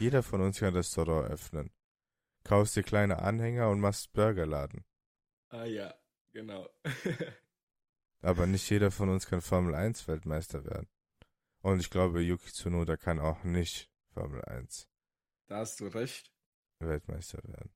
Jeder 0.00 0.24
von 0.24 0.40
uns 0.40 0.58
kann 0.58 0.68
ein 0.70 0.74
Restaurant 0.74 1.30
öffnen. 1.30 1.70
Kaufst 2.42 2.74
dir 2.74 2.82
kleine 2.82 3.20
Anhänger 3.20 3.70
und 3.70 3.78
machst 3.80 4.12
Burgerladen. 4.12 4.84
ah 5.50 5.64
ja, 5.64 5.94
genau. 6.32 6.68
Aber 8.22 8.46
nicht 8.48 8.68
jeder 8.68 8.90
von 8.90 9.08
uns 9.08 9.26
kann 9.26 9.40
Formel 9.40 9.74
1 9.76 10.08
Weltmeister 10.08 10.64
werden. 10.64 10.88
Und 11.62 11.80
ich 11.80 11.90
glaube, 11.90 12.20
Yuki 12.20 12.50
Tsunoda 12.50 12.96
kann 12.96 13.18
auch 13.18 13.44
nicht 13.44 13.90
Formel 14.12 14.44
1 14.44 14.90
da 15.50 15.56
hast 15.58 15.80
du 15.80 15.88
recht. 15.88 16.32
Weltmeister 16.78 17.42
werden. 17.42 17.70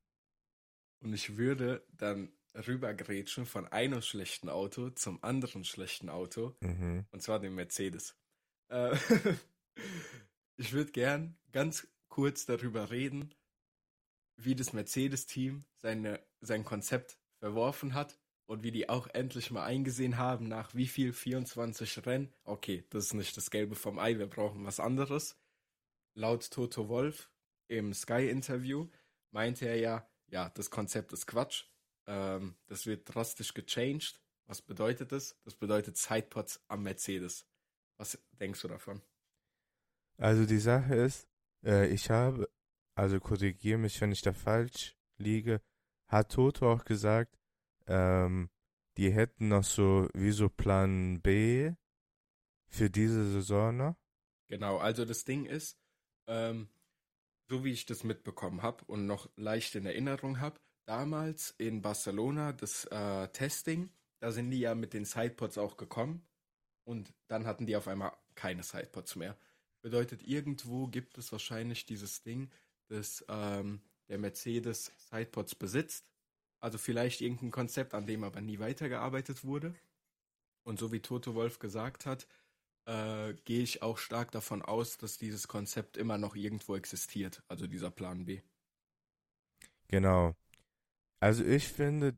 Und 1.00 1.12
ich 1.12 1.36
würde 1.36 1.84
dann 1.90 2.32
rübergrätschen 2.54 3.46
von 3.46 3.66
einem 3.66 4.00
schlechten 4.00 4.48
Auto 4.48 4.90
zum 4.90 5.22
anderen 5.22 5.64
schlechten 5.64 6.08
Auto. 6.08 6.56
Mhm. 6.60 7.04
Und 7.10 7.22
zwar 7.22 7.40
dem 7.40 7.56
Mercedes. 7.56 8.16
Äh, 8.68 8.96
ich 10.56 10.72
würde 10.72 10.92
gern 10.92 11.36
ganz 11.52 11.88
kurz 12.08 12.46
darüber 12.46 12.90
reden, 12.90 13.34
wie 14.36 14.54
das 14.54 14.72
Mercedes-Team 14.72 15.64
seine, 15.76 16.24
sein 16.40 16.64
Konzept 16.64 17.18
verworfen 17.40 17.92
hat 17.92 18.18
und 18.46 18.62
wie 18.62 18.70
die 18.70 18.88
auch 18.88 19.06
endlich 19.08 19.50
mal 19.50 19.64
eingesehen 19.64 20.18
haben, 20.18 20.48
nach 20.48 20.74
wie 20.74 20.86
viel 20.86 21.12
24 21.12 22.04
Rennen. 22.06 22.32
Okay, 22.44 22.84
das 22.90 23.06
ist 23.06 23.14
nicht 23.14 23.36
das 23.36 23.50
Gelbe 23.50 23.74
vom 23.74 23.98
Ei, 23.98 24.18
wir 24.18 24.26
brauchen 24.26 24.64
was 24.64 24.80
anderes. 24.80 25.36
Laut 26.14 26.50
Toto 26.50 26.88
Wolf 26.88 27.30
im 27.68 27.92
Sky-Interview 27.92 28.88
meinte 29.30 29.66
er 29.66 29.76
ja, 29.76 30.08
ja, 30.28 30.50
das 30.50 30.70
Konzept 30.70 31.12
ist 31.12 31.26
Quatsch. 31.26 31.64
Ähm, 32.06 32.56
das 32.66 32.86
wird 32.86 33.12
drastisch 33.12 33.54
gechanged. 33.54 34.20
Was 34.46 34.60
bedeutet 34.60 35.12
das? 35.12 35.40
Das 35.44 35.54
bedeutet 35.54 35.96
Sidepods 35.96 36.62
am 36.68 36.82
Mercedes. 36.82 37.46
Was 37.96 38.18
denkst 38.32 38.60
du 38.60 38.68
davon? 38.68 39.00
Also 40.18 40.44
die 40.44 40.58
Sache 40.58 40.94
ist, 40.94 41.28
äh, 41.64 41.88
ich 41.88 42.10
habe, 42.10 42.48
also 42.94 43.18
korrigiere 43.20 43.78
mich, 43.78 44.00
wenn 44.00 44.12
ich 44.12 44.22
da 44.22 44.32
falsch 44.32 44.96
liege, 45.16 45.60
hat 46.08 46.32
Toto 46.32 46.70
auch 46.70 46.84
gesagt, 46.84 47.38
ähm, 47.86 48.50
die 48.96 49.10
hätten 49.10 49.48
noch 49.48 49.64
so 49.64 50.08
wie 50.14 50.30
so 50.30 50.48
Plan 50.48 51.20
B 51.20 51.72
für 52.68 52.90
diese 52.90 53.30
Saison 53.30 53.76
noch. 53.76 53.96
Genau, 54.48 54.78
also 54.78 55.04
das 55.04 55.24
Ding 55.24 55.46
ist, 55.46 55.78
ähm, 56.26 56.68
so 57.48 57.64
wie 57.64 57.72
ich 57.72 57.86
das 57.86 58.04
mitbekommen 58.04 58.62
habe 58.62 58.84
und 58.86 59.06
noch 59.06 59.28
leicht 59.36 59.74
in 59.74 59.86
Erinnerung 59.86 60.40
habe, 60.40 60.60
damals 60.86 61.50
in 61.58 61.82
Barcelona 61.82 62.52
das 62.52 62.84
äh, 62.86 63.28
Testing, 63.28 63.90
da 64.20 64.32
sind 64.32 64.50
die 64.50 64.60
ja 64.60 64.74
mit 64.74 64.92
den 64.92 65.04
Sidepods 65.04 65.58
auch 65.58 65.76
gekommen 65.76 66.26
und 66.84 67.12
dann 67.28 67.46
hatten 67.46 67.66
die 67.66 67.76
auf 67.76 67.88
einmal 67.88 68.12
keine 68.34 68.62
Sidepods 68.62 69.16
mehr. 69.16 69.36
Bedeutet, 69.82 70.22
irgendwo 70.22 70.86
gibt 70.86 71.18
es 71.18 71.30
wahrscheinlich 71.32 71.84
dieses 71.84 72.22
Ding, 72.22 72.50
dass 72.88 73.24
ähm, 73.28 73.82
der 74.08 74.18
Mercedes 74.18 74.92
Sidepods 75.10 75.54
besitzt. 75.54 76.10
Also 76.64 76.78
vielleicht 76.78 77.20
irgendein 77.20 77.50
Konzept, 77.50 77.92
an 77.92 78.06
dem 78.06 78.24
aber 78.24 78.40
nie 78.40 78.58
weitergearbeitet 78.58 79.44
wurde. 79.44 79.74
Und 80.62 80.78
so 80.78 80.92
wie 80.92 81.00
Toto 81.00 81.34
Wolf 81.34 81.58
gesagt 81.58 82.06
hat, 82.06 82.26
äh, 82.86 83.34
gehe 83.44 83.62
ich 83.62 83.82
auch 83.82 83.98
stark 83.98 84.30
davon 84.30 84.62
aus, 84.62 84.96
dass 84.96 85.18
dieses 85.18 85.46
Konzept 85.46 85.98
immer 85.98 86.16
noch 86.16 86.34
irgendwo 86.34 86.74
existiert, 86.74 87.42
also 87.48 87.66
dieser 87.66 87.90
Plan 87.90 88.24
B. 88.24 88.40
Genau. 89.88 90.34
Also 91.20 91.44
ich 91.44 91.68
finde, 91.68 92.16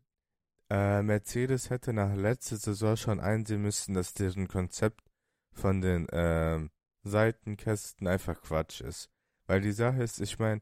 äh, 0.70 1.02
Mercedes 1.02 1.68
hätte 1.70 1.92
nach 1.92 2.14
letzter 2.14 2.56
Saison 2.56 2.96
schon 2.96 3.18
einsehen 3.18 3.62
müssen, 3.62 3.94
dass 3.94 4.14
deren 4.14 4.46
Konzept 4.46 5.10
von 5.50 5.80
den 5.80 6.06
ähm, 6.12 6.70
Seitenkästen 7.02 8.06
einfach 8.06 8.40
Quatsch 8.40 8.80
ist. 8.80 9.10
Weil 9.46 9.60
die 9.60 9.72
Sache 9.72 10.04
ist, 10.04 10.20
ich 10.20 10.38
meine, 10.38 10.60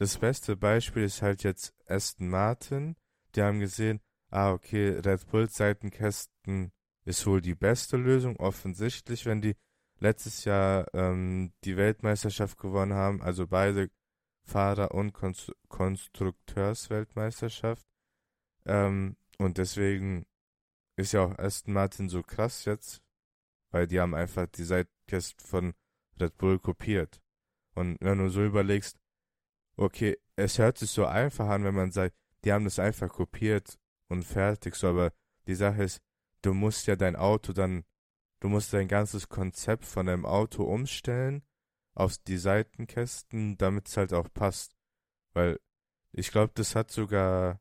das 0.00 0.18
beste 0.18 0.56
Beispiel 0.56 1.04
ist 1.04 1.22
halt 1.22 1.44
jetzt 1.44 1.72
Aston 1.86 2.28
Martin. 2.28 2.96
Die 3.34 3.42
haben 3.42 3.60
gesehen, 3.60 4.00
ah, 4.30 4.52
okay, 4.52 5.00
Red 5.04 5.30
Bulls 5.30 5.56
Seitenkästen 5.56 6.72
ist 7.04 7.26
wohl 7.26 7.40
die 7.40 7.54
beste 7.54 7.96
Lösung, 7.96 8.36
offensichtlich, 8.36 9.26
wenn 9.26 9.40
die 9.40 9.56
letztes 9.98 10.44
Jahr 10.44 10.86
ähm, 10.94 11.52
die 11.64 11.76
Weltmeisterschaft 11.76 12.58
gewonnen 12.58 12.94
haben, 12.94 13.22
also 13.22 13.46
beide 13.46 13.90
Fahrer- 14.44 14.92
und 14.92 15.12
Konst 15.12 15.52
Konstrukteursweltmeisterschaft. 15.68 17.86
Ähm, 18.66 19.16
und 19.38 19.58
deswegen 19.58 20.26
ist 20.96 21.12
ja 21.12 21.24
auch 21.24 21.38
Aston 21.38 21.74
Martin 21.74 22.08
so 22.08 22.22
krass 22.22 22.64
jetzt, 22.64 23.02
weil 23.70 23.86
die 23.86 24.00
haben 24.00 24.14
einfach 24.14 24.46
die 24.46 24.64
Seitenkästen 24.64 25.46
von 25.46 25.74
Red 26.18 26.36
Bull 26.36 26.58
kopiert. 26.58 27.22
Und 27.74 27.96
wenn 28.00 28.18
du 28.18 28.28
so 28.28 28.44
überlegst, 28.44 28.98
okay, 29.76 30.18
es 30.36 30.58
hört 30.58 30.78
sich 30.78 30.90
so 30.90 31.06
einfach 31.06 31.48
an, 31.48 31.64
wenn 31.64 31.74
man 31.74 31.92
sagt, 31.92 32.14
die 32.44 32.52
haben 32.52 32.64
das 32.64 32.78
einfach 32.78 33.08
kopiert 33.08 33.78
und 34.08 34.24
fertig, 34.24 34.74
so, 34.74 34.88
aber 34.88 35.12
die 35.46 35.54
Sache 35.54 35.84
ist, 35.84 36.00
du 36.42 36.54
musst 36.54 36.86
ja 36.86 36.96
dein 36.96 37.16
Auto 37.16 37.52
dann, 37.52 37.84
du 38.40 38.48
musst 38.48 38.72
dein 38.72 38.88
ganzes 38.88 39.28
Konzept 39.28 39.84
von 39.84 40.06
deinem 40.06 40.26
Auto 40.26 40.64
umstellen 40.64 41.42
auf 41.94 42.16
die 42.18 42.38
Seitenkästen, 42.38 43.56
damit 43.58 43.88
es 43.88 43.96
halt 43.96 44.12
auch 44.12 44.32
passt. 44.32 44.74
Weil 45.32 45.60
ich 46.12 46.30
glaube, 46.30 46.52
das 46.54 46.74
hat 46.74 46.90
sogar 46.90 47.60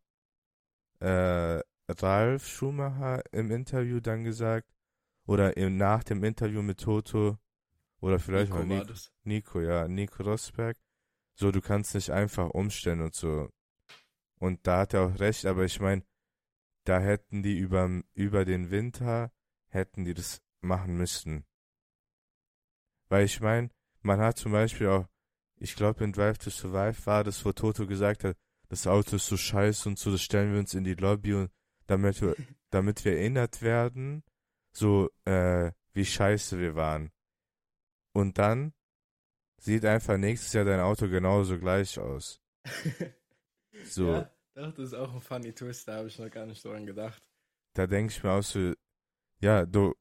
äh, 1.00 1.62
Ralf 1.88 2.48
Schumacher 2.48 3.24
im 3.32 3.52
Interview 3.52 4.00
dann 4.00 4.24
gesagt, 4.24 4.72
oder 5.26 5.58
im, 5.58 5.78
nach 5.78 6.04
dem 6.04 6.24
Interview 6.24 6.62
mit 6.62 6.80
Toto, 6.80 7.38
oder 8.02 8.20
vielleicht 8.20 8.52
Nico 8.52 8.64
auch 8.64 8.70
war 8.70 8.78
Nico, 8.78 8.86
das. 8.86 9.12
Nico, 9.24 9.62
ja, 9.62 9.88
Nico 9.88 10.24
Rosberg. 10.24 10.78
So, 11.36 11.52
du 11.52 11.62
kannst 11.62 11.96
nicht 11.96 12.10
einfach 12.10 12.50
umstellen 12.50 13.02
und 13.02 13.14
so. 13.14 13.50
Und 14.40 14.66
da 14.66 14.80
hat 14.80 14.94
er 14.94 15.04
auch 15.04 15.20
recht, 15.20 15.46
aber 15.46 15.66
ich 15.66 15.80
meine, 15.80 16.04
da 16.86 17.00
hätten 17.00 17.44
die 17.44 17.58
über, 17.58 18.02
über 18.14 18.46
den 18.46 18.72
Winter, 18.72 19.32
hätten 19.68 20.06
die 20.06 20.14
das 20.14 20.42
machen 20.62 20.98
müssen. 20.98 21.46
Weil 23.10 23.26
ich 23.26 23.42
meine, 23.42 23.70
man 24.02 24.20
hat 24.20 24.38
zum 24.38 24.54
Beispiel 24.54 24.88
auch, 24.88 25.08
ich 25.58 25.76
glaube 25.76 26.04
in 26.04 26.14
Drive 26.14 26.38
to 26.38 26.50
Survive 26.50 27.06
war 27.06 27.24
das, 27.24 27.44
wo 27.44 27.52
Toto 27.52 27.86
gesagt 27.86 28.24
hat, 28.24 28.38
das 28.70 28.88
Auto 28.88 29.18
ist 29.18 29.28
so 29.28 29.36
scheiße 29.36 29.90
und 29.90 30.00
so, 30.00 30.12
das 30.12 30.22
stellen 30.22 30.54
wir 30.54 30.60
uns 30.60 30.74
in 30.74 30.84
die 30.84 30.94
Lobby 30.94 31.34
und 31.34 31.52
damit 31.88 32.22
wir, 32.22 32.36
damit 32.70 33.04
wir 33.04 33.18
erinnert 33.18 33.62
werden, 33.62 34.24
so, 34.72 35.10
äh, 35.26 35.72
wie 35.94 36.06
scheiße 36.06 36.60
wir 36.60 36.76
waren. 36.76 37.12
Und 38.14 38.38
dann 38.38 38.74
sieht 39.58 39.86
einfach 39.86 40.18
nächstes 40.18 40.54
Jahr 40.54 40.66
dein 40.66 40.80
Auto 40.80 41.10
genauso 41.10 41.60
gleich 41.60 42.00
aus. 42.00 42.40
So, 43.84 44.08
Ja, 44.08 44.32
doch, 44.56 44.72
das 44.74 44.88
ist 44.90 44.94
auch 44.94 45.14
ein 45.14 45.22
funny 45.22 45.54
Twist, 45.54 45.88
da 45.88 45.98
habe 45.98 46.08
ich 46.08 46.20
noch 46.20 46.30
gar 46.30 46.46
nicht 46.46 46.64
dran 46.64 46.86
gedacht. 46.86 47.24
da 47.76 47.88
denke 47.88 48.14
ich 48.14 48.24
mir 48.24 48.32
auch 48.32 48.44
so, 48.44 48.74
ja, 49.42 49.66
du, 49.66 49.94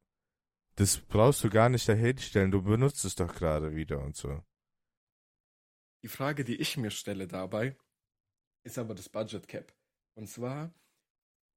das 0.77 0.99
brauchst 0.99 1.45
du 1.45 1.51
gar 1.51 1.69
nicht 1.69 1.89
dahinstellen, 1.89 2.51
du 2.51 2.63
benutzt 2.63 3.05
es 3.05 3.15
doch 3.15 3.35
gerade 3.35 3.75
wieder 3.75 4.01
und 4.01 4.17
so. 4.17 4.43
Die 6.03 6.09
Frage, 6.09 6.45
die 6.45 6.57
ich 6.57 6.77
mir 6.77 6.91
stelle 6.91 7.27
dabei, 7.27 7.77
ist 8.65 8.79
aber 8.79 8.95
das 8.95 9.09
Budget 9.09 9.49
Cap. 9.49 9.75
Und 10.15 10.29
zwar, 10.29 10.73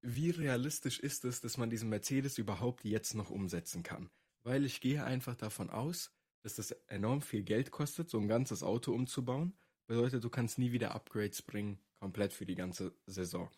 wie 0.02 0.30
realistisch 0.30 0.98
ist 1.00 1.24
es, 1.24 1.40
dass 1.40 1.56
man 1.58 1.70
diesen 1.70 1.88
Mercedes 1.88 2.38
überhaupt 2.38 2.84
jetzt 2.84 3.14
noch 3.14 3.30
umsetzen 3.30 3.82
kann? 3.82 4.10
Weil 4.44 4.64
ich 4.64 4.80
gehe 4.80 5.04
einfach 5.04 5.36
davon 5.36 5.70
aus, 5.70 6.12
dass 6.42 6.56
das 6.56 6.72
enorm 6.88 7.22
viel 7.22 7.44
Geld 7.44 7.70
kostet, 7.70 8.10
so 8.10 8.18
ein 8.18 8.26
ganzes 8.26 8.64
Auto 8.64 8.92
umzubauen. 8.92 9.56
Bedeutet, 9.86 10.24
du 10.24 10.30
kannst 10.30 10.58
nie 10.58 10.72
wieder 10.72 10.92
Upgrades 10.94 11.42
bringen, 11.42 11.78
komplett 12.02 12.32
für 12.32 12.46
die 12.46 12.56
ganze 12.56 12.92
Saison. 13.06 13.48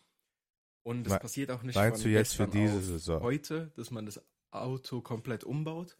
Und 0.83 1.03
das 1.05 1.13
Me- 1.13 1.19
passiert 1.19 1.49
auch 1.49 1.63
nicht 1.63 1.73
Meinst 1.75 2.03
von 2.03 2.11
du 2.11 2.15
jetzt 2.15 2.35
für 2.35 2.47
diese 2.47 2.79
Saison? 2.79 3.19
heute, 3.23 3.71
dass 3.75 3.89
man 3.89 4.05
das 4.05 4.23
Auto 4.51 5.01
komplett 5.01 5.43
umbaut. 5.43 5.97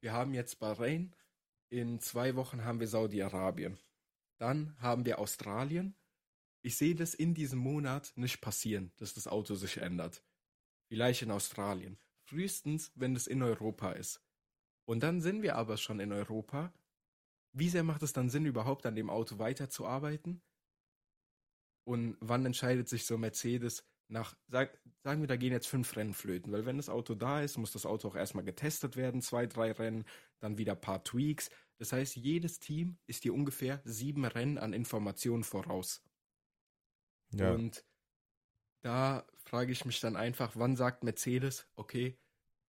Wir 0.00 0.12
haben 0.12 0.34
jetzt 0.34 0.58
Bahrain, 0.58 1.14
in 1.70 2.00
zwei 2.00 2.34
Wochen 2.34 2.64
haben 2.64 2.80
wir 2.80 2.88
Saudi-Arabien. 2.88 3.78
Dann 4.40 4.76
haben 4.80 5.04
wir 5.04 5.20
Australien. 5.20 5.94
Ich 6.62 6.76
sehe 6.76 6.96
das 6.96 7.14
in 7.14 7.32
diesem 7.34 7.60
Monat 7.60 8.12
nicht 8.16 8.40
passieren, 8.40 8.90
dass 8.96 9.14
das 9.14 9.28
Auto 9.28 9.54
sich 9.54 9.76
ändert. 9.76 10.24
Vielleicht 10.88 11.22
in 11.22 11.30
Australien. 11.30 11.96
Frühestens, 12.28 12.90
wenn 12.96 13.14
es 13.14 13.28
in 13.28 13.40
Europa 13.40 13.92
ist. 13.92 14.20
Und 14.84 15.04
dann 15.04 15.20
sind 15.20 15.42
wir 15.42 15.54
aber 15.54 15.76
schon 15.76 16.00
in 16.00 16.10
Europa. 16.10 16.72
Wie 17.52 17.68
sehr 17.68 17.84
macht 17.84 18.02
es 18.02 18.12
dann 18.12 18.30
Sinn, 18.30 18.46
überhaupt 18.46 18.84
an 18.84 18.96
dem 18.96 19.10
Auto 19.10 19.38
weiterzuarbeiten? 19.38 20.42
Und 21.88 22.18
wann 22.20 22.44
entscheidet 22.44 22.86
sich 22.86 23.06
so 23.06 23.16
Mercedes, 23.16 23.82
nach, 24.08 24.36
sag, 24.48 24.78
sagen 25.04 25.22
wir, 25.22 25.26
da 25.26 25.36
gehen 25.36 25.54
jetzt 25.54 25.68
fünf 25.68 25.96
Rennen 25.96 26.12
flöten, 26.12 26.52
weil 26.52 26.66
wenn 26.66 26.76
das 26.76 26.90
Auto 26.90 27.14
da 27.14 27.40
ist, 27.40 27.56
muss 27.56 27.72
das 27.72 27.86
Auto 27.86 28.08
auch 28.08 28.14
erstmal 28.14 28.44
getestet 28.44 28.96
werden, 28.96 29.22
zwei, 29.22 29.46
drei 29.46 29.72
Rennen, 29.72 30.04
dann 30.38 30.58
wieder 30.58 30.72
ein 30.74 30.80
paar 30.82 31.02
Tweaks. 31.02 31.48
Das 31.78 31.94
heißt, 31.94 32.16
jedes 32.16 32.60
Team 32.60 32.98
ist 33.06 33.24
dir 33.24 33.32
ungefähr 33.32 33.80
sieben 33.84 34.26
Rennen 34.26 34.58
an 34.58 34.74
Informationen 34.74 35.44
voraus. 35.44 36.04
Ja. 37.30 37.54
Und 37.54 37.86
da 38.82 39.26
frage 39.38 39.72
ich 39.72 39.86
mich 39.86 40.00
dann 40.00 40.14
einfach, 40.14 40.56
wann 40.56 40.76
sagt 40.76 41.04
Mercedes, 41.04 41.70
okay, 41.74 42.18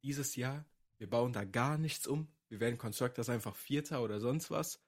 dieses 0.01 0.37
Jahr, 0.37 0.63
wir 0.97 1.09
bauen 1.09 1.33
da 1.33 1.43
gar 1.43 1.77
nichts 1.77 2.07
um, 2.07 2.29
wir 2.47 2.61
werden 2.61 2.77
Constructors 2.77 3.27
einfach 3.27 3.57
Vierter 3.57 4.01
oder 4.01 4.21
sonst 4.21 4.49
was 4.49 4.81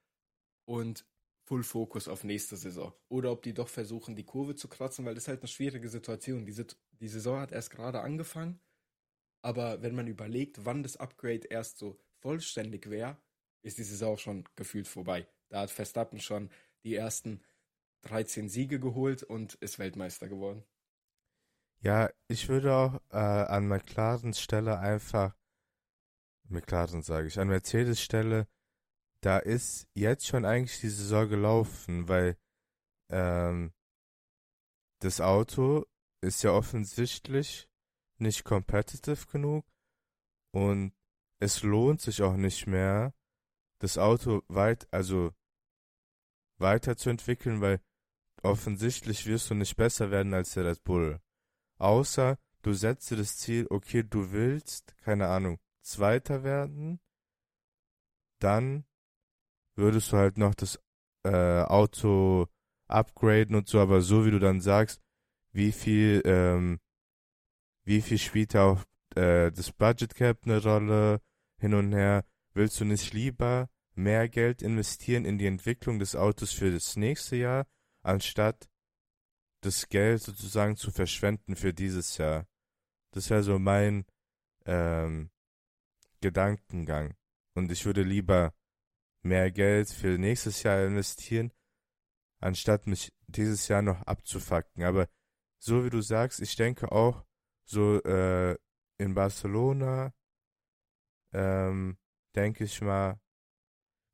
und 0.64 1.06
Full 1.52 1.64
Focus 1.64 2.08
auf 2.08 2.24
nächste 2.24 2.56
Saison. 2.56 2.94
Oder 3.10 3.30
ob 3.30 3.44
die 3.44 3.54
doch 3.54 3.68
versuchen, 3.68 4.16
die 4.16 4.24
Kurve 4.24 4.56
zu 4.56 4.70
kratzen, 4.70 5.04
weil 5.04 5.16
das 5.16 5.26
ist 5.26 5.28
halt 5.28 5.42
eine 5.42 5.50
schwierige 5.50 5.90
Situation. 5.90 6.46
Die, 6.46 6.66
die 6.92 7.08
Saison 7.10 7.42
hat 7.42 7.52
erst 7.52 7.72
gerade 7.72 8.00
angefangen, 8.00 8.62
aber 9.42 9.82
wenn 9.82 9.94
man 9.94 10.08
überlegt, 10.08 10.66
wann 10.66 10.82
das 10.82 10.96
Upgrade 10.96 11.46
erst 11.50 11.78
so 11.78 12.00
vollständig 12.22 12.90
wäre, 12.90 13.18
ist 13.64 13.78
die 13.80 13.84
Saison 13.84 14.16
schon 14.18 14.46
gefühlt 14.56 14.88
vorbei. 14.88 15.28
Da 15.50 15.60
hat 15.60 15.72
Verstappen 15.72 16.22
schon 16.22 16.50
die 16.86 16.96
ersten 16.96 17.42
13 18.04 18.48
Siege 18.48 18.80
geholt 18.80 19.22
und 19.22 19.56
ist 19.56 19.78
Weltmeister 19.78 20.30
geworden. 20.30 20.64
Ja, 21.82 22.10
ich 22.30 22.48
würde 22.48 22.74
auch 22.74 23.02
äh, 23.10 23.18
an 23.18 23.68
McLarens 23.68 24.40
Stelle 24.40 24.80
einfach, 24.80 25.36
McLaren 26.48 27.02
sage 27.02 27.28
ich, 27.28 27.38
an 27.38 27.50
Mercedes 27.50 28.02
Stelle, 28.02 28.48
da 29.22 29.38
ist 29.38 29.88
jetzt 29.94 30.28
schon 30.28 30.46
eigentlich 30.46 30.80
die 30.82 30.90
Saison 30.90 31.30
gelaufen, 31.30 32.08
weil 32.08 32.38
ähm, 33.10 33.74
das 35.00 35.22
Auto 35.22 35.86
ist 36.22 36.44
ja 36.44 36.52
offensichtlich 36.52 37.70
nicht 38.18 38.44
competitive 38.44 39.28
genug 39.28 39.66
und 40.52 40.94
es 41.40 41.64
lohnt 41.64 42.02
sich 42.02 42.22
auch 42.22 42.36
nicht 42.36 42.68
mehr, 42.68 43.14
das 43.80 43.98
Auto 43.98 44.44
weit, 44.48 44.88
also 44.94 45.34
weiterzuentwickeln, 46.60 47.62
weil 47.62 47.82
offensichtlich 48.44 49.26
wirst 49.26 49.50
du 49.50 49.56
nicht 49.56 49.76
besser 49.76 50.12
werden 50.12 50.34
als 50.34 50.54
der 50.54 50.66
Red 50.66 50.84
Bull. 50.84 51.20
Außer 51.80 52.38
du 52.62 52.74
setzt 52.74 53.10
dir 53.10 53.18
das 53.18 53.38
Ziel, 53.38 53.66
okay, 53.70 54.04
du 54.04 54.32
willst, 54.32 54.96
keine 54.98 55.28
Ahnung, 55.28 55.60
Zweiter 55.82 56.44
werden, 56.44 57.00
dann 58.40 58.86
würdest 59.82 60.12
du 60.12 60.18
halt 60.18 60.38
noch 60.38 60.56
das 60.56 60.80
äh, 61.24 61.62
Auto 61.64 62.48
upgraden 62.88 63.56
und 63.56 63.68
so, 63.68 63.80
aber 63.80 64.02
so 64.02 64.26
wie 64.26 64.32
du 64.32 64.40
dann 64.40 64.62
sagst, 64.62 65.02
wie 65.52 65.72
viel, 65.72 66.22
ähm, 66.26 66.80
wie 67.84 68.02
viel 68.02 68.18
spielt 68.18 68.56
auch 68.56 68.84
äh, 69.16 69.52
das 69.52 69.72
Budget 69.72 70.16
Cap 70.16 70.40
eine 70.46 70.62
Rolle 70.62 71.22
hin 71.58 71.74
und 71.74 71.94
her, 71.94 72.24
willst 72.54 72.80
du 72.80 72.86
nicht 72.86 73.14
lieber 73.14 73.70
mehr 73.94 74.30
Geld 74.30 74.62
investieren 74.62 75.26
in 75.26 75.38
die 75.38 75.48
Entwicklung 75.48 76.00
des 76.00 76.16
Autos 76.16 76.54
für 76.54 76.72
das 76.72 76.96
nächste 76.96 77.36
Jahr, 77.36 77.68
anstatt 78.02 78.70
das 79.62 79.90
Geld 79.90 80.22
sozusagen 80.22 80.76
zu 80.76 80.92
verschwenden 80.92 81.56
für 81.56 81.74
dieses 81.74 82.18
Jahr. 82.18 82.48
Das 83.12 83.30
wäre 83.30 83.44
so 83.44 83.60
mein 83.60 84.06
ähm, 84.66 85.30
Gedankengang. 86.22 87.16
Und 87.54 87.72
ich 87.72 87.86
würde 87.86 88.04
lieber 88.04 88.54
mehr 89.24 89.52
Geld 89.52 89.90
für 89.90 90.18
nächstes 90.18 90.64
Jahr 90.64 90.86
investieren, 90.86 91.52
anstatt 92.40 92.88
mich 92.88 93.14
dieses 93.28 93.68
Jahr 93.68 93.82
noch 93.82 94.02
abzufacken. 94.04 94.84
Aber 94.84 95.08
so 95.60 95.86
wie 95.86 95.90
du 95.90 96.02
sagst, 96.02 96.42
ich 96.42 96.56
denke 96.56 96.92
auch, 96.92 97.26
so 97.66 98.02
äh, 98.04 98.58
in 98.98 99.14
Barcelona, 99.14 100.14
ähm, 101.34 101.98
denke 102.36 102.64
ich 102.66 102.82
mal, 102.82 103.20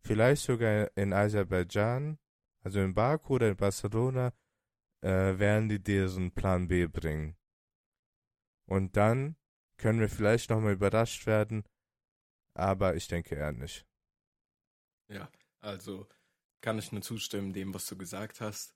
vielleicht 0.02 0.44
sogar 0.44 0.96
in 0.96 1.14
Aserbaidschan, 1.14 2.20
also 2.64 2.80
in 2.80 2.94
Baku 2.94 3.36
oder 3.36 3.50
in 3.50 3.58
Barcelona, 3.58 4.34
äh, 5.02 5.38
werden 5.40 5.70
die 5.70 5.82
diesen 5.82 6.32
Plan 6.32 6.68
B 6.68 6.88
bringen. 6.88 7.38
Und 8.66 8.98
dann 8.98 9.38
können 9.78 10.00
wir 10.00 10.10
vielleicht 10.10 10.50
nochmal 10.50 10.74
überrascht 10.74 11.26
werden, 11.26 11.64
aber 12.54 12.96
ich 12.96 13.08
denke 13.08 13.36
eher 13.36 13.54
nicht. 13.54 13.86
Ja, 15.10 15.32
also 15.60 16.08
kann 16.62 16.80
ich 16.80 16.92
nur 16.92 17.02
zustimmen 17.02 17.54
dem, 17.54 17.74
was 17.74 17.86
du 17.88 17.98
gesagt 17.98 18.42
hast. 18.42 18.76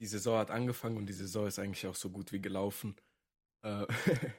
Die 0.00 0.06
Saison 0.06 0.38
hat 0.38 0.50
angefangen 0.50 0.96
und 0.96 1.06
die 1.06 1.12
Saison 1.12 1.46
ist 1.46 1.58
eigentlich 1.58 1.86
auch 1.86 1.94
so 1.94 2.10
gut 2.10 2.32
wie 2.32 2.40
gelaufen. 2.40 2.96
Äh, 3.62 3.86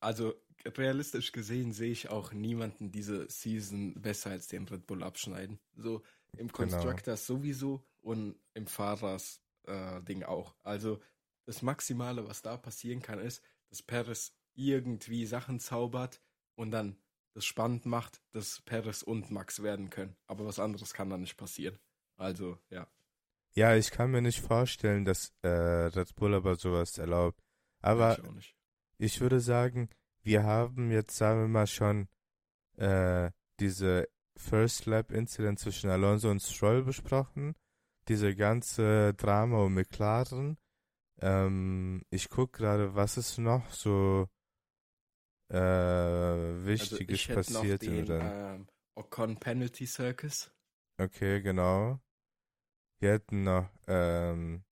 also 0.00 0.34
realistisch 0.64 1.32
gesehen 1.32 1.72
sehe 1.72 1.92
ich 1.92 2.08
auch 2.10 2.32
niemanden 2.32 2.90
diese 2.90 3.28
Season 3.30 3.94
besser 4.00 4.30
als 4.30 4.48
den 4.48 4.66
Red 4.68 4.86
Bull 4.86 5.02
abschneiden. 5.02 5.60
So 5.76 6.02
im 6.32 6.48
genau. 6.48 6.52
Constructors 6.52 7.26
genau. 7.26 7.38
sowieso 7.38 7.86
und 8.00 8.38
im 8.54 8.66
Fahrers 8.66 9.40
äh, 9.64 10.02
Ding 10.02 10.22
auch. 10.22 10.54
Also 10.62 11.00
das 11.46 11.62
Maximale, 11.62 12.26
was 12.26 12.42
da 12.42 12.56
passieren 12.56 13.02
kann, 13.02 13.18
ist, 13.18 13.42
dass 13.68 13.82
Perez 13.82 14.34
irgendwie 14.54 15.26
Sachen 15.26 15.60
zaubert 15.60 16.20
und 16.56 16.70
dann 16.70 16.96
das 17.32 17.44
spannend 17.44 17.86
macht, 17.86 18.20
dass 18.32 18.60
Perez 18.62 19.02
und 19.02 19.30
Max 19.30 19.62
werden 19.62 19.90
können. 19.90 20.16
Aber 20.26 20.46
was 20.46 20.58
anderes 20.58 20.94
kann 20.94 21.10
da 21.10 21.16
nicht 21.16 21.36
passieren. 21.36 21.78
Also, 22.16 22.58
ja. 22.70 22.86
Ja, 23.52 23.74
ich 23.74 23.90
kann 23.90 24.10
mir 24.10 24.22
nicht 24.22 24.40
vorstellen, 24.40 25.04
dass 25.04 25.32
äh, 25.42 25.48
Red 25.48 26.14
Bull 26.14 26.34
aber 26.34 26.56
sowas 26.56 26.98
erlaubt. 26.98 27.40
Aber 27.80 28.18
ich, 28.38 28.56
ich, 28.98 29.20
würde 29.20 29.40
sagen, 29.40 29.88
wir 30.22 30.44
haben 30.44 30.90
jetzt, 30.90 31.16
sagen 31.16 31.40
wir 31.40 31.48
mal, 31.48 31.66
schon 31.66 32.08
äh, 32.76 33.30
diese 33.58 34.08
First 34.36 34.86
Lap 34.86 35.12
Incident 35.12 35.58
zwischen 35.58 35.90
Alonso 35.90 36.30
und 36.30 36.42
Stroll 36.42 36.82
besprochen. 36.82 37.54
Diese 38.08 38.34
ganze 38.34 39.14
Drama 39.14 39.64
um 39.64 39.74
McLaren. 39.74 40.56
Ähm, 41.20 42.02
ich 42.10 42.28
gucke 42.28 42.58
gerade, 42.58 42.94
was 42.94 43.16
ist 43.16 43.38
noch 43.38 43.70
so 43.72 44.28
äh, 45.50 46.64
Wichtiges 46.64 47.28
also 47.28 47.34
passiert 47.34 47.82
den 47.82 48.06
ähm, 48.08 48.68
Ocon 48.94 49.38
Penalty 49.38 49.86
Circus. 49.86 50.50
Okay, 50.98 51.40
genau. 51.40 52.00
Wir 53.00 53.12
hätten 53.12 53.44
noch 53.44 53.68
ähm, 53.86 54.62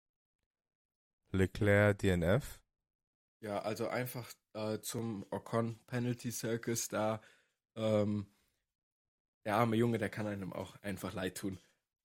Leclerc 1.32 1.98
DNF. 1.98 2.60
Ja, 3.40 3.60
also 3.60 3.88
einfach 3.88 4.32
äh, 4.54 4.80
zum 4.80 5.24
Ocon 5.30 5.78
Penalty 5.86 6.30
Circus 6.30 6.88
da. 6.88 7.20
Ähm, 7.74 8.26
der 9.44 9.56
arme 9.56 9.76
Junge, 9.76 9.98
der 9.98 10.10
kann 10.10 10.26
einem 10.26 10.52
auch 10.52 10.76
einfach 10.82 11.14
leid 11.14 11.38
tun. 11.38 11.58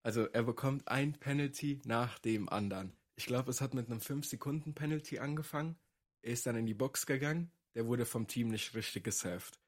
Also 0.03 0.25
er 0.25 0.43
bekommt 0.43 0.87
ein 0.87 1.13
Penalty 1.13 1.81
nach 1.85 2.19
dem 2.19 2.49
anderen. 2.49 2.95
Ich 3.15 3.25
glaube, 3.25 3.51
es 3.51 3.61
hat 3.61 3.73
mit 3.73 3.87
einem 3.87 3.99
5-Sekunden-Penalty 3.99 5.19
angefangen. 5.19 5.77
Er 6.21 6.33
ist 6.33 6.45
dann 6.45 6.55
in 6.55 6.65
die 6.65 6.73
Box 6.73 7.05
gegangen, 7.05 7.51
der 7.75 7.87
wurde 7.87 8.05
vom 8.05 8.27
Team 8.27 8.49
nicht 8.49 8.73
richtig 8.75 9.03
gesurft. 9.03 9.59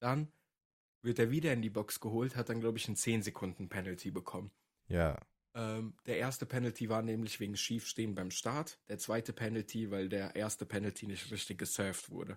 Dann 0.00 0.28
wird 1.02 1.18
er 1.18 1.30
wieder 1.30 1.52
in 1.52 1.62
die 1.62 1.70
Box 1.70 2.00
geholt, 2.00 2.36
hat 2.36 2.48
dann, 2.48 2.60
glaube 2.60 2.78
ich, 2.78 2.86
einen 2.86 2.96
10-Sekunden-Penalty 2.96 4.10
bekommen. 4.10 4.50
Ja. 4.88 5.18
Ähm, 5.54 5.94
der 6.06 6.18
erste 6.18 6.46
Penalty 6.46 6.88
war 6.88 7.02
nämlich 7.02 7.38
wegen 7.40 7.56
Schiefstehen 7.56 8.14
beim 8.14 8.30
Start. 8.30 8.78
Der 8.88 8.98
zweite 8.98 9.32
Penalty, 9.32 9.90
weil 9.90 10.08
der 10.08 10.34
erste 10.34 10.66
Penalty 10.66 11.06
nicht 11.06 11.30
richtig 11.30 11.58
gesurft 11.58 12.10
wurde. 12.10 12.36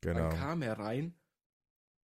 Genau. 0.00 0.28
Dann 0.28 0.38
kam 0.38 0.62
er 0.62 0.78
rein 0.78 1.14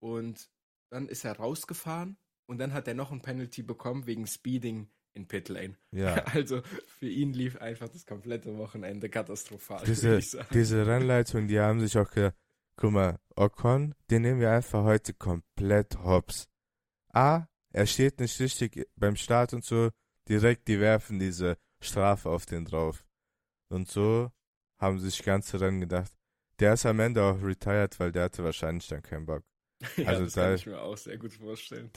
und 0.01 0.49
dann 0.91 1.09
ist 1.09 1.25
er 1.25 1.37
rausgefahren 1.37 2.17
und 2.47 2.59
dann 2.59 2.73
hat 2.73 2.89
er 2.89 2.95
noch 2.95 3.13
ein 3.13 3.21
Penalty 3.21 3.63
bekommen 3.63 4.07
wegen 4.07 4.27
Speeding 4.27 4.89
in 5.13 5.27
Pitlane. 5.29 5.77
Ja. 5.91 6.25
Also 6.35 6.63
für 6.99 7.09
ihn 7.09 7.33
lief 7.33 7.57
einfach 7.57 7.89
das 7.89 8.07
komplette 8.07 8.57
Wochenende 8.57 9.09
katastrophal. 9.09 9.85
Diese, 9.85 10.21
diese 10.53 10.87
Rennleitung, 10.87 11.47
die 11.47 11.61
haben 11.61 11.81
sich 11.81 11.97
auch 11.99 12.11
gedacht, 12.11 12.35
Guck 12.77 12.93
mal, 12.93 13.21
Ocon, 13.37 13.95
den 14.11 14.23
nehmen 14.23 14.41
wir 14.41 14.51
einfach 14.51 14.85
heute 14.85 15.15
komplett 15.15 15.97
hops. 16.03 16.49
A, 17.13 17.47
er 17.73 17.87
steht 17.87 18.21
nicht 18.21 18.39
richtig 18.41 18.89
beim 18.97 19.17
Start 19.17 19.55
und 19.55 19.65
so, 19.65 19.91
direkt, 20.29 20.69
die 20.69 20.81
werfen 20.81 21.19
diese 21.19 21.57
Strafe 21.81 22.31
auf 22.31 22.47
den 22.47 22.65
drauf. 22.65 23.05
Und 23.69 23.89
so 23.89 24.31
haben 24.79 24.99
sich 24.99 25.23
ganze 25.23 25.61
Rennen 25.61 25.81
gedacht. 25.81 26.13
Der 26.61 26.75
ist 26.75 26.87
am 26.87 27.01
Ende 27.01 27.23
auch 27.23 27.43
retired, 27.43 27.99
weil 27.99 28.13
der 28.13 28.25
hatte 28.25 28.45
wahrscheinlich 28.45 28.87
dann 28.89 29.03
keinen 29.03 29.27
Bock. 29.27 29.45
ja, 29.97 30.07
also 30.07 30.25
das 30.25 30.35
da, 30.35 30.45
kann 30.45 30.55
ich 30.55 30.67
mir 30.67 30.81
auch 30.81 30.97
sehr 30.97 31.19
gut 31.19 31.33
vorstellen. 31.33 31.91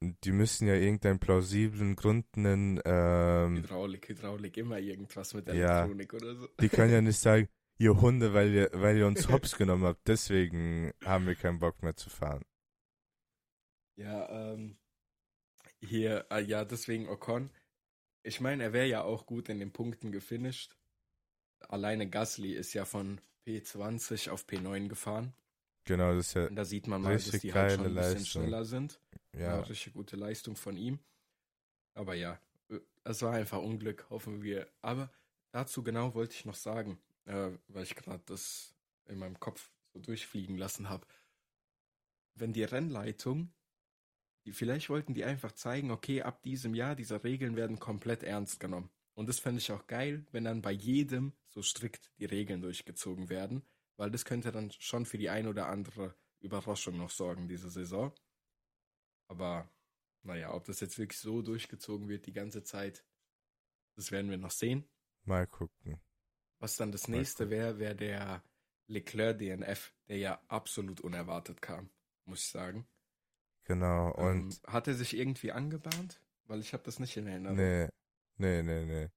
Die 0.00 0.32
müssen 0.32 0.68
ja 0.68 0.74
irgendeinen 0.74 1.18
plausiblen 1.18 1.96
Grund 1.96 2.36
nennen. 2.36 2.80
Ähm, 2.84 3.56
Hydraulik, 3.56 4.08
Hydraulik, 4.08 4.56
immer 4.56 4.78
irgendwas 4.78 5.34
mit 5.34 5.48
Elektronik 5.48 6.12
ja, 6.12 6.18
oder 6.18 6.34
so. 6.36 6.48
Die 6.60 6.68
können 6.68 6.92
ja 6.92 7.00
nicht 7.02 7.18
sagen, 7.18 7.48
ihr 7.78 8.00
Hunde, 8.00 8.34
weil 8.34 8.52
ihr, 8.52 8.70
weil 8.72 8.98
ihr 8.98 9.06
uns 9.06 9.28
hops 9.30 9.56
genommen 9.56 9.84
habt. 9.84 10.06
Deswegen 10.06 10.92
haben 11.04 11.26
wir 11.26 11.34
keinen 11.34 11.58
Bock 11.60 11.82
mehr 11.82 11.96
zu 11.96 12.10
fahren. 12.10 12.44
Ja, 13.96 14.28
ähm, 14.28 14.76
hier, 15.80 16.26
äh, 16.30 16.42
ja, 16.42 16.64
deswegen 16.64 17.08
Ocon. 17.08 17.50
Ich 18.22 18.40
meine, 18.40 18.62
er 18.64 18.72
wäre 18.72 18.86
ja 18.86 19.02
auch 19.02 19.26
gut 19.26 19.48
in 19.48 19.58
den 19.58 19.72
Punkten 19.72 20.12
gefinisht. 20.12 20.76
alleine 21.60 22.08
Gasly 22.08 22.52
ist 22.54 22.74
ja 22.74 22.84
von 22.84 23.20
P20 23.46 24.30
auf 24.30 24.44
P9 24.46 24.88
gefahren. 24.88 25.32
Genau, 25.84 26.14
das 26.14 26.28
ist 26.28 26.34
ja 26.34 26.46
Und 26.46 26.56
da 26.56 26.64
sieht 26.64 26.86
man 26.86 27.00
mal, 27.02 27.14
dass 27.14 27.40
die 27.40 27.52
halt 27.54 27.72
schon 27.72 27.86
ein 27.86 27.94
bisschen 27.94 28.18
Leistung. 28.18 28.42
schneller 28.42 28.64
sind. 28.64 29.00
Ja, 29.32 29.56
ja, 29.56 29.60
richtig 29.60 29.94
gute 29.94 30.16
Leistung 30.16 30.56
von 30.56 30.76
ihm. 30.76 30.98
Aber 31.94 32.14
ja, 32.14 32.38
äh, 32.70 32.80
es 33.04 33.22
war 33.22 33.32
einfach 33.32 33.58
Unglück, 33.58 34.08
hoffen 34.10 34.42
wir. 34.42 34.68
Aber 34.82 35.10
dazu 35.52 35.82
genau 35.82 36.14
wollte 36.14 36.34
ich 36.34 36.44
noch 36.44 36.54
sagen, 36.54 37.00
äh, 37.28 37.50
weil 37.68 37.84
ich 37.84 37.94
gerade 37.94 38.22
das 38.26 38.74
in 39.06 39.18
meinem 39.18 39.38
Kopf 39.38 39.70
so 39.92 40.00
durchfliegen 40.00 40.56
lassen 40.56 40.88
habe. 40.88 41.06
Wenn 42.34 42.52
die 42.52 42.64
Rennleitung, 42.64 43.52
die, 44.44 44.52
vielleicht 44.52 44.88
wollten 44.88 45.14
die 45.14 45.24
einfach 45.24 45.52
zeigen, 45.52 45.90
okay, 45.90 46.22
ab 46.22 46.42
diesem 46.42 46.74
Jahr, 46.74 46.96
diese 46.96 47.22
Regeln 47.22 47.54
werden 47.56 47.78
komplett 47.78 48.22
ernst 48.22 48.60
genommen. 48.60 48.90
Und 49.14 49.28
das 49.28 49.40
fände 49.40 49.58
ich 49.58 49.70
auch 49.72 49.86
geil, 49.86 50.26
wenn 50.30 50.44
dann 50.44 50.62
bei 50.62 50.72
jedem 50.72 51.32
so 51.48 51.62
strikt 51.62 52.12
die 52.18 52.24
Regeln 52.24 52.62
durchgezogen 52.62 53.28
werden, 53.28 53.66
weil 53.96 54.10
das 54.10 54.24
könnte 54.24 54.52
dann 54.52 54.70
schon 54.70 55.04
für 55.04 55.18
die 55.18 55.28
ein 55.28 55.48
oder 55.48 55.66
andere 55.66 56.14
Überraschung 56.40 56.96
noch 56.96 57.10
sorgen, 57.10 57.48
diese 57.48 57.68
Saison. 57.68 58.14
Aber 59.26 59.68
naja, 60.22 60.54
ob 60.54 60.64
das 60.64 60.80
jetzt 60.80 60.98
wirklich 60.98 61.18
so 61.18 61.42
durchgezogen 61.42 62.08
wird 62.08 62.26
die 62.26 62.32
ganze 62.32 62.62
Zeit, 62.62 63.04
das 63.96 64.12
werden 64.12 64.30
wir 64.30 64.38
noch 64.38 64.52
sehen. 64.52 64.88
mal 65.24 65.46
gucken. 65.46 66.00
Was 66.60 66.76
dann 66.76 66.92
das 66.92 67.08
nächste 67.08 67.50
wäre, 67.50 67.78
wäre 67.78 67.94
der 67.94 68.42
Leclerc 68.88 69.38
DNF, 69.38 69.92
der 70.08 70.18
ja 70.18 70.42
absolut 70.48 71.00
unerwartet 71.00 71.62
kam, 71.62 71.90
muss 72.24 72.40
ich 72.40 72.50
sagen. 72.50 72.86
Genau, 73.64 74.12
und 74.12 74.54
ähm, 74.54 74.72
hat 74.72 74.88
er 74.88 74.94
sich 74.94 75.16
irgendwie 75.16 75.52
angebahnt? 75.52 76.20
Weil 76.46 76.60
ich 76.60 76.72
habe 76.72 76.82
das 76.82 76.98
nicht 76.98 77.16
in 77.16 77.26
Erinnerung. 77.26 77.56
nee, 77.56 77.88
nee, 78.38 78.62
nee, 78.62 78.84
nee. 78.84 79.08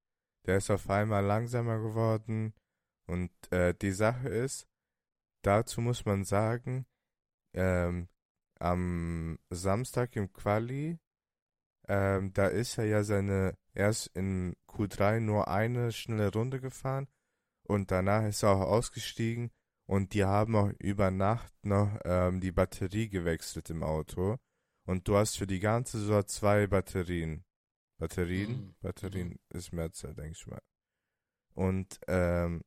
Der 0.45 0.57
ist 0.57 0.69
auf 0.69 0.89
einmal 0.89 1.23
langsamer 1.23 1.79
geworden 1.79 2.53
und 3.07 3.31
äh, 3.51 3.73
die 3.73 3.91
Sache 3.91 4.27
ist, 4.27 4.67
dazu 5.41 5.81
muss 5.81 6.05
man 6.05 6.25
sagen, 6.25 6.85
ähm, 7.53 8.09
am 8.59 9.39
Samstag 9.49 10.15
im 10.15 10.31
Quali, 10.33 10.99
ähm, 11.87 12.33
da 12.33 12.47
ist 12.47 12.77
er 12.77 12.85
ja 12.85 13.03
seine, 13.03 13.57
erst 13.73 14.07
in 14.15 14.55
Q3 14.67 15.19
nur 15.19 15.47
eine 15.47 15.91
schnelle 15.91 16.31
Runde 16.31 16.59
gefahren 16.59 17.07
und 17.71 17.89
danach 17.89 18.25
ist 18.27 18.43
er 18.43 18.49
auch 18.51 18.61
ausgestiegen 18.61 19.49
und 19.85 20.13
die 20.13 20.25
haben 20.25 20.55
auch 20.55 20.71
über 20.79 21.09
Nacht 21.09 21.53
noch 21.63 21.97
ähm, 22.03 22.41
die 22.41 22.51
Batterie 22.51 23.07
gewechselt 23.07 23.69
im 23.69 23.81
Auto 23.81 24.37
und 24.85 25.07
du 25.07 25.15
hast 25.15 25.37
für 25.37 25.47
die 25.47 25.59
ganze 25.59 25.99
Saison 25.99 26.27
zwei 26.27 26.67
Batterien. 26.67 27.45
Batterien? 27.97 28.51
Mhm. 28.51 28.75
Batterien 28.81 29.39
ist 29.49 29.71
Mehrzahl, 29.71 30.13
denke 30.13 30.31
ich 30.31 30.47
mal. 30.47 30.61
Und 31.53 31.99
ähm, 32.07 32.61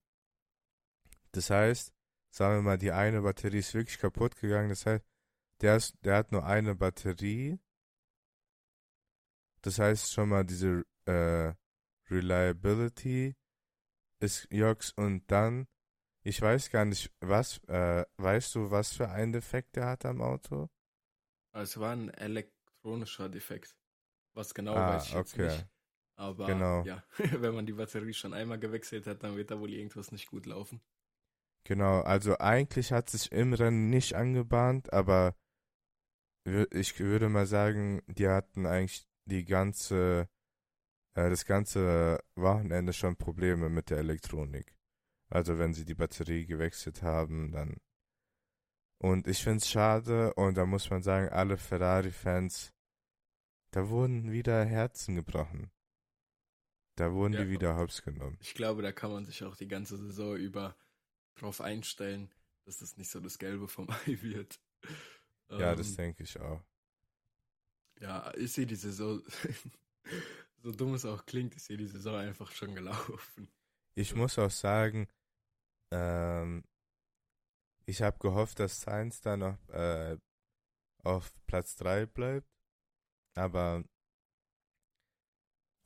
das 1.32 1.50
heißt, 1.50 1.92
sagen 2.30 2.56
wir 2.56 2.62
mal, 2.62 2.78
die 2.78 2.92
eine 2.92 3.20
Batterie 3.20 3.58
ist 3.58 3.74
wirklich 3.74 3.98
kaputt 3.98 4.36
gegangen. 4.36 4.70
Das 4.70 4.86
heißt, 4.86 5.04
der, 5.60 5.76
ist, 5.76 5.96
der 6.02 6.16
hat 6.16 6.32
nur 6.32 6.46
eine 6.46 6.74
Batterie. 6.74 7.58
Das 9.60 9.78
heißt 9.78 10.12
schon 10.12 10.30
mal, 10.30 10.44
diese 10.44 10.84
äh, 11.06 11.52
Reliability 12.10 13.34
ist 14.20 14.48
Jox 14.50 14.92
und 14.92 15.30
dann, 15.30 15.66
ich 16.22 16.40
weiß 16.40 16.70
gar 16.70 16.84
nicht, 16.84 17.12
was, 17.20 17.58
äh, 17.68 18.04
weißt 18.16 18.54
du, 18.54 18.70
was 18.70 18.92
für 18.92 19.08
einen 19.08 19.32
Defekt 19.32 19.76
der 19.76 19.86
hat 19.86 20.04
am 20.04 20.20
Auto? 20.22 20.68
Es 21.52 21.78
war 21.78 21.92
ein 21.92 22.10
elektronischer 22.10 23.28
Defekt. 23.28 23.76
Was 24.34 24.54
genau 24.54 24.74
ah, 24.74 24.94
weiß 24.94 25.06
ich 25.06 25.14
jetzt 25.14 25.34
okay. 25.34 25.46
nicht. 25.46 25.66
Aber 26.16 26.46
Genau. 26.46 26.84
ja, 26.84 27.04
wenn 27.40 27.54
man 27.54 27.66
die 27.66 27.72
Batterie 27.72 28.14
schon 28.14 28.34
einmal 28.34 28.58
gewechselt 28.58 29.06
hat, 29.06 29.22
dann 29.22 29.36
wird 29.36 29.50
da 29.50 29.58
wohl 29.58 29.72
irgendwas 29.72 30.12
nicht 30.12 30.26
gut 30.28 30.46
laufen. 30.46 30.80
Genau, 31.66 32.00
also 32.02 32.38
eigentlich 32.38 32.92
hat 32.92 33.08
sich 33.08 33.32
im 33.32 33.54
Rennen 33.54 33.88
nicht 33.88 34.14
angebahnt, 34.14 34.92
aber 34.92 35.34
ich 36.44 37.00
würde 37.00 37.30
mal 37.30 37.46
sagen, 37.46 38.02
die 38.06 38.28
hatten 38.28 38.66
eigentlich 38.66 39.08
die 39.24 39.46
ganze, 39.46 40.28
äh, 41.14 41.30
das 41.30 41.44
ganze 41.44 42.20
Wochenende 42.36 42.92
schon 42.92 43.16
Probleme 43.16 43.68
mit 43.68 43.90
der 43.90 43.98
Elektronik. 43.98 44.74
Also 45.30 45.58
wenn 45.58 45.74
sie 45.74 45.84
die 45.84 45.94
Batterie 45.94 46.46
gewechselt 46.46 47.02
haben, 47.02 47.50
dann. 47.52 47.76
Und 48.98 49.26
ich 49.28 49.42
finde 49.42 49.58
es 49.58 49.68
schade 49.68 50.32
und 50.34 50.56
da 50.56 50.66
muss 50.66 50.88
man 50.90 51.02
sagen, 51.02 51.28
alle 51.28 51.56
Ferrari-Fans, 51.58 52.72
da 53.72 53.88
wurden 53.88 54.30
wieder 54.32 54.64
Herzen 54.64 55.16
gebrochen. 55.16 55.70
Da 56.96 57.12
wurden 57.12 57.34
Ja. 57.34 57.44
die 57.44 57.50
wieder 57.50 57.76
hops 57.76 58.02
genommen. 58.02 58.38
Ich 58.40 58.54
glaube, 58.54 58.82
da 58.82 58.92
kann 58.92 59.10
man 59.10 59.24
sich 59.24 59.42
auch 59.44 59.56
die 59.56 59.66
ganze 59.68 59.96
Saison 59.98 60.36
über 60.36 60.76
drauf 61.34 61.60
einstellen, 61.60 62.30
dass 62.64 62.78
das 62.78 62.96
nicht 62.96 63.10
so 63.10 63.20
das 63.20 63.38
Gelbe 63.38 63.66
vom 63.68 63.88
Ei 64.06 64.18
wird. 64.22 64.60
Ja, 65.50 65.74
das 65.74 65.90
Ähm, 65.90 65.96
denke 65.96 66.22
ich 66.22 66.38
auch. 66.40 66.62
Ja, 68.00 68.32
ich 68.36 68.52
sehe 68.52 68.66
die 68.66 68.76
Saison, 68.76 69.22
so 70.64 70.72
dumm 70.72 70.94
es 70.94 71.04
auch 71.04 71.26
klingt, 71.26 71.54
ich 71.54 71.62
sehe 71.62 71.76
die 71.76 71.86
Saison 71.86 72.16
einfach 72.16 72.50
schon 72.50 72.74
gelaufen. 72.74 73.48
Ich 73.94 74.14
muss 74.14 74.38
auch 74.38 74.50
sagen, 74.50 75.06
ähm, 75.92 76.64
ich 77.86 78.00
habe 78.02 78.18
gehofft, 78.18 78.58
dass 78.58 78.80
Sainz 78.80 79.20
da 79.20 79.36
noch 79.36 79.58
äh, 79.68 80.16
auf 81.02 81.32
Platz 81.46 81.76
3 81.76 82.06
bleibt, 82.06 82.48
aber 83.36 83.84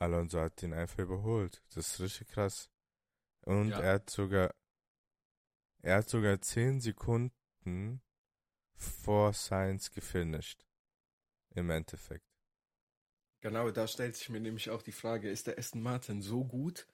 Alonso 0.00 0.40
hat 0.40 0.62
ihn 0.62 0.72
einfach 0.72 1.00
überholt. 1.00 1.60
Das 1.74 1.88
ist 1.88 2.00
richtig 2.00 2.28
krass. 2.28 2.70
Und 3.44 3.70
Ja. 3.70 3.80
er 3.80 3.94
hat 3.94 4.10
sogar, 4.10 4.54
er 5.82 5.96
hat 5.98 6.08
sogar 6.08 6.40
10 6.40 6.80
Sekunden 6.80 8.00
vor 8.76 9.32
Sainz 9.32 9.90
gefinisht. 9.90 10.64
Im 11.54 11.70
Endeffekt. 11.70 12.27
Genau, 13.40 13.70
da 13.70 13.86
stellt 13.86 14.16
sich 14.16 14.28
mir 14.30 14.40
nämlich 14.40 14.70
auch 14.70 14.82
die 14.82 14.92
Frage, 14.92 15.30
ist 15.30 15.46
der 15.46 15.58
Aston 15.58 15.80
Martin 15.82 16.22
so 16.22 16.44
gut 16.44 16.88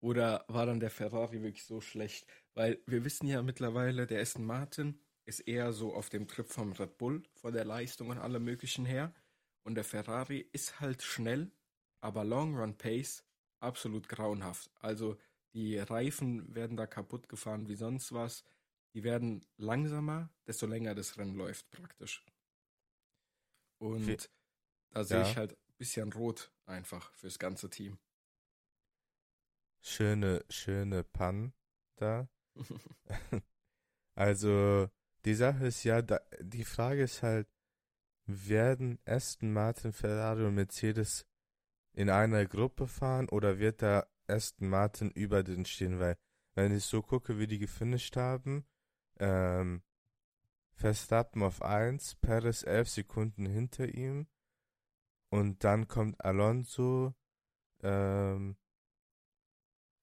oder 0.00 0.44
war 0.48 0.66
dann 0.66 0.80
der 0.80 0.90
Ferrari 0.90 1.42
wirklich 1.42 1.64
so 1.64 1.80
schlecht? 1.80 2.26
Weil 2.54 2.82
wir 2.86 3.04
wissen 3.04 3.26
ja 3.28 3.42
mittlerweile, 3.42 4.06
der 4.06 4.20
Aston 4.22 4.44
Martin 4.46 5.00
ist 5.26 5.40
eher 5.40 5.72
so 5.72 5.94
auf 5.94 6.08
dem 6.10 6.28
Trip 6.28 6.48
vom 6.48 6.72
Red 6.72 6.98
Bull, 6.98 7.24
von 7.34 7.52
der 7.52 7.64
Leistung 7.64 8.10
und 8.10 8.18
allem 8.18 8.44
möglichen 8.44 8.86
her. 8.86 9.14
Und 9.64 9.74
der 9.76 9.84
Ferrari 9.84 10.40
ist 10.52 10.80
halt 10.80 11.02
schnell, 11.02 11.52
aber 12.00 12.24
Long 12.24 12.56
Run 12.56 12.78
Pace 12.78 13.24
absolut 13.60 14.08
grauenhaft. 14.08 14.70
Also 14.80 15.18
die 15.54 15.78
Reifen 15.78 16.54
werden 16.54 16.76
da 16.76 16.86
kaputt 16.86 17.28
gefahren 17.28 17.68
wie 17.68 17.76
sonst 17.76 18.12
was. 18.12 18.44
Die 18.94 19.04
werden 19.04 19.44
langsamer, 19.58 20.30
desto 20.46 20.66
länger 20.66 20.94
das 20.94 21.18
Rennen 21.18 21.36
läuft 21.36 21.70
praktisch. 21.70 22.24
Und 23.78 24.30
da 24.90 25.04
sehe 25.04 25.20
Ja. 25.20 25.22
ich 25.22 25.36
halt 25.36 25.56
bisschen 25.78 26.12
rot 26.12 26.52
einfach 26.66 27.12
fürs 27.14 27.38
ganze 27.38 27.70
Team. 27.70 27.98
Schöne, 29.80 30.44
schöne 30.48 31.04
Pan 31.04 31.52
da. 31.96 32.28
Also, 34.16 34.88
die 35.26 35.34
Sache 35.34 35.66
ist 35.66 35.84
ja, 35.84 36.00
da, 36.00 36.20
die 36.40 36.64
Frage 36.64 37.02
ist 37.02 37.22
halt, 37.22 37.46
werden 38.24 38.98
Aston 39.04 39.52
Martin, 39.52 39.92
Ferrari 39.92 40.44
und 40.44 40.54
Mercedes 40.54 41.26
in 41.92 42.10
einer 42.10 42.46
Gruppe 42.46 42.88
fahren 42.88 43.28
oder 43.28 43.58
wird 43.58 43.82
da 43.82 44.06
Aston 44.26 44.68
Martin 44.68 45.10
über 45.10 45.42
den 45.42 45.66
stehen? 45.66 46.00
Weil, 46.00 46.16
wenn 46.54 46.74
ich 46.74 46.84
so 46.84 47.02
gucke, 47.02 47.38
wie 47.38 47.46
die 47.46 47.58
gefinisht 47.58 48.16
haben, 48.16 48.66
ähm, 49.18 49.82
Verstappen 50.72 51.42
auf 51.42 51.62
1, 51.62 52.16
Perez 52.16 52.62
11 52.62 52.88
Sekunden 52.88 53.46
hinter 53.46 53.88
ihm 53.88 54.26
und 55.30 55.64
dann 55.64 55.88
kommt 55.88 56.22
Alonso, 56.24 57.14
ähm, 57.82 58.56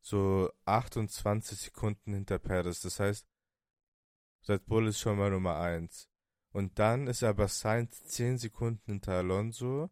so 0.02 0.52
28 0.66 1.58
Sekunden 1.58 2.14
hinter 2.14 2.40
Perez. 2.40 2.82
Das 2.82 3.00
heißt, 3.00 3.28
Red 4.50 4.66
Bull 4.66 4.88
ist 4.88 5.00
schon 5.00 5.18
mal 5.18 5.32
Nummer 5.32 5.58
1. 5.58 6.10
Und 6.52 6.78
dann 6.78 7.08
ist 7.08 7.24
aber 7.24 7.48
Sainz 7.48 8.04
10 8.04 8.38
Sekunden 8.38 8.92
hinter 8.92 9.14
Alonso. 9.14 9.90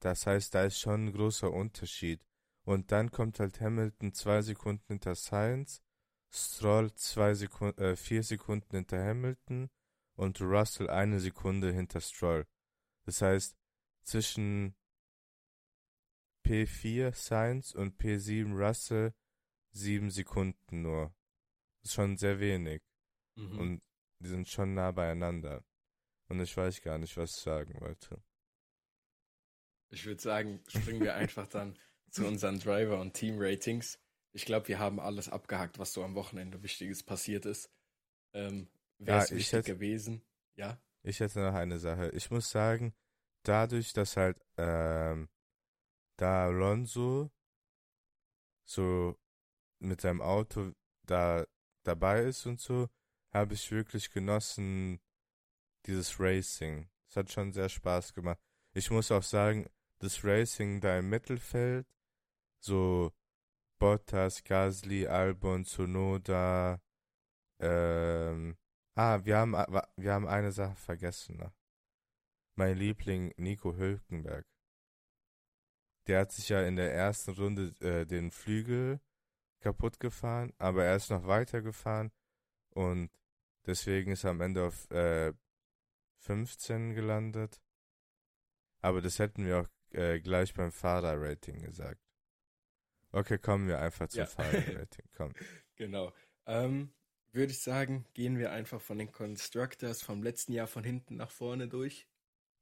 Das 0.00 0.26
heißt, 0.26 0.54
da 0.54 0.64
ist 0.64 0.78
schon 0.80 1.06
ein 1.06 1.12
großer 1.12 1.50
Unterschied. 1.50 2.24
Und 2.64 2.92
dann 2.92 3.10
kommt 3.10 3.40
halt 3.40 3.60
Hamilton 3.60 4.12
2 4.12 4.42
Sekunden 4.42 4.84
hinter 4.88 5.14
Sainz, 5.14 5.82
Stroll 6.30 6.92
2 6.92 7.34
Sekunden, 7.34 7.80
äh, 7.80 7.96
4 7.96 8.22
Sekunden 8.22 8.76
hinter 8.76 9.02
Hamilton 9.02 9.70
und 10.14 10.40
Russell 10.40 10.90
eine 10.90 11.20
Sekunde 11.20 11.72
hinter 11.72 12.00
Stroll. 12.00 12.46
Das 13.06 13.22
heißt, 13.22 13.56
zwischen 14.10 14.74
P4 16.44 17.14
Sainz 17.14 17.72
und 17.74 18.00
P7 18.00 18.52
Russell 18.56 19.14
sieben 19.72 20.10
Sekunden 20.10 20.82
nur. 20.82 21.14
Das 21.82 21.90
ist 21.90 21.94
schon 21.94 22.16
sehr 22.16 22.40
wenig. 22.40 22.82
Mhm. 23.36 23.58
Und 23.58 23.82
die 24.18 24.28
sind 24.28 24.48
schon 24.48 24.74
nah 24.74 24.90
beieinander. 24.90 25.64
Und 26.28 26.40
ich 26.40 26.56
weiß 26.56 26.80
gar 26.82 26.98
nicht, 26.98 27.16
was 27.16 27.36
ich 27.36 27.42
sagen 27.42 27.80
wollte. 27.80 28.22
ich 29.92 30.04
würde 30.06 30.20
sagen, 30.20 30.60
springen 30.68 31.00
wir 31.00 31.14
einfach 31.14 31.46
dann 31.48 31.76
zu 32.10 32.26
unseren 32.26 32.58
Driver- 32.60 33.00
und 33.00 33.14
Team-Ratings. 33.14 33.98
ich 34.32 34.44
glaube, 34.44 34.68
wir 34.68 34.78
haben 34.78 35.00
alles 35.00 35.28
abgehakt, 35.28 35.78
was 35.78 35.92
so 35.92 36.04
am 36.04 36.14
Wochenende 36.14 36.62
Wichtiges 36.62 37.02
passiert 37.02 37.46
ist. 37.46 37.70
Ähm, 38.32 38.68
Wäre 38.98 39.18
Ja, 39.18 39.24
es 39.24 39.30
ich 39.30 39.38
wichtig 39.38 39.52
hätte- 39.52 39.72
gewesen? 39.74 40.22
Ja. 40.56 40.80
Ich 41.02 41.18
hätte 41.20 41.40
noch 41.40 41.54
eine 41.54 41.78
Sache. 41.78 42.10
Ich 42.10 42.30
muss 42.30 42.50
sagen, 42.50 42.92
dadurch, 43.42 43.92
dass 43.92 44.16
halt 44.16 44.38
ähm, 44.56 45.28
da 46.16 46.46
Alonso 46.46 47.30
so 48.64 49.16
mit 49.78 50.00
seinem 50.00 50.20
Auto 50.20 50.72
da 51.04 51.46
dabei 51.82 52.22
ist 52.24 52.46
und 52.46 52.60
so, 52.60 52.88
habe 53.32 53.54
ich 53.54 53.70
wirklich 53.70 54.10
genossen 54.10 55.00
dieses 55.86 56.20
Racing. 56.20 56.88
Es 57.08 57.16
hat 57.16 57.30
schon 57.30 57.52
sehr 57.52 57.68
Spaß 57.68 58.12
gemacht. 58.14 58.38
Ich 58.72 58.90
muss 58.90 59.10
auch 59.10 59.22
sagen, 59.22 59.68
das 59.98 60.24
Racing 60.24 60.80
da 60.80 60.98
im 60.98 61.08
Mittelfeld, 61.08 61.86
so 62.60 63.12
Bottas, 63.78 64.44
Gasly, 64.44 65.06
Albon, 65.06 65.64
Tsunoda, 65.64 66.80
ähm, 67.58 68.56
ah, 68.94 69.24
wir 69.24 69.38
haben, 69.38 69.52
wir 69.96 70.12
haben 70.12 70.28
eine 70.28 70.52
Sache 70.52 70.76
vergessen. 70.76 71.50
Mein 72.56 72.76
Liebling 72.76 73.32
Nico 73.36 73.76
Hülkenberg. 73.76 74.46
Der 76.06 76.20
hat 76.20 76.32
sich 76.32 76.48
ja 76.48 76.62
in 76.62 76.76
der 76.76 76.92
ersten 76.92 77.32
Runde 77.32 77.74
äh, 77.80 78.04
den 78.06 78.30
Flügel 78.30 79.00
kaputt 79.60 80.00
gefahren, 80.00 80.52
aber 80.58 80.84
er 80.84 80.96
ist 80.96 81.10
noch 81.10 81.26
weitergefahren 81.26 82.10
und 82.70 83.10
deswegen 83.66 84.12
ist 84.12 84.24
er 84.24 84.30
am 84.30 84.40
Ende 84.40 84.64
auf 84.64 84.90
äh, 84.90 85.32
15 86.20 86.94
gelandet. 86.94 87.60
Aber 88.82 89.02
das 89.02 89.18
hätten 89.18 89.44
wir 89.46 89.60
auch 89.60 89.68
äh, 89.92 90.20
gleich 90.20 90.54
beim 90.54 90.72
Fahrerrating 90.72 91.62
gesagt. 91.62 92.00
Okay, 93.12 93.38
kommen 93.38 93.68
wir 93.68 93.80
einfach 93.80 94.08
zum 94.08 94.20
Ja. 94.20 94.26
Fahrerrating. 94.26 95.06
Komm. 95.16 95.32
Genau. 95.76 96.12
Ähm, 96.46 96.92
würde 97.32 97.52
ich 97.52 97.60
sagen, 97.60 98.06
gehen 98.14 98.38
wir 98.38 98.52
einfach 98.52 98.80
von 98.80 98.98
den 98.98 99.12
Constructors 99.12 100.02
vom 100.02 100.22
letzten 100.22 100.52
Jahr 100.52 100.66
von 100.66 100.84
hinten 100.84 101.16
nach 101.16 101.30
vorne 101.30 101.68
durch 101.68 102.08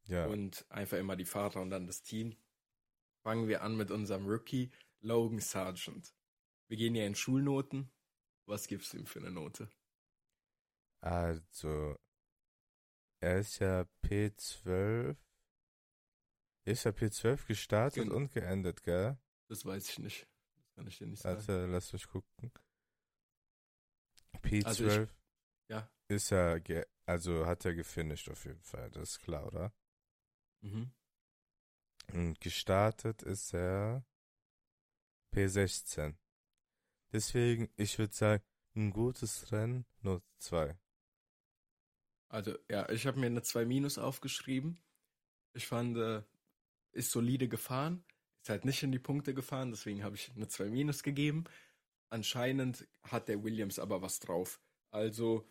Ja. 0.09 0.27
und 0.27 0.65
einfach 0.71 0.97
immer 0.99 1.17
die 1.17 1.25
Fahrer 1.27 1.61
und 1.61 1.71
dann 1.71 1.87
das 1.87 2.03
Team. 2.03 2.37
Fangen 3.23 3.47
wir 3.49 3.63
an 3.63 3.77
mit 3.77 3.91
unserem 3.91 4.27
Rookie 4.27 4.73
Logan 5.01 5.39
Sargent. 5.41 6.15
Wir 6.69 6.77
gehen 6.77 6.95
ja 6.95 7.05
in 7.07 7.15
Schulnoten. 7.15 7.91
Was 8.47 8.67
gibst 8.69 8.93
du 8.93 8.97
ihm 8.99 9.07
für 9.07 9.19
eine 9.21 9.31
Note? 9.31 9.71
Also, 11.01 11.97
er 13.21 13.39
ist 13.41 13.59
ja 13.59 13.87
P12. 14.05 15.17
Ist 16.67 16.85
ja 16.85 16.91
P12 16.93 17.47
gestartet 17.47 18.03
Genau. 18.05 18.17
und 18.17 18.33
geendet, 18.33 18.83
gell? 18.83 19.19
Das 19.49 19.65
weiß 19.65 19.89
ich 19.91 19.99
nicht. 19.99 20.27
Das 20.57 20.75
kann 20.75 20.87
ich 20.87 20.99
dir 20.99 21.07
nicht 21.07 21.21
sagen. 21.23 21.37
Warte, 21.39 21.67
lass 21.67 21.93
mich 21.93 22.07
gucken. 22.09 22.53
P12 24.43 24.67
Also 24.67 25.03
ich- 25.03 25.11
ja. 25.71 25.91
ist 26.09 26.31
ja, 26.31 26.57
also 27.07 27.47
hat 27.47 27.65
er 27.65 27.75
gefinisht 27.75 28.29
auf 28.29 28.45
jeden 28.45 28.63
Fall, 28.63 28.91
das 28.91 29.11
ist 29.11 29.19
klar, 29.21 29.47
oder? 29.47 29.73
Mhm. 30.61 30.91
Und 32.13 32.41
gestartet 32.41 33.23
ist 33.23 33.55
er 33.55 34.05
P16. 35.35 36.15
Deswegen, 37.13 37.71
ich 37.77 37.99
würde 37.99 38.15
sagen, 38.15 38.43
ein 38.77 38.91
gutes 38.91 39.51
Rennen, 39.53 39.85
nur 40.03 40.23
zwei. 40.39 40.79
Also, 42.29 42.57
ja, 42.71 42.89
ich 42.91 43.07
habe 43.07 43.19
mir 43.19 43.27
eine 43.27 43.43
2 43.43 43.65
Minus 43.65 43.99
aufgeschrieben. 43.99 44.79
Ich 45.55 45.67
fand, 45.67 45.97
äh, 45.97 46.23
ist 46.93 47.11
solide 47.11 47.49
gefahren. 47.49 48.05
Ist 48.43 48.51
halt 48.51 48.65
nicht 48.65 48.83
in 48.83 48.93
die 48.93 48.99
Punkte 48.99 49.35
gefahren, 49.35 49.71
deswegen 49.71 50.03
habe 50.03 50.17
ich 50.17 50.31
eine 50.35 50.49
2 50.49 50.69
Minus 50.69 51.03
gegeben. 51.03 51.45
Anscheinend 52.11 52.87
hat 53.03 53.29
der 53.29 53.43
Williams 53.43 53.79
aber 53.79 54.03
was 54.03 54.21
drauf. 54.21 54.61
Also, 54.91 55.49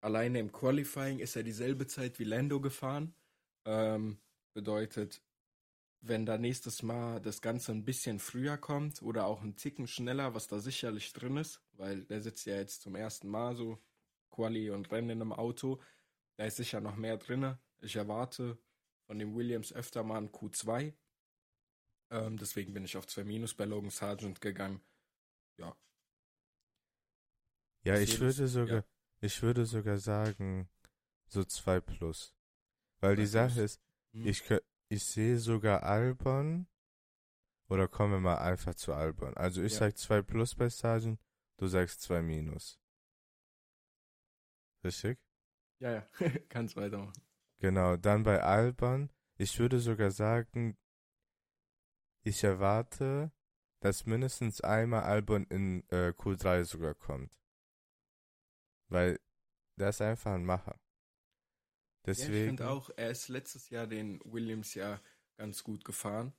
alleine 0.00 0.40
im 0.40 0.52
Qualifying 0.52 1.20
ist 1.20 1.36
er 1.36 1.42
dieselbe 1.42 1.86
Zeit 1.86 2.18
wie 2.18 2.24
Lando 2.24 2.60
gefahren. 2.60 3.14
Ähm, 3.64 4.18
bedeutet, 4.56 5.22
wenn 6.00 6.24
da 6.24 6.38
nächstes 6.38 6.82
Mal 6.82 7.20
das 7.20 7.42
Ganze 7.42 7.72
ein 7.72 7.84
bisschen 7.84 8.18
früher 8.18 8.56
kommt 8.56 9.02
oder 9.02 9.26
auch 9.26 9.42
ein 9.42 9.56
Ticken 9.56 9.86
schneller, 9.86 10.34
was 10.34 10.48
da 10.48 10.58
sicherlich 10.58 11.12
drin 11.12 11.36
ist, 11.36 11.62
weil 11.72 12.04
der 12.06 12.22
sitzt 12.22 12.46
ja 12.46 12.56
jetzt 12.56 12.80
zum 12.80 12.96
ersten 12.96 13.28
Mal 13.28 13.54
so 13.54 13.78
Quali 14.30 14.70
und 14.70 14.90
Rennen 14.90 15.10
in 15.10 15.20
einem 15.20 15.32
Auto. 15.32 15.80
Da 16.36 16.46
ist 16.46 16.56
sicher 16.56 16.80
noch 16.80 16.96
mehr 16.96 17.18
drin. 17.18 17.56
Ich 17.80 17.96
erwarte 17.96 18.58
von 19.06 19.18
dem 19.18 19.36
Williams 19.36 19.72
öfter 19.72 20.02
mal 20.02 20.18
ein 20.18 20.30
Q2. 20.30 20.94
Ähm, 22.10 22.36
deswegen 22.38 22.72
bin 22.72 22.84
ich 22.84 22.96
auf 22.96 23.06
2 23.06 23.24
Minus 23.24 23.54
bei 23.54 23.66
Logan 23.66 23.90
Sargent 23.90 24.40
gegangen. 24.40 24.80
Ja. 25.58 25.76
Ja, 27.84 27.98
ich 27.98 28.18
würde 28.20 28.48
sogar, 28.48 28.78
ja. 28.78 28.84
ich 29.20 29.42
würde 29.42 29.66
sogar 29.66 29.98
sagen, 29.98 30.68
so 31.26 31.44
zwei 31.44 31.80
plus. 31.80 32.34
Weil 33.00 33.16
die 33.16 33.26
Sache 33.26 33.62
ist, 33.62 33.80
Hm. 34.16 34.26
ich, 34.26 34.42
ich 34.88 35.04
sehe 35.04 35.38
sogar 35.38 35.82
Albon, 35.82 36.66
oder 37.68 37.88
kommen 37.88 38.12
wir 38.12 38.20
mal 38.20 38.38
einfach 38.38 38.74
zu 38.74 38.94
Albon. 38.94 39.36
Also 39.36 39.62
ich 39.62 39.72
Ja. 39.72 39.78
sag 39.78 39.98
zwei 39.98 40.22
plus 40.22 40.54
bei 40.54 40.68
Sargent, 40.68 41.20
du 41.58 41.66
sagst 41.66 42.00
zwei 42.00 42.22
minus. 42.22 42.80
Richtig? 44.84 45.18
Ja, 45.80 45.90
ja. 45.92 46.08
Kannst 46.48 46.76
weitermachen. 46.76 47.12
Genau, 47.58 47.96
dann 47.96 48.22
bei 48.22 48.42
Albon, 48.42 49.10
ich 49.36 49.58
würde 49.58 49.80
sogar 49.80 50.10
sagen, 50.10 50.76
ich 52.22 52.42
erwarte, 52.44 53.32
dass 53.80 54.06
mindestens 54.06 54.60
einmal 54.60 55.02
Albon 55.02 55.44
in 55.44 55.88
äh, 55.90 56.12
Q3 56.16 56.64
sogar 56.64 56.94
kommt. 56.94 57.36
Weil 58.88 59.20
der 59.76 59.90
ist 59.90 60.00
einfach 60.00 60.32
ein 60.32 60.44
Macher. 60.44 60.78
Ja, 62.14 62.28
ich 62.28 62.28
Deswegen, 62.28 62.58
finde 62.58 62.70
auch, 62.70 62.90
er 62.96 63.10
ist 63.10 63.28
letztes 63.28 63.70
Jahr 63.70 63.86
den 63.86 64.20
Williams 64.24 64.74
ja 64.74 65.00
ganz 65.36 65.64
gut 65.64 65.84
gefahren. 65.84 66.32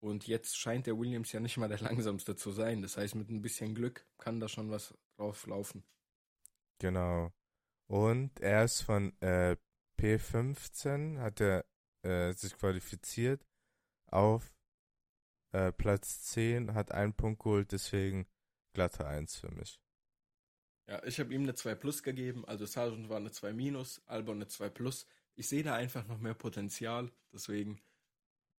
Und 0.00 0.26
jetzt 0.26 0.58
scheint 0.58 0.86
der 0.86 0.98
Williams 0.98 1.32
ja 1.32 1.40
nicht 1.40 1.56
mal 1.56 1.68
der 1.68 1.80
langsamste 1.80 2.36
zu 2.36 2.52
sein. 2.52 2.82
Das 2.82 2.96
heißt, 2.96 3.14
mit 3.14 3.30
ein 3.30 3.42
bisschen 3.42 3.74
Glück 3.74 4.06
kann 4.18 4.40
da 4.40 4.48
schon 4.48 4.70
was 4.70 4.94
drauf 5.16 5.46
laufen. 5.46 5.84
genau. 6.78 7.32
Und 7.86 8.40
er 8.40 8.64
ist 8.64 8.82
von 8.82 9.12
äh, 9.20 9.56
P15, 10.00 11.18
hat 11.20 11.40
er 11.40 11.64
äh, 12.02 12.32
sich 12.32 12.56
qualifiziert 12.56 13.46
auf 14.10 14.54
äh, 15.52 15.72
Platz 15.72 16.22
10, 16.24 16.74
hat 16.74 16.92
einen 16.92 17.14
Punkt 17.14 17.42
geholt, 17.42 17.72
deswegen 17.72 18.26
glatte 18.74 19.06
1 19.06 19.36
für 19.36 19.50
mich. 19.52 19.80
Ja, 20.86 21.02
ich 21.04 21.18
habe 21.18 21.32
ihm 21.32 21.42
eine 21.42 21.54
2 21.54 21.74
Plus 21.74 22.02
gegeben. 22.02 22.44
Also 22.44 22.66
Sargent 22.66 23.08
war 23.08 23.16
eine 23.16 23.30
2 23.30 23.52
Minus, 23.52 24.02
Albon 24.06 24.36
eine 24.36 24.48
2 24.48 24.68
Plus. 24.68 25.06
Ich 25.34 25.48
sehe 25.48 25.62
da 25.62 25.74
einfach 25.74 26.06
noch 26.06 26.18
mehr 26.18 26.34
Potenzial. 26.34 27.10
Deswegen 27.32 27.80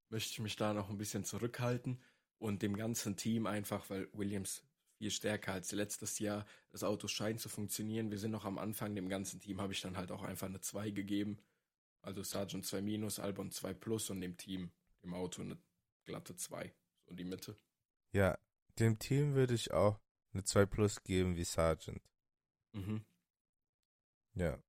möchte 0.09 0.32
ich 0.32 0.39
mich 0.39 0.55
da 0.55 0.73
noch 0.73 0.89
ein 0.89 0.97
bisschen 0.97 1.23
zurückhalten 1.23 2.01
und 2.39 2.61
dem 2.61 2.76
ganzen 2.76 3.15
Team 3.15 3.45
einfach, 3.45 3.89
weil 3.89 4.09
Williams 4.13 4.63
viel 4.97 5.11
stärker 5.11 5.53
als 5.53 5.71
letztes 5.71 6.19
Jahr. 6.19 6.45
Das 6.71 6.84
Auto 6.84 7.07
scheint 7.07 7.41
zu 7.41 7.49
funktionieren. 7.49 8.11
Wir 8.11 8.17
sind 8.17 8.32
noch 8.32 8.45
am 8.45 8.57
Anfang. 8.57 8.95
Dem 8.95 9.09
ganzen 9.09 9.39
Team 9.39 9.61
habe 9.61 9.73
ich 9.73 9.82
dann 9.82 9.97
halt 9.97 10.11
auch 10.11 10.23
einfach 10.23 10.47
eine 10.47 10.61
2 10.61 10.91
gegeben. 10.91 11.38
Also 12.01 12.23
Sargent 12.23 12.65
2 12.65 12.82
Minus, 12.82 13.19
Albon 13.19 13.51
2 13.51 13.73
Plus 13.73 14.09
und 14.09 14.21
dem 14.21 14.38
Team, 14.38 14.71
dem 15.03 15.13
Auto 15.13 15.41
eine 15.41 15.57
glatte 16.05 16.36
2. 16.36 16.73
So 17.07 17.13
die 17.13 17.23
Mitte. 17.23 17.55
Ja, 18.13 18.38
dem 18.80 18.97
Team 18.97 19.36
würde 19.36 19.53
ich 19.53 19.71
auch 19.71 19.99
eine 20.34 20.43
2 20.43 20.65
plus 20.65 21.03
geben 21.03 21.36
wie 21.36 21.43
Sargent. 21.43 22.01
Mhm. 22.76 23.05
Ja. 24.36 24.61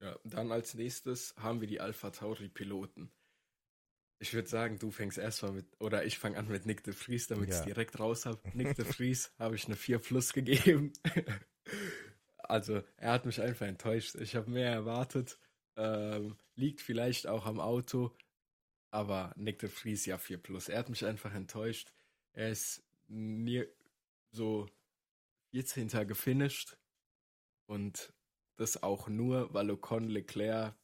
Ja, 0.00 0.18
dann 0.24 0.50
als 0.50 0.74
nächstes 0.74 1.34
haben 1.36 1.60
wir 1.60 1.68
die 1.68 1.80
Alpha 1.80 2.10
Tauri 2.10 2.48
Piloten. 2.48 3.12
Ich 4.18 4.34
würde 4.34 4.48
sagen, 4.48 4.78
du 4.78 4.90
fängst 4.90 5.18
erstmal 5.18 5.52
mit, 5.52 5.66
oder 5.80 6.04
ich 6.04 6.18
fange 6.18 6.38
an 6.38 6.48
mit 6.48 6.66
Nick 6.66 6.82
de 6.84 6.92
Vries, 6.94 7.28
damit 7.28 7.48
ich 7.48 7.54
Ja. 7.54 7.60
es 7.60 7.66
direkt 7.66 7.98
raus 7.98 8.26
habe. 8.26 8.40
Nick 8.54 8.74
de 8.76 8.84
Vries 8.84 9.32
habe 9.38 9.54
ich 9.54 9.66
eine 9.66 9.76
4 9.76 9.98
Plus 9.98 10.32
gegeben. 10.32 10.92
also, 12.38 12.82
er 12.96 13.12
hat 13.12 13.26
mich 13.26 13.40
einfach 13.40 13.66
enttäuscht. 13.66 14.16
Ich 14.16 14.34
habe 14.34 14.50
mehr 14.50 14.70
erwartet. 14.72 15.38
Ähm, 15.76 16.36
liegt 16.56 16.80
vielleicht 16.82 17.26
auch 17.26 17.46
am 17.46 17.58
Auto, 17.58 18.14
aber 18.90 19.32
Nick 19.36 19.58
de 19.60 19.68
Vries 19.70 20.04
ja 20.06 20.18
4 20.18 20.38
Plus. 20.38 20.68
Er 20.68 20.78
hat 20.80 20.88
mich 20.88 21.04
einfach 21.04 21.32
enttäuscht. 21.32 21.92
Er 22.32 22.50
ist 22.50 22.84
nie 23.08 23.64
so 24.32 24.68
14. 25.52 25.88
gefinisht 26.06 26.76
und 27.66 28.12
das 28.56 28.82
auch 28.82 29.08
nur, 29.08 29.52
weil 29.54 29.70
Ocon 29.70 30.08
Leclerc, 30.08 30.74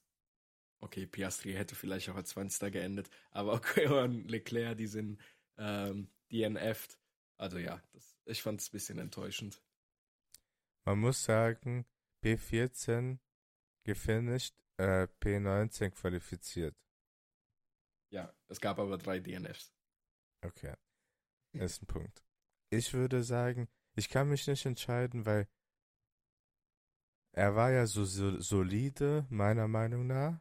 okay, 0.81 1.07
Piastri 1.07 1.53
hätte 1.53 1.75
vielleicht 1.75 2.09
auch 2.09 2.17
als 2.17 2.31
20. 2.31 2.73
geendet, 2.73 3.11
aber 3.31 3.55
Ocon 3.55 4.27
Leclerc, 4.27 4.77
die 4.77 4.87
sind 4.87 5.21
ähm, 5.57 6.11
DNF'd. 6.31 6.99
Also 7.37 7.59
ja, 7.59 7.83
das, 7.93 8.17
ich 8.25 8.43
fand 8.43 8.61
es 8.61 8.69
ein 8.69 8.73
bisschen 8.73 8.99
enttäuschend. 8.99 9.63
Man 10.85 11.01
muss 11.01 11.23
sagen, 11.23 11.87
P14 12.23 13.19
gefinisht, 13.85 14.55
äh, 14.79 15.07
P19 15.21 15.91
qualifiziert. 15.91 16.75
Ja, 18.11 18.35
es 18.49 18.61
gab 18.61 18.79
aber 18.79 18.99
drei 18.99 19.21
DNFs. 19.21 19.73
Okay. 20.43 20.75
Ist 21.53 21.83
ein 21.83 21.87
Punkt. 21.87 22.25
Ich 22.71 22.93
würde 22.93 23.23
sagen, 23.23 23.69
ich 23.95 24.09
kann 24.09 24.29
mich 24.29 24.47
nicht 24.47 24.65
entscheiden, 24.67 25.27
weil 25.27 25.49
er 27.39 27.55
war 27.55 27.71
ja 27.71 27.87
so, 27.87 28.05
so 28.05 28.41
solide, 28.41 29.25
meiner 29.31 29.69
Meinung 29.69 30.09
nach. 30.09 30.41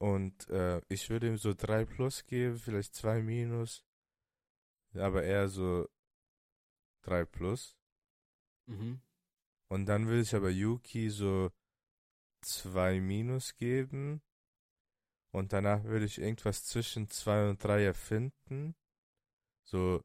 Und 0.00 0.48
äh, 0.48 0.80
ich 0.88 1.10
würde 1.10 1.26
ihm 1.26 1.38
so 1.38 1.54
3 1.54 1.86
plus 1.86 2.24
geben, 2.24 2.56
vielleicht 2.56 2.94
2 2.94 3.20
minus. 3.20 3.84
Aber 4.94 5.24
eher 5.24 5.48
so 5.48 5.88
3 7.02 7.24
plus. 7.24 7.76
Mhm. 8.66 9.00
Und 9.68 9.86
dann 9.86 10.06
würde 10.06 10.22
ich 10.22 10.36
aber 10.36 10.50
Yuki 10.50 11.10
so 11.10 11.50
2 12.42 13.00
minus 13.00 13.56
geben. 13.56 14.22
Und 15.32 15.52
danach 15.52 15.82
würde 15.82 16.04
ich 16.04 16.20
irgendwas 16.20 16.64
zwischen 16.64 17.08
2 17.08 17.50
und 17.50 17.64
3 17.64 17.82
erfinden. 17.82 18.76
So 19.64 20.04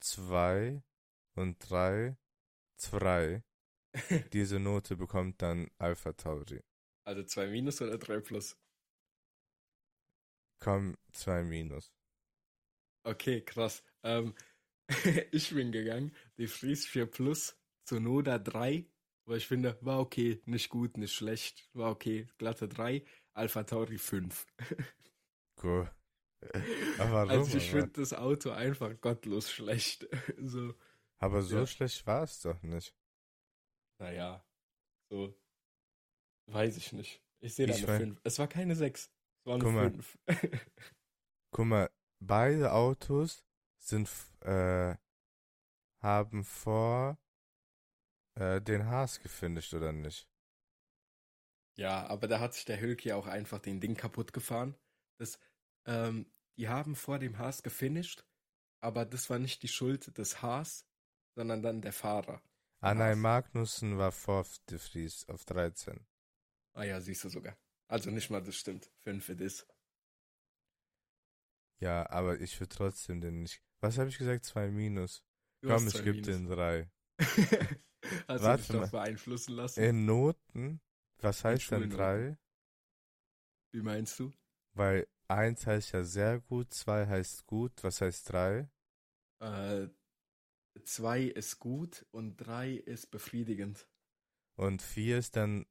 2 0.00 0.82
und 1.36 1.58
3, 1.58 2.16
2. 2.76 3.44
Diese 4.32 4.58
Note 4.58 4.96
bekommt 4.96 5.40
dann 5.42 5.70
Alpha 5.78 6.12
Tauri. 6.12 6.60
Also 7.04 7.22
2 7.22 7.46
minus 7.48 7.80
oder 7.80 7.98
3 7.98 8.20
plus? 8.20 8.56
Komm, 10.60 10.96
2 11.12 11.42
minus. 11.44 11.92
Okay, 13.04 13.42
krass. 13.42 13.82
Ähm, 14.02 14.34
ich 15.32 15.54
bin 15.54 15.72
gegangen, 15.72 16.14
die 16.38 16.46
Fries 16.46 16.86
4 16.86 17.06
plus, 17.06 17.56
Sonoda 17.88 18.38
3, 18.38 18.86
weil 19.26 19.36
ich 19.38 19.46
finde, 19.46 19.78
war 19.82 20.00
okay, 20.00 20.42
nicht 20.46 20.70
gut, 20.70 20.96
nicht 20.96 21.14
schlecht, 21.14 21.68
war 21.74 21.90
okay, 21.90 22.26
glatte 22.38 22.68
3, 22.68 23.04
Alpha 23.34 23.64
Tauri 23.64 23.98
5. 23.98 24.46
Cool. 25.62 25.88
Aber? 26.98 27.30
Also 27.30 27.56
ich 27.56 27.70
finde 27.70 27.88
das 27.88 28.12
Auto 28.12 28.50
einfach 28.50 29.00
gottlos 29.00 29.50
schlecht. 29.50 30.06
so, 30.36 30.74
aber 31.18 31.42
so 31.42 31.58
ja. 31.58 31.66
schlecht 31.66 32.06
war 32.06 32.24
es 32.24 32.40
doch 32.40 32.60
nicht. 32.62 32.94
Naja, 34.04 34.44
so, 35.10 35.34
weiß 36.50 36.76
ich 36.76 36.92
nicht. 36.92 37.22
Ich 37.40 37.54
sehe 37.54 37.66
da 37.66 37.72
Ich 37.74 37.78
eine 37.84 37.86
mein- 37.92 38.00
5. 38.00 38.20
Es 38.24 38.38
war 38.38 38.48
keine 38.48 38.76
6, 38.76 39.04
es 39.40 39.46
war 39.46 39.54
eine 39.54 39.64
Guck 39.64 39.72
mal. 39.72 39.90
5. 39.90 40.18
Guck 41.52 41.66
mal, 41.66 41.90
beide 42.20 42.72
Autos 42.72 43.44
sind, 43.82 44.10
äh, 44.40 44.96
haben 46.02 46.44
vor 46.44 47.18
äh, 48.38 48.60
den 48.60 48.86
Haas 48.86 49.20
gefinisht, 49.20 49.72
oder 49.74 49.92
nicht? 49.92 50.28
Ja, 51.78 52.06
aber 52.06 52.28
da 52.28 52.40
hat 52.40 52.54
sich 52.54 52.64
der 52.66 52.80
Hülk 52.80 53.04
ja 53.04 53.16
auch 53.16 53.26
einfach 53.26 53.58
den 53.58 53.80
Ding 53.80 53.94
kaputt 53.96 54.32
gefahren. 54.32 54.76
Das, 55.18 55.38
ähm, 55.86 56.30
die 56.58 56.68
haben 56.68 56.94
vor 56.94 57.18
dem 57.18 57.38
Haas 57.38 57.62
gefinisht, 57.62 58.24
aber 58.82 59.04
das 59.06 59.30
war 59.30 59.38
nicht 59.38 59.62
die 59.62 59.68
Schuld 59.68 60.16
des 60.18 60.42
Haas, 60.42 60.86
sondern 61.36 61.62
dann 61.62 61.80
der 61.80 61.92
Fahrer. 61.92 62.42
Ah 62.84 62.94
Haas. 62.94 62.94
nein, 62.94 63.18
Magnussen 63.18 63.98
war 63.98 64.12
vor 64.12 64.46
De 64.70 64.78
Vries 64.78 65.28
auf 65.28 65.44
13. 65.44 66.06
Ah 66.74 66.84
ja, 66.84 67.00
siehst 67.00 67.24
du 67.24 67.28
sogar. 67.30 67.56
Also 67.88 68.10
nicht 68.10 68.30
mal 68.30 68.42
das 68.42 68.56
stimmt. 68.56 68.90
Fünf 69.00 69.24
für 69.24 69.34
das. 69.36 69.66
Ja, 71.80 72.08
aber 72.10 72.40
ich 72.40 72.58
würde 72.60 72.74
trotzdem 72.74 73.20
den 73.20 73.42
nicht. 73.42 73.62
Was 73.80 73.98
habe 73.98 74.08
ich 74.08 74.18
gesagt? 74.18 74.44
2 74.44 74.70
minus. 74.70 75.22
Du 75.62 75.68
Komm, 75.68 75.86
ich 75.88 75.94
zwei 75.94 76.02
gebe 76.02 76.22
den 76.22 76.46
3. 76.48 76.90
Hast 78.28 78.42
Warte 78.42 78.62
dich 78.62 78.72
mal. 78.72 78.80
doch 78.82 78.90
beeinflussen 78.90 79.54
lassen? 79.54 79.80
In 79.80 80.04
Noten, 80.06 80.80
was 81.18 81.44
heißt 81.44 81.70
denn. 81.70 81.90
3? 81.90 82.36
Wie 83.72 83.82
meinst 83.82 84.18
du? 84.18 84.32
Weil 84.74 85.08
1 85.28 85.66
heißt 85.66 85.92
ja 85.92 86.04
sehr 86.04 86.38
gut, 86.40 86.72
2 86.72 87.06
heißt 87.08 87.46
gut, 87.46 87.82
was 87.82 88.00
heißt 88.00 88.30
3? 88.30 88.68
Äh, 89.40 89.88
zwei 90.84 91.22
ist 91.22 91.58
gut 91.58 92.04
und 92.10 92.36
drei 92.36 92.72
ist 92.74 93.10
befriedigend. 93.10 93.86
Und 94.56 94.82
4 94.82 95.18
ist 95.18 95.36
dann 95.36 95.66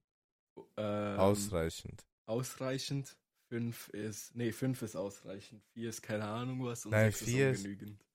Ähm, 0.78 1.20
ausreichend. 1.20 2.06
Ausreichend. 2.26 3.18
Fünf 3.50 3.88
ist, 3.90 4.36
nee, 4.36 4.52
fünf 4.52 4.82
ist 4.82 4.96
ausreichend. 4.96 5.64
Vier 5.74 5.90
ist 5.90 6.02
keine 6.02 6.26
Ahnung 6.26 6.64
was 6.64 6.86
und 6.86 6.92
Nein, 6.92 7.12
sechs 7.12 7.24
vier 7.24 7.52
ist 7.52 7.60
ist- 7.60 7.66
ungenügend. 7.66 8.06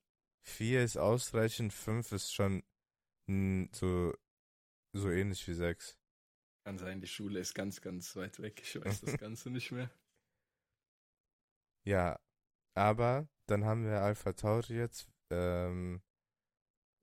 4 0.45 0.83
ist 0.83 0.97
ausreichend, 0.97 1.73
5 1.73 2.11
ist 2.11 2.33
schon 2.33 2.63
so, 3.73 4.13
so 4.93 5.09
ähnlich 5.11 5.47
wie 5.47 5.53
6. 5.53 5.97
Kann 6.65 6.77
sein, 6.77 6.99
die 7.01 7.07
Schule 7.07 7.39
ist 7.39 7.53
ganz, 7.53 7.79
ganz 7.81 8.15
weit 8.15 8.39
weg. 8.39 8.61
Ich 8.63 8.75
weiß 8.83 9.01
das 9.01 9.17
Ganze 9.19 9.49
nicht 9.49 9.71
mehr. 9.71 9.89
Ja, 11.85 12.19
aber 12.75 13.27
dann 13.47 13.65
haben 13.65 13.85
wir 13.85 14.01
Alpha 14.01 14.33
Tauri 14.33 14.75
jetzt. 14.75 15.07
Ähm, 15.31 16.01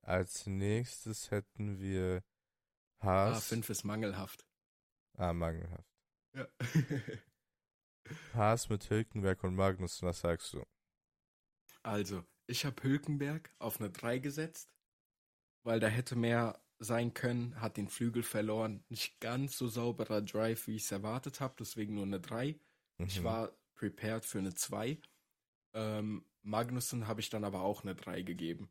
als 0.06 0.46
nächstes 0.46 1.30
hätten 1.30 1.78
wir 1.80 2.22
Ah, 3.00 3.06
Haas. 3.34 3.48
fünf 3.48 3.68
ist 3.70 3.84
mangelhaft. 3.84 4.46
Ah, 5.18 5.32
mangelhaft. 5.32 5.88
Ja. 6.34 6.46
Haas 8.34 8.68
mit 8.68 8.88
Hülkenberg 8.88 9.42
und 9.44 9.54
Magnus, 9.56 10.02
was 10.02 10.20
sagst 10.20 10.52
du? 10.54 10.62
Also, 11.82 12.24
ich 12.46 12.64
habe 12.64 12.82
Hülkenberg 12.82 13.52
auf 13.58 13.80
eine 13.80 13.90
3 13.90 14.18
gesetzt, 14.18 14.70
weil 15.64 15.80
da 15.80 15.88
hätte 15.88 16.16
mehr 16.16 16.60
sein 16.78 17.14
können, 17.14 17.60
hat 17.60 17.76
den 17.76 17.88
Flügel 17.88 18.22
verloren. 18.22 18.84
Nicht 18.88 19.18
ganz 19.20 19.56
so 19.56 19.66
sauberer 19.68 20.20
Drive, 20.22 20.66
wie 20.66 20.76
ich 20.76 20.84
es 20.84 20.92
erwartet 20.92 21.40
habe, 21.40 21.54
deswegen 21.58 21.94
nur 21.94 22.04
eine 22.04 22.20
3. 22.20 22.58
Ich 22.98 23.20
Mhm. 23.20 23.24
war 23.24 23.52
prepared 23.74 24.24
für 24.24 24.38
eine 24.38 24.54
2. 24.54 25.00
Ähm, 25.74 26.24
Magnussen 26.42 27.06
habe 27.08 27.20
ich 27.20 27.30
dann 27.30 27.44
aber 27.44 27.60
auch 27.62 27.82
eine 27.82 27.94
3 27.94 28.22
gegeben, 28.22 28.70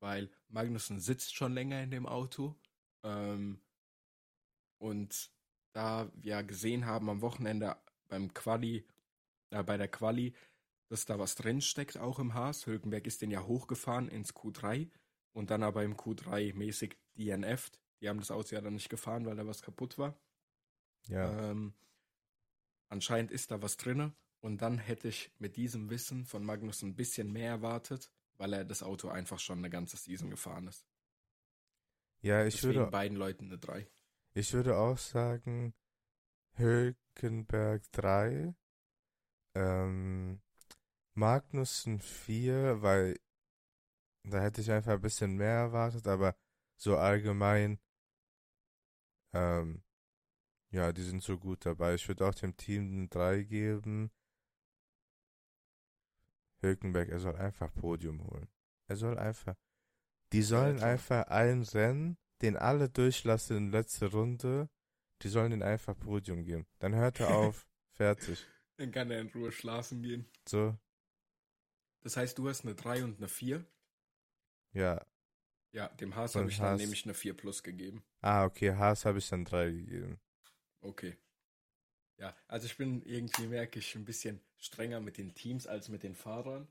weil 0.00 0.30
Magnussen 0.48 1.00
sitzt 1.00 1.34
schon 1.34 1.52
länger 1.52 1.82
in 1.82 1.90
dem 1.90 2.06
Auto. 2.06 2.56
Ähm, 3.04 3.60
und 4.78 5.30
da 5.72 6.10
wir 6.14 6.42
gesehen 6.42 6.86
haben 6.86 7.08
am 7.08 7.20
Wochenende 7.20 7.76
beim 8.08 8.34
Quali, 8.34 8.86
äh, 9.50 9.62
bei 9.62 9.76
der 9.76 9.88
Quali, 9.88 10.34
dass 10.88 11.04
da 11.04 11.18
was 11.18 11.36
drin 11.36 11.60
steckt, 11.60 11.98
auch 11.98 12.18
im 12.18 12.34
Haas. 12.34 12.66
Hülkenberg 12.66 13.06
ist 13.06 13.22
den 13.22 13.30
ja 13.30 13.44
hochgefahren 13.44 14.08
ins 14.08 14.34
Q3 14.34 14.90
und 15.32 15.50
dann 15.50 15.62
aber 15.62 15.84
im 15.84 15.96
Q3 15.96 16.54
mäßig 16.54 16.98
DNF'd. 17.16 17.78
Die 18.00 18.08
haben 18.08 18.18
das 18.18 18.30
Auto 18.30 18.54
ja 18.54 18.60
dann 18.60 18.74
nicht 18.74 18.88
gefahren, 18.88 19.26
weil 19.26 19.36
da 19.36 19.46
was 19.46 19.62
kaputt 19.62 19.98
war. 19.98 20.18
Ja, 21.08 21.50
Ähm, 21.50 21.74
anscheinend 22.88 23.30
ist 23.30 23.50
da 23.50 23.62
was 23.62 23.76
drinne. 23.76 24.14
Und 24.40 24.62
dann 24.62 24.78
hätte 24.78 25.08
ich 25.08 25.32
mit 25.38 25.56
diesem 25.56 25.90
Wissen 25.90 26.24
von 26.24 26.44
Magnus 26.44 26.82
ein 26.82 26.96
bisschen 26.96 27.30
mehr 27.30 27.50
erwartet, 27.50 28.10
weil 28.40 28.54
er 28.54 28.64
das 28.64 28.82
Auto 28.82 29.08
einfach 29.08 29.38
schon 29.38 29.58
eine 29.58 29.70
ganze 29.70 29.96
Season 29.96 30.30
gefahren 30.30 30.66
ist. 30.66 30.84
ja 32.22 32.44
ich, 32.46 32.54
Deswegen 32.54 32.80
würde, 32.80 32.90
beiden 32.90 33.16
Leuten 33.16 33.46
eine 33.46 33.58
3. 33.58 33.86
ich 34.34 34.52
würde 34.54 34.76
auch 34.76 34.98
sagen, 34.98 35.74
Hülkenberg 36.54 37.82
3, 37.92 38.54
ähm, 39.54 40.40
Magnussen 41.14 42.00
4, 42.00 42.82
weil 42.82 43.20
da 44.24 44.40
hätte 44.40 44.62
ich 44.62 44.70
einfach 44.70 44.92
ein 44.92 45.00
bisschen 45.00 45.36
mehr 45.36 45.54
erwartet, 45.54 46.06
aber 46.06 46.34
so 46.76 46.96
allgemein, 46.96 47.78
ähm, 49.34 49.82
ja, 50.70 50.92
die 50.92 51.02
sind 51.02 51.22
so 51.22 51.38
gut 51.38 51.66
dabei. 51.66 51.94
Ich 51.94 52.08
würde 52.08 52.26
auch 52.26 52.34
dem 52.34 52.56
Team 52.56 52.90
eine 52.92 53.08
3 53.08 53.42
geben. 53.42 54.10
Hülkenberg, 56.60 57.08
er 57.08 57.20
soll 57.20 57.36
einfach 57.36 57.72
Podium 57.74 58.24
holen. 58.26 58.48
Er 58.88 58.96
soll 58.96 59.18
einfach. 59.18 59.54
Die 60.32 60.42
sollen 60.42 60.76
klar. 60.76 60.90
einfach 60.90 61.26
ein 61.28 61.62
Rennen, 61.62 62.16
den 62.42 62.56
alle 62.56 62.88
durchlassen 62.88 63.56
in 63.56 63.70
letzte 63.70 64.10
Runde, 64.10 64.68
die 65.22 65.28
sollen 65.28 65.50
den 65.50 65.62
einfach 65.62 65.98
Podium 65.98 66.44
geben. 66.44 66.66
Dann 66.78 66.94
hört 66.94 67.20
er 67.20 67.34
auf, 67.36 67.66
fertig. 67.92 68.46
Dann 68.76 68.92
kann 68.92 69.10
er 69.10 69.20
in 69.20 69.28
Ruhe 69.28 69.52
schlafen 69.52 70.02
gehen. 70.02 70.26
So, 70.48 70.76
Das 72.02 72.16
heißt, 72.16 72.38
du 72.38 72.48
hast 72.48 72.64
eine 72.64 72.74
3 72.74 73.04
und 73.04 73.18
eine 73.18 73.28
4. 73.28 73.64
ja. 74.72 75.04
Ja, 75.72 75.86
dem 75.88 76.16
Haas 76.16 76.34
habe 76.34 76.48
ich 76.50 76.56
dann 76.56 76.66
Haas. 76.70 76.80
nämlich 76.80 77.04
eine 77.04 77.14
4 77.14 77.36
plus 77.36 77.62
gegeben. 77.62 78.02
Ah, 78.22 78.44
okay, 78.44 78.74
Haas 78.74 79.04
habe 79.04 79.18
ich 79.18 79.28
dann 79.28 79.44
3 79.44 79.70
gegeben. 79.70 80.18
Okay. 80.80 81.16
Ja, 82.20 82.36
also 82.48 82.66
ich 82.66 82.76
bin 82.76 83.02
irgendwie, 83.02 83.46
merke 83.46 83.78
ich, 83.78 83.94
ein 83.94 84.04
bisschen 84.04 84.40
strenger 84.58 85.00
mit 85.00 85.16
den 85.16 85.34
Teams 85.34 85.66
als 85.66 85.88
mit 85.88 86.02
den 86.02 86.14
Fahrern. 86.14 86.68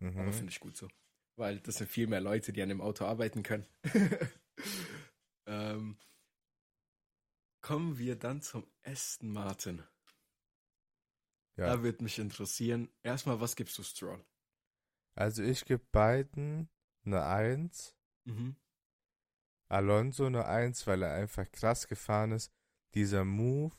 Aber 0.00 0.10
Mhm. 0.24 0.32
finde 0.32 0.50
ich 0.52 0.60
gut 0.60 0.76
so. 0.76 0.88
Weil 1.36 1.60
das 1.60 1.76
sind 1.76 1.90
viel 1.90 2.06
mehr 2.06 2.20
Leute, 2.20 2.52
die 2.52 2.62
an 2.62 2.68
dem 2.68 2.82
Auto 2.82 3.06
arbeiten 3.06 3.42
können. 3.42 3.66
ähm, 5.46 5.98
kommen 7.62 7.98
wir 7.98 8.16
dann 8.16 8.42
zum 8.42 8.66
Aston 8.82 9.32
Martin. 9.32 9.82
Ja. 11.56 11.66
Da 11.66 11.82
würde 11.82 12.04
mich 12.04 12.18
interessieren. 12.18 12.90
Erstmal, 13.02 13.40
was 13.40 13.56
gibst 13.56 13.78
du 13.78 13.82
Stroll? 13.82 14.22
Also 15.16 15.42
ich 15.42 15.64
gebe 15.64 15.84
beiden 15.92 16.68
eine 17.06 17.24
1. 17.24 17.96
Mhm. 18.24 18.56
Alonso 19.70 20.26
eine 20.26 20.44
1, 20.46 20.86
weil 20.86 21.02
er 21.02 21.14
einfach 21.14 21.50
krass 21.50 21.88
gefahren 21.88 22.32
ist. 22.32 22.52
Dieser 22.94 23.24
Move, 23.24 23.74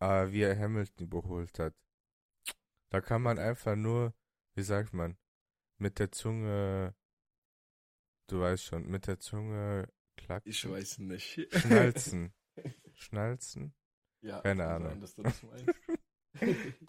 äh, 0.00 0.30
wie 0.30 0.42
er 0.42 0.58
Hamilton 0.58 1.06
überholt 1.06 1.58
hat. 1.58 1.74
Da 2.90 3.00
kann 3.00 3.22
man 3.22 3.38
einfach 3.38 3.76
nur, 3.76 4.14
wie 4.54 4.62
sagt 4.62 4.94
man, 4.94 5.16
mit 5.78 5.98
der 5.98 6.12
Zunge 6.12 6.94
du 8.26 8.40
weißt 8.40 8.64
schon, 8.64 8.86
mit 8.86 9.06
der 9.06 9.18
Zunge 9.18 9.88
klacken. 10.16 10.50
Ich 10.50 10.68
weiß 10.68 10.98
nicht. 10.98 11.48
Schnalzen. 11.52 12.32
Schnalzen? 12.94 13.74
Ja, 14.20 14.40
Keine 14.40 14.66
Ahnung. 14.66 15.04
Sein. 15.06 15.66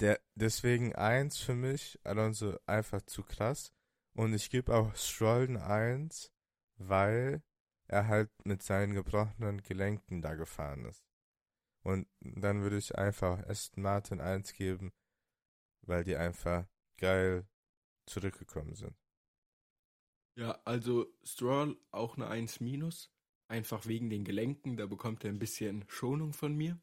Der, 0.00 0.18
deswegen 0.34 0.94
eins 0.94 1.36
für 1.38 1.54
mich, 1.54 1.98
Alonso 2.04 2.58
einfach 2.64 3.02
zu 3.02 3.22
krass. 3.22 3.70
Und 4.14 4.32
ich 4.32 4.48
gebe 4.48 4.74
auch 4.74 4.96
Stroll 4.96 5.44
eine 5.44 5.62
Eins, 5.64 6.32
weil 6.76 7.42
er 7.86 8.08
halt 8.08 8.30
mit 8.44 8.62
seinen 8.62 8.94
gebrochenen 8.94 9.62
Gelenken 9.62 10.22
da 10.22 10.34
gefahren 10.34 10.86
ist. 10.86 11.04
Und 11.82 12.06
dann 12.20 12.62
würde 12.62 12.78
ich 12.78 12.96
einfach 12.96 13.38
Aston 13.48 13.82
Martin 13.82 14.20
eins 14.20 14.52
geben, 14.52 14.92
weil 15.82 16.04
die 16.04 16.16
einfach 16.16 16.66
geil 16.98 17.46
zurückgekommen 18.06 18.74
sind. 18.74 18.96
ja, 20.36 20.60
also 20.64 21.06
Stroll 21.22 21.76
auch 21.90 22.16
eine 22.16 22.28
1 22.28 22.60
minus. 22.60 23.10
Einfach 23.48 23.86
wegen 23.86 24.10
den 24.10 24.24
Gelenken, 24.24 24.76
da 24.76 24.86
bekommt 24.86 25.24
er 25.24 25.30
ein 25.30 25.38
bisschen 25.38 25.84
Schonung 25.88 26.32
von 26.32 26.54
mir. 26.56 26.78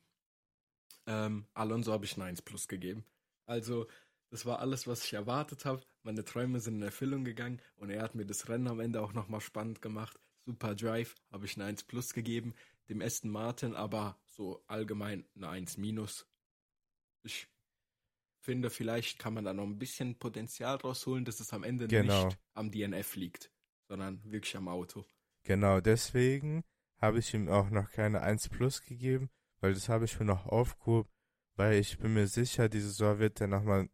Ähm, 1.06 1.48
Alonso 1.54 1.91
habe 1.93 2.06
ich 2.06 2.16
eine 2.16 2.26
1 2.26 2.41
plus 2.41 2.68
gegeben. 2.68 3.06
Also, 3.45 3.88
das 4.30 4.45
war 4.45 4.60
alles, 4.60 4.88
was 4.88 5.04
ich 5.06 5.14
erwartet 5.14 5.66
habe. 5.66 5.82
Meine 6.04 6.26
Träume 6.26 6.60
sind 6.60 6.76
in 6.76 6.82
Erfüllung 6.84 7.24
gegangen 7.24 7.62
und 7.78 7.89
er 7.89 8.02
hat 8.04 8.16
mir 8.16 8.26
das 8.26 8.50
Rennen 8.50 8.68
am 8.68 8.80
Ende 8.82 9.02
auch 9.02 9.14
nochmal 9.14 9.41
spannend 9.41 9.82
gemacht. 9.82 10.20
Super 10.45 10.76
Drive, 10.76 11.16
habe 11.32 11.45
ich 11.45 11.56
eine 11.56 11.66
1 11.66 11.84
plus 11.84 12.14
gegeben. 12.14 12.54
Dem 12.90 13.02
Aston 13.02 13.32
Martin 13.32 13.76
aber 13.76 14.20
so 14.26 14.64
allgemein 14.68 15.28
eine 15.36 15.50
1 15.50 15.78
minus. 15.78 16.28
Ich 17.24 17.48
finde, 18.40 18.70
vielleicht 18.70 19.20
kann 19.20 19.34
man 19.34 19.44
da 19.44 19.54
noch 19.54 19.66
ein 19.66 19.78
bisschen 19.78 20.18
Potenzial 20.18 20.78
rausholen, 20.78 21.26
dass 21.26 21.40
es 21.40 21.52
am 21.52 21.64
Ende 21.64 21.88
Genau. 21.88 22.26
nicht 22.26 22.40
am 22.54 22.72
DNF 22.72 23.16
liegt, 23.16 23.52
sondern 23.90 24.24
wirklich 24.32 24.56
am 24.56 24.68
Auto. 24.70 25.06
Genau, 25.44 25.82
deswegen 25.82 26.64
habe 27.02 27.20
ich 27.20 27.34
ihm 27.34 27.50
auch 27.50 27.70
noch 27.70 27.92
keine 27.92 28.22
1 28.22 28.50
Plus 28.50 28.82
gegeben, 28.82 29.30
weil 29.60 29.74
das 29.74 29.90
habe 29.90 30.06
ich 30.06 30.18
mir 30.20 30.26
noch 30.26 30.46
aufgehoben, 30.46 31.10
weil 31.56 31.74
ich 31.80 31.98
bin 31.98 32.14
mir 32.14 32.28
sicher, 32.28 32.70
diese 32.70 32.88
Saison 32.90 33.20
wird 33.20 33.42
er 33.42 33.48
nochmal 33.48 33.90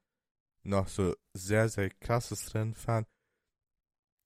noch 0.61 0.87
so 0.87 1.15
sehr, 1.33 1.67
sehr 1.69 1.89
krasses 1.89 2.53
Rennen 2.53 2.75
fahren, 2.75 3.05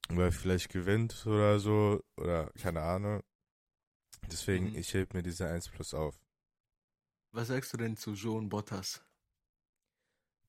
weil 0.09 0.31
vielleicht 0.31 0.69
gewinnt 0.69 1.25
oder 1.25 1.59
so, 1.59 2.03
oder 2.17 2.51
keine 2.61 2.81
Ahnung. 2.81 3.23
Deswegen, 4.23 4.67
Mhm. 4.67 4.75
ich 4.75 4.93
hebe 4.93 5.17
mir 5.17 5.23
diese 5.23 5.47
1 5.47 5.69
Plus 5.69 5.93
auf. 5.93 6.19
Was 7.31 7.47
sagst 7.47 7.73
du 7.73 7.77
denn 7.77 7.95
zu 7.95 8.13
Joan 8.13 8.49
Bottas? 8.49 9.01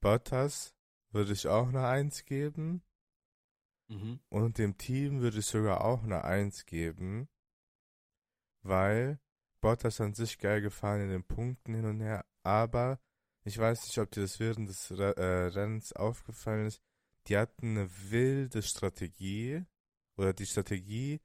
Bottas 0.01 0.75
würde 1.11 1.33
ich 1.33 1.47
auch 1.49 1.69
eine 1.69 1.87
1 1.87 2.25
geben 2.25 2.83
Mhm. 3.89 4.21
und 4.29 4.59
dem 4.59 4.77
Team 4.77 5.21
würde 5.21 5.39
ich 5.39 5.47
sogar 5.47 5.85
auch 5.85 6.03
eine 6.03 6.25
1 6.25 6.67
geben, 6.67 7.29
weil 8.63 9.19
Bottas 9.61 10.01
an 10.01 10.15
sich 10.15 10.39
geil 10.39 10.61
gefahren 10.61 11.01
in 11.03 11.09
den 11.11 11.25
Punkten 11.25 11.75
hin 11.75 11.85
und 11.85 12.01
her, 12.01 12.25
aber 12.43 13.01
ich 13.45 13.59
weiß 13.59 13.85
nicht, 13.85 13.99
ob 13.99 14.11
dir 14.11 14.21
das 14.23 14.39
während 14.41 14.69
des 14.69 14.91
Re 14.93 15.17
äh, 15.17 15.47
Rennens 15.49 15.93
aufgefallen 15.95 16.67
ist, 16.67 16.83
die 17.27 17.37
hatten 17.37 17.77
eine 17.79 17.91
wilde 18.11 18.63
Strategie 18.63 19.65
oder 20.17 20.33
die 20.33 20.47
Strategie 20.47 21.21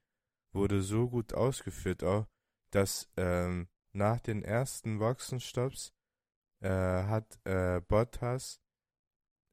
wurde 0.51 0.81
so 0.81 1.09
gut 1.09 1.33
ausgeführt 1.33 2.03
auch, 2.03 2.27
dass 2.73 3.09
ähm, 3.17 3.67
nach 3.91 4.19
den 4.19 4.43
ersten 4.43 4.99
Boxenstopps 4.99 5.93
äh, 6.61 6.69
hat 6.69 7.39
äh, 7.45 7.81
Bottas 7.81 8.59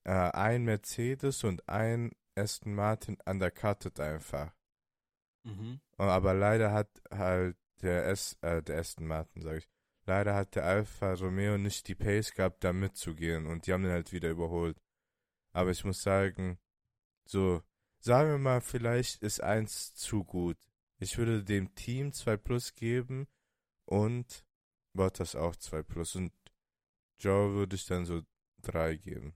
äh, 0.05 0.13
ein 0.13 0.65
Mercedes 0.65 1.45
und 1.45 1.69
ein 1.69 2.13
Aston 2.35 2.75
Martin 2.75 3.19
undercutted 3.27 4.01
einfach. 4.01 4.55
Mhm. 5.45 5.81
Aber 5.97 6.33
leider 6.33 6.73
hat 6.73 7.03
halt 7.11 7.57
der, 7.83 8.07
S, 8.07 8.39
äh, 8.41 8.63
der 8.63 8.79
Aston 8.79 9.07
Martin, 9.07 9.43
sag 9.43 9.59
ich, 9.59 9.69
leider 10.07 10.35
hat 10.35 10.55
der 10.55 10.65
Alfa 10.65 11.13
Romeo 11.15 11.59
nicht 11.59 11.89
die 11.89 11.95
Pace 11.95 12.33
gehabt, 12.33 12.65
da 12.65 12.73
mitzugehen 12.73 13.47
und 13.47 13.67
die 13.67 13.73
haben 13.73 13.83
den 13.83 13.93
halt 13.93 14.13
wieder 14.13 14.31
überholt. 14.31 14.81
Aber 15.53 15.71
ich 15.71 15.85
muss 15.85 16.03
sagen, 16.03 16.59
so, 17.25 17.63
sagen 17.99 18.31
wir 18.31 18.39
mal, 18.39 18.61
vielleicht 18.61 19.23
ist 19.23 19.43
eins 19.43 19.95
zu 19.95 20.25
gut. 20.25 20.57
Ich 21.01 21.17
würde 21.19 21.43
dem 21.43 21.75
Team 21.75 22.13
2 22.13 22.37
Plus 22.37 22.75
geben 22.75 23.27
und 23.87 24.45
Bottas 24.95 25.35
auch 25.35 25.57
2 25.57 25.83
Plus 25.83 26.15
und 26.15 26.33
Joe 27.19 27.53
würde 27.55 27.77
ich 27.77 27.87
dann 27.87 28.05
so 28.05 28.23
3 28.63 28.97
geben. 28.97 29.35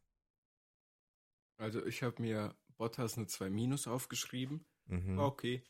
Also 1.56 1.84
ich 1.86 2.02
habe 2.02 2.20
mir 2.20 2.54
Bottas 2.76 3.16
eine 3.16 3.26
2 3.26 3.50
minus 3.50 3.86
aufgeschrieben. 3.86 4.64
Mhm. 4.86 5.16
War 5.16 5.26
okay. 5.26 5.62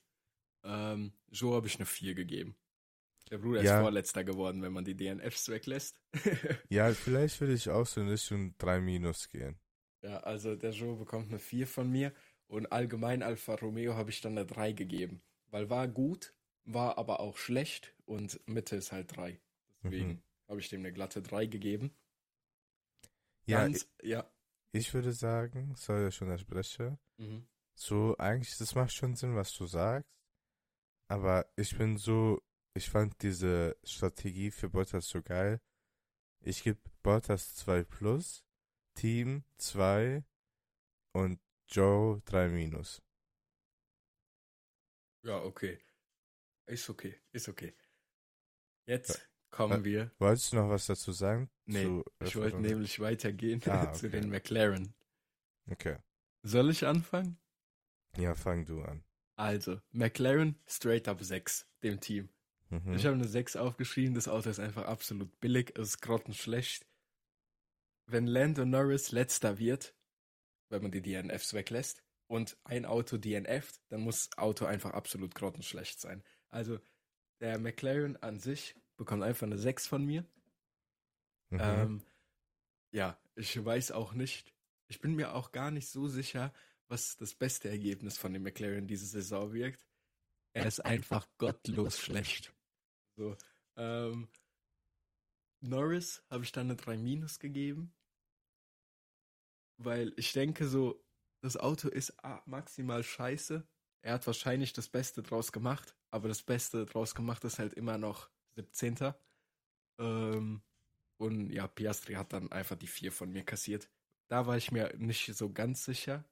Ähm, 0.64 1.12
Joe 1.30 1.54
habe 1.54 1.66
ich 1.66 1.76
eine 1.76 1.86
4 1.86 2.14
gegeben. 2.14 2.56
Der 3.30 3.38
Bruder 3.38 3.62
Ja. 3.62 3.76
ist 3.76 3.82
Vorletzter 3.82 4.24
geworden, 4.24 4.62
wenn 4.62 4.72
man 4.72 4.84
die 4.84 4.96
DNFs 4.96 5.48
weglässt. 5.48 6.00
Ja, 6.70 6.92
vielleicht 6.92 7.40
würde 7.40 7.54
ich 7.54 7.68
auch 7.70 7.86
so 7.86 8.00
in 8.00 8.08
Richtung 8.08 8.56
3 8.58 8.80
Minus 8.80 9.28
gehen. 9.28 9.58
ja, 10.02 10.18
also 10.18 10.56
der 10.56 10.72
Joe 10.72 10.96
bekommt 10.96 11.28
eine 11.28 11.38
4 11.38 11.66
von 11.66 11.88
mir 11.90 12.12
und 12.46 12.70
allgemein 12.72 13.22
Alfa 13.22 13.54
Romeo 13.54 13.94
habe 13.94 14.10
ich 14.10 14.20
dann 14.20 14.32
eine 14.36 14.46
3 14.46 14.72
gegeben. 14.72 15.22
Weil 15.54 15.70
war 15.70 15.86
gut, 15.86 16.34
war 16.64 16.98
aber 16.98 17.20
auch 17.20 17.36
schlecht 17.36 17.94
und 18.06 18.40
Mitte 18.48 18.74
ist 18.74 18.90
halt 18.90 19.16
3. 19.16 19.40
Deswegen 19.84 20.08
Mhm. 20.08 20.22
habe 20.48 20.58
ich 20.58 20.68
dem 20.68 20.80
eine 20.80 20.92
glatte 20.92 21.22
3 21.22 21.46
gegeben. 21.46 21.94
Ja, 23.46 23.60
Ganz, 23.62 23.88
ja. 24.02 24.28
ich 24.72 24.92
würde 24.92 25.12
sagen, 25.12 25.72
soll 25.76 26.02
ja 26.02 26.10
schon 26.10 26.28
unterbrechen. 26.28 26.98
Mhm. 27.18 27.46
So, 27.76 28.16
eigentlich, 28.18 28.56
das 28.58 28.74
macht 28.74 28.92
schon 28.94 29.14
Sinn, 29.14 29.36
was 29.36 29.52
du 29.54 29.66
sagst. 29.66 30.10
Aber 31.08 31.48
ich 31.54 31.78
bin 31.78 31.98
so, 31.98 32.42
ich 32.76 32.90
fand 32.90 33.22
diese 33.22 33.76
Strategie 33.84 34.50
für 34.50 34.68
Bottas 34.68 35.08
so 35.08 35.22
geil. 35.22 35.60
Ich 36.40 36.64
gebe 36.64 36.80
Bottas 37.04 37.54
2 37.54 37.84
plus, 37.84 38.44
Team 38.94 39.44
2 39.58 40.24
und 41.12 41.38
Joe 41.68 42.20
3 42.24 42.48
minus. 42.48 43.00
Ja, 45.24 45.42
okay. 45.42 45.78
Ist 46.66 46.88
okay, 46.90 47.20
ist 47.32 47.48
okay. 47.48 47.74
Jetzt 48.86 49.28
kommen 49.50 49.84
wir. 49.84 50.10
Wolltest 50.18 50.52
du 50.52 50.56
noch 50.56 50.68
was 50.68 50.86
dazu 50.86 51.12
sagen? 51.12 51.50
Nee, 51.66 51.84
Zu 51.84 52.04
ich 52.22 52.36
wollte 52.36 52.60
nämlich 52.60 53.00
weitergehen 53.00 53.62
Ah, 53.66 53.92
zu 53.92 54.06
okay. 54.06 54.20
den 54.20 54.30
McLaren. 54.30 54.94
Okay. 55.70 55.96
Soll 56.42 56.70
ich 56.70 56.86
anfangen? 56.86 57.38
Ja, 58.16 58.34
fang 58.34 58.64
du 58.66 58.82
an. 58.82 59.02
Also, 59.36 59.80
McLaren 59.90 60.60
straight 60.66 61.08
up 61.08 61.22
6, 61.22 61.66
dem 61.82 62.00
Team. 62.00 62.28
Mhm. 62.68 62.92
Ich 62.94 63.04
habe 63.06 63.14
eine 63.14 63.26
6 63.26 63.56
aufgeschrieben, 63.56 64.14
das 64.14 64.28
Auto 64.28 64.50
ist 64.50 64.60
einfach 64.60 64.84
absolut 64.84 65.40
billig, 65.40 65.72
es 65.76 65.88
ist 65.88 66.00
grottenschlecht. 66.02 66.86
Wenn 68.06 68.26
Lando 68.26 68.64
Norris 68.66 69.10
letzter 69.12 69.58
wird, 69.58 69.96
wenn 70.68 70.82
man 70.82 70.92
die 70.92 71.00
DNFs 71.02 71.54
weglässt, 71.54 72.02
und 72.26 72.56
ein 72.64 72.86
Auto 72.86 73.18
DNFt, 73.18 73.80
dann 73.88 74.00
muss 74.00 74.28
das 74.28 74.38
Auto 74.38 74.64
einfach 74.64 74.92
absolut 74.92 75.34
grottenschlecht 75.34 76.00
sein. 76.00 76.22
Also, 76.50 76.78
der 77.40 77.58
McLaren 77.58 78.16
an 78.16 78.38
sich 78.38 78.74
bekommt 78.96 79.22
einfach 79.22 79.46
eine 79.46 79.58
6 79.58 79.86
von 79.86 80.04
mir. 80.04 80.24
Mhm. 81.50 81.58
Ähm, 81.60 82.02
ja, 82.92 83.18
ich 83.34 83.62
weiß 83.62 83.90
auch 83.92 84.14
nicht. 84.14 84.54
Ich 84.88 85.00
bin 85.00 85.14
mir 85.14 85.34
auch 85.34 85.52
gar 85.52 85.70
nicht 85.70 85.88
so 85.88 86.06
sicher, 86.08 86.52
was 86.88 87.16
das 87.16 87.34
beste 87.34 87.68
Ergebnis 87.68 88.18
von 88.18 88.32
dem 88.32 88.42
McLaren 88.42 88.86
diese 88.86 89.06
Saison 89.06 89.52
wirkt. 89.52 89.86
Er 90.52 90.66
ist 90.66 90.80
einfach 90.80 91.26
gottlos 91.38 91.98
schlecht. 91.98 92.54
So, 93.16 93.36
ähm, 93.76 94.28
Norris 95.60 96.22
habe 96.30 96.44
ich 96.44 96.52
dann 96.52 96.66
eine 96.66 96.76
3 96.76 96.96
Minus 96.98 97.38
gegeben, 97.38 97.92
weil 99.78 100.12
ich 100.16 100.32
denke 100.32 100.66
so, 100.66 101.03
das 101.44 101.58
Auto 101.58 101.88
ist 101.88 102.24
ah, 102.24 102.40
maximal 102.46 103.02
scheiße. 103.02 103.66
Er 104.00 104.14
hat 104.14 104.26
wahrscheinlich 104.26 104.72
das 104.72 104.88
Beste 104.88 105.22
draus 105.22 105.52
gemacht, 105.52 105.94
aber 106.10 106.28
das 106.28 106.42
Beste 106.42 106.86
draus 106.86 107.14
gemacht 107.14 107.44
ist 107.44 107.58
halt 107.58 107.74
immer 107.74 107.98
noch 107.98 108.30
17. 108.52 109.12
Ähm, 109.98 110.62
und 111.18 111.50
ja, 111.50 111.68
Piastri 111.68 112.14
hat 112.14 112.32
dann 112.32 112.50
einfach 112.50 112.76
die 112.76 112.86
4 112.86 113.12
von 113.12 113.30
mir 113.30 113.44
kassiert. 113.44 113.90
Da 114.28 114.46
war 114.46 114.56
ich 114.56 114.72
mir 114.72 114.94
nicht 114.96 115.34
so 115.36 115.52
ganz 115.52 115.84
sicher, 115.84 116.24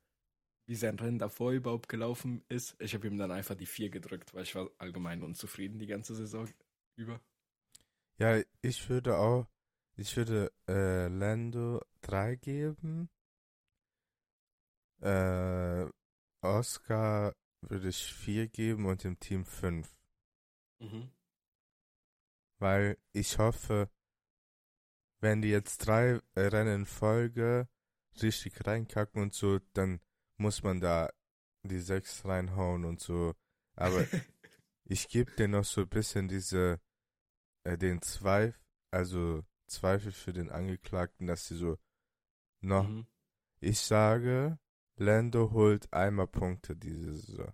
wie 0.64 0.76
sein 0.76 0.98
Rennen 0.98 1.18
davor 1.18 1.52
überhaupt 1.52 1.90
gelaufen 1.90 2.42
ist. 2.48 2.74
Ich 2.80 2.94
habe 2.94 3.06
ihm 3.06 3.18
dann 3.18 3.32
einfach 3.32 3.54
die 3.54 3.66
4 3.66 3.90
gedrückt, 3.90 4.32
weil 4.32 4.44
ich 4.44 4.54
war 4.54 4.70
allgemein 4.78 5.22
unzufrieden 5.22 5.78
die 5.78 5.86
ganze 5.86 6.14
Saison 6.14 6.48
über. 6.96 7.20
Ja, 8.16 8.40
ich 8.62 8.88
würde 8.88 9.18
auch, 9.18 9.46
ich 9.94 10.16
würde 10.16 10.50
äh, 10.66 11.08
Lando 11.08 11.82
3 12.00 12.36
geben. 12.36 13.10
Äh, 15.03 15.88
Oscar 16.42 17.34
würde 17.61 17.88
ich 17.88 18.12
4 18.14 18.48
geben 18.48 18.86
und 18.86 19.05
dem 19.05 19.18
Team 19.18 19.44
5. 19.44 19.94
Mhm. 20.80 21.11
Weil 22.59 22.98
ich 23.12 23.38
hoffe, 23.38 23.90
wenn 25.20 25.42
die 25.42 25.50
jetzt 25.50 25.78
drei 25.86 26.20
äh, 26.34 26.40
Rennen 26.40 26.82
in 26.82 26.86
Folge 26.86 27.68
richtig 28.20 28.66
reinkacken 28.66 29.22
und 29.22 29.34
so, 29.34 29.59
dann 29.72 30.00
muss 30.36 30.62
man 30.62 30.80
da 30.80 31.11
die 31.64 31.78
6 31.80 32.24
reinhauen 32.24 32.84
und 32.84 33.00
so. 33.00 33.34
Aber 33.76 34.05
ich 34.84 35.09
gebe 35.09 35.32
dir 35.32 35.48
noch 35.48 35.64
so 35.64 35.82
ein 35.82 35.88
bisschen 35.88 36.28
diese, 36.28 36.80
äh, 37.64 37.78
den 37.78 38.03
Zweifel, 38.03 38.61
also 38.90 39.44
Zweifel 39.66 40.12
für 40.12 40.32
den 40.32 40.50
Angeklagten, 40.50 41.26
dass 41.26 41.46
sie 41.46 41.57
so 41.57 41.78
noch, 42.61 42.88
Mhm. 42.88 43.07
ich 43.61 43.80
sage, 43.80 44.59
Lando 44.97 45.51
holt 45.53 45.93
einmal 45.93 46.28
Punkte 46.28 46.76
diese 46.76 47.14
Saison. 47.14 47.53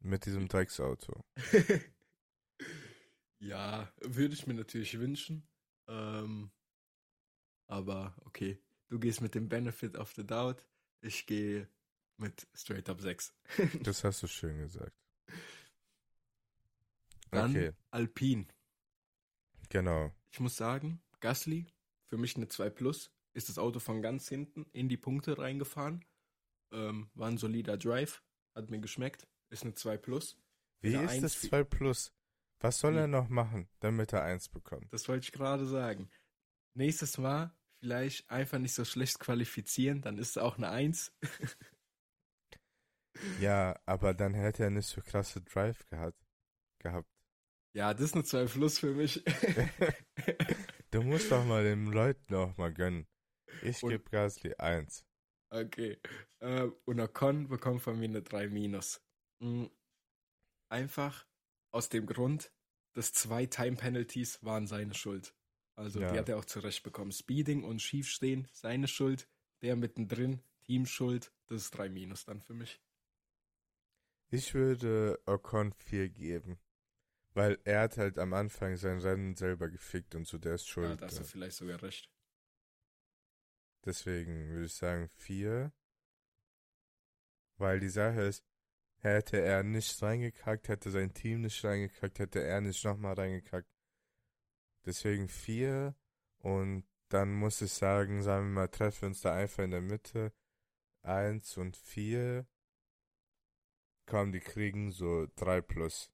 Mit 0.00 0.26
diesem 0.26 0.48
Drecksauto. 0.48 1.24
ja, 3.38 3.92
würde 4.00 4.34
ich 4.34 4.46
mir 4.46 4.54
natürlich 4.54 4.98
wünschen. 4.98 5.48
Ähm, 5.88 6.50
aber 7.66 8.14
okay, 8.24 8.62
du 8.88 8.98
gehst 8.98 9.20
mit 9.20 9.34
dem 9.34 9.48
Benefit 9.48 9.96
of 9.96 10.12
the 10.14 10.24
Doubt. 10.24 10.66
Ich 11.00 11.26
gehe 11.26 11.68
mit 12.18 12.46
Straight 12.54 12.88
Up 12.88 13.00
6. 13.00 13.34
Das 13.82 14.04
hast 14.04 14.22
du 14.22 14.26
schön 14.26 14.58
gesagt. 14.58 14.96
Dann 17.30 17.50
Okay, 17.50 17.72
Alpine. 17.90 18.46
genau. 19.68 20.12
Ich 20.30 20.40
muss 20.40 20.56
sagen, 20.56 21.02
Gasly, 21.20 21.66
für 22.06 22.16
mich 22.16 22.36
eine 22.36 22.48
2 22.48 22.70
Plus, 22.70 23.10
ist 23.36 23.48
das 23.48 23.58
Auto 23.58 23.78
von 23.78 24.02
ganz 24.02 24.28
hinten 24.28 24.66
in 24.72 24.88
die 24.88 24.96
Punkte 24.96 25.38
reingefahren. 25.38 26.04
Ähm, 26.72 27.10
war 27.14 27.28
ein 27.28 27.38
solider 27.38 27.76
Drive, 27.76 28.22
hat 28.54 28.70
mir 28.70 28.80
geschmeckt, 28.80 29.28
ist 29.50 29.62
eine 29.62 29.74
2 29.74 29.96
Plus. 29.98 30.36
Wie 30.80 30.94
ist 30.94 31.22
das 31.22 31.34
für- 31.34 31.48
2 31.48 31.64
Plus? 31.64 32.12
Was 32.60 32.78
soll 32.78 32.94
Wie? 32.94 32.98
er 32.98 33.06
noch 33.06 33.28
machen, 33.28 33.68
damit 33.80 34.12
er 34.12 34.22
1 34.24 34.48
bekommt? 34.48 34.90
Das 34.92 35.06
wollte 35.08 35.24
ich 35.24 35.32
gerade 35.32 35.66
sagen. 35.66 36.10
Nächstes 36.74 37.18
Mal 37.18 37.54
vielleicht 37.80 38.28
einfach 38.30 38.58
nicht 38.58 38.72
so 38.74 38.84
schlecht 38.84 39.18
qualifizieren, 39.20 40.00
dann 40.00 40.18
ist 40.18 40.30
es 40.30 40.38
auch 40.38 40.56
eine 40.56 40.70
1. 40.70 41.12
Ja, 43.40 43.80
aber 43.86 44.12
dann 44.12 44.34
hätte 44.34 44.64
er 44.64 44.70
nicht 44.70 44.88
so 44.88 45.00
krasse 45.00 45.40
Drive 45.40 45.86
gehabt. 45.86 46.22
gehabt. 46.78 47.08
Ja, 47.74 47.94
das 47.94 48.02
ist 48.06 48.14
eine 48.14 48.24
2 48.24 48.44
Plus 48.46 48.78
für 48.78 48.92
mich. 48.94 49.22
Du 50.92 51.02
musst 51.02 51.30
doch 51.32 51.44
mal 51.44 51.64
den 51.64 51.86
Leuten 51.86 52.34
auch 52.34 52.56
mal 52.56 52.72
gönnen. 52.72 53.06
Ich 53.62 53.80
gebe 53.80 54.04
Gasly 54.10 54.54
1. 54.58 55.04
Okay. 55.50 55.98
Äh, 56.40 56.68
und 56.84 57.00
Ocon 57.00 57.48
bekommt 57.48 57.82
von 57.82 57.98
mir 57.98 58.08
eine 58.08 58.22
3 58.22 58.48
minus. 58.48 59.00
Mm, 59.40 59.66
Einfach 60.68 61.26
aus 61.72 61.88
dem 61.88 62.06
Grund, 62.06 62.52
dass 62.94 63.12
zwei 63.12 63.46
Time 63.46 63.76
Penalties 63.76 64.42
waren 64.42 64.66
seine 64.66 64.94
Schuld. 64.94 65.34
Also 65.76 66.00
Ja. 66.00 66.10
die 66.12 66.18
hat 66.18 66.28
er 66.28 66.38
auch 66.38 66.44
zurecht 66.44 66.82
bekommen. 66.82 67.12
Speeding 67.12 67.62
und 67.62 67.80
Schiefstehen, 67.80 68.48
seine 68.52 68.88
Schuld. 68.88 69.28
Der 69.62 69.76
mittendrin, 69.76 70.42
Teamschuld, 70.64 71.32
das 71.46 71.62
ist 71.62 71.70
3 71.72 71.88
minus 71.88 72.24
dann 72.24 72.40
für 72.40 72.54
mich. 72.54 72.80
Ich 74.30 74.54
würde 74.54 75.20
Ocon 75.26 75.72
4 75.72 76.08
geben. 76.08 76.58
Weil 77.34 77.58
er 77.64 77.82
hat 77.82 77.96
halt 77.98 78.18
am 78.18 78.32
Anfang 78.32 78.76
sein 78.76 78.98
Rennen 78.98 79.36
selber 79.36 79.68
gefickt 79.68 80.14
und 80.14 80.26
so, 80.26 80.38
der 80.38 80.54
ist 80.54 80.66
Ja, 80.66 80.72
schuld. 80.72 81.00
da 81.00 81.06
hast 81.06 81.18
du 81.20 81.24
vielleicht 81.24 81.56
sogar 81.56 81.82
recht. 81.82 82.10
Deswegen 83.86 84.48
würde 84.48 84.66
ich 84.66 84.74
sagen 84.74 85.08
4. 85.08 85.72
Weil 87.56 87.80
die 87.80 87.88
Sache 87.88 88.22
ist, 88.22 88.44
hätte 88.98 89.40
er 89.40 89.62
nicht 89.62 90.02
reingekackt, 90.02 90.68
hätte 90.68 90.90
sein 90.90 91.14
Team 91.14 91.42
nicht 91.42 91.64
reingekackt, 91.64 92.18
hätte 92.18 92.42
er 92.42 92.60
nicht 92.60 92.84
nochmal 92.84 93.14
reingekackt. 93.14 93.70
Deswegen 94.84 95.28
4. 95.28 95.94
Und 96.38 96.84
dann 97.08 97.32
muss 97.32 97.62
ich 97.62 97.72
sagen, 97.72 98.22
sagen 98.22 98.46
wir 98.48 98.52
mal, 98.62 98.68
treffen 98.68 99.02
wir 99.02 99.08
uns 99.08 99.20
da 99.20 99.34
einfach 99.34 99.62
in 99.62 99.70
der 99.70 99.80
Mitte. 99.80 100.32
1 101.02 101.56
und 101.56 101.76
4. 101.76 102.46
Komm, 104.06 104.32
die 104.32 104.40
kriegen 104.40 104.90
so 104.90 105.26
3 105.36 105.60
plus. 105.60 106.10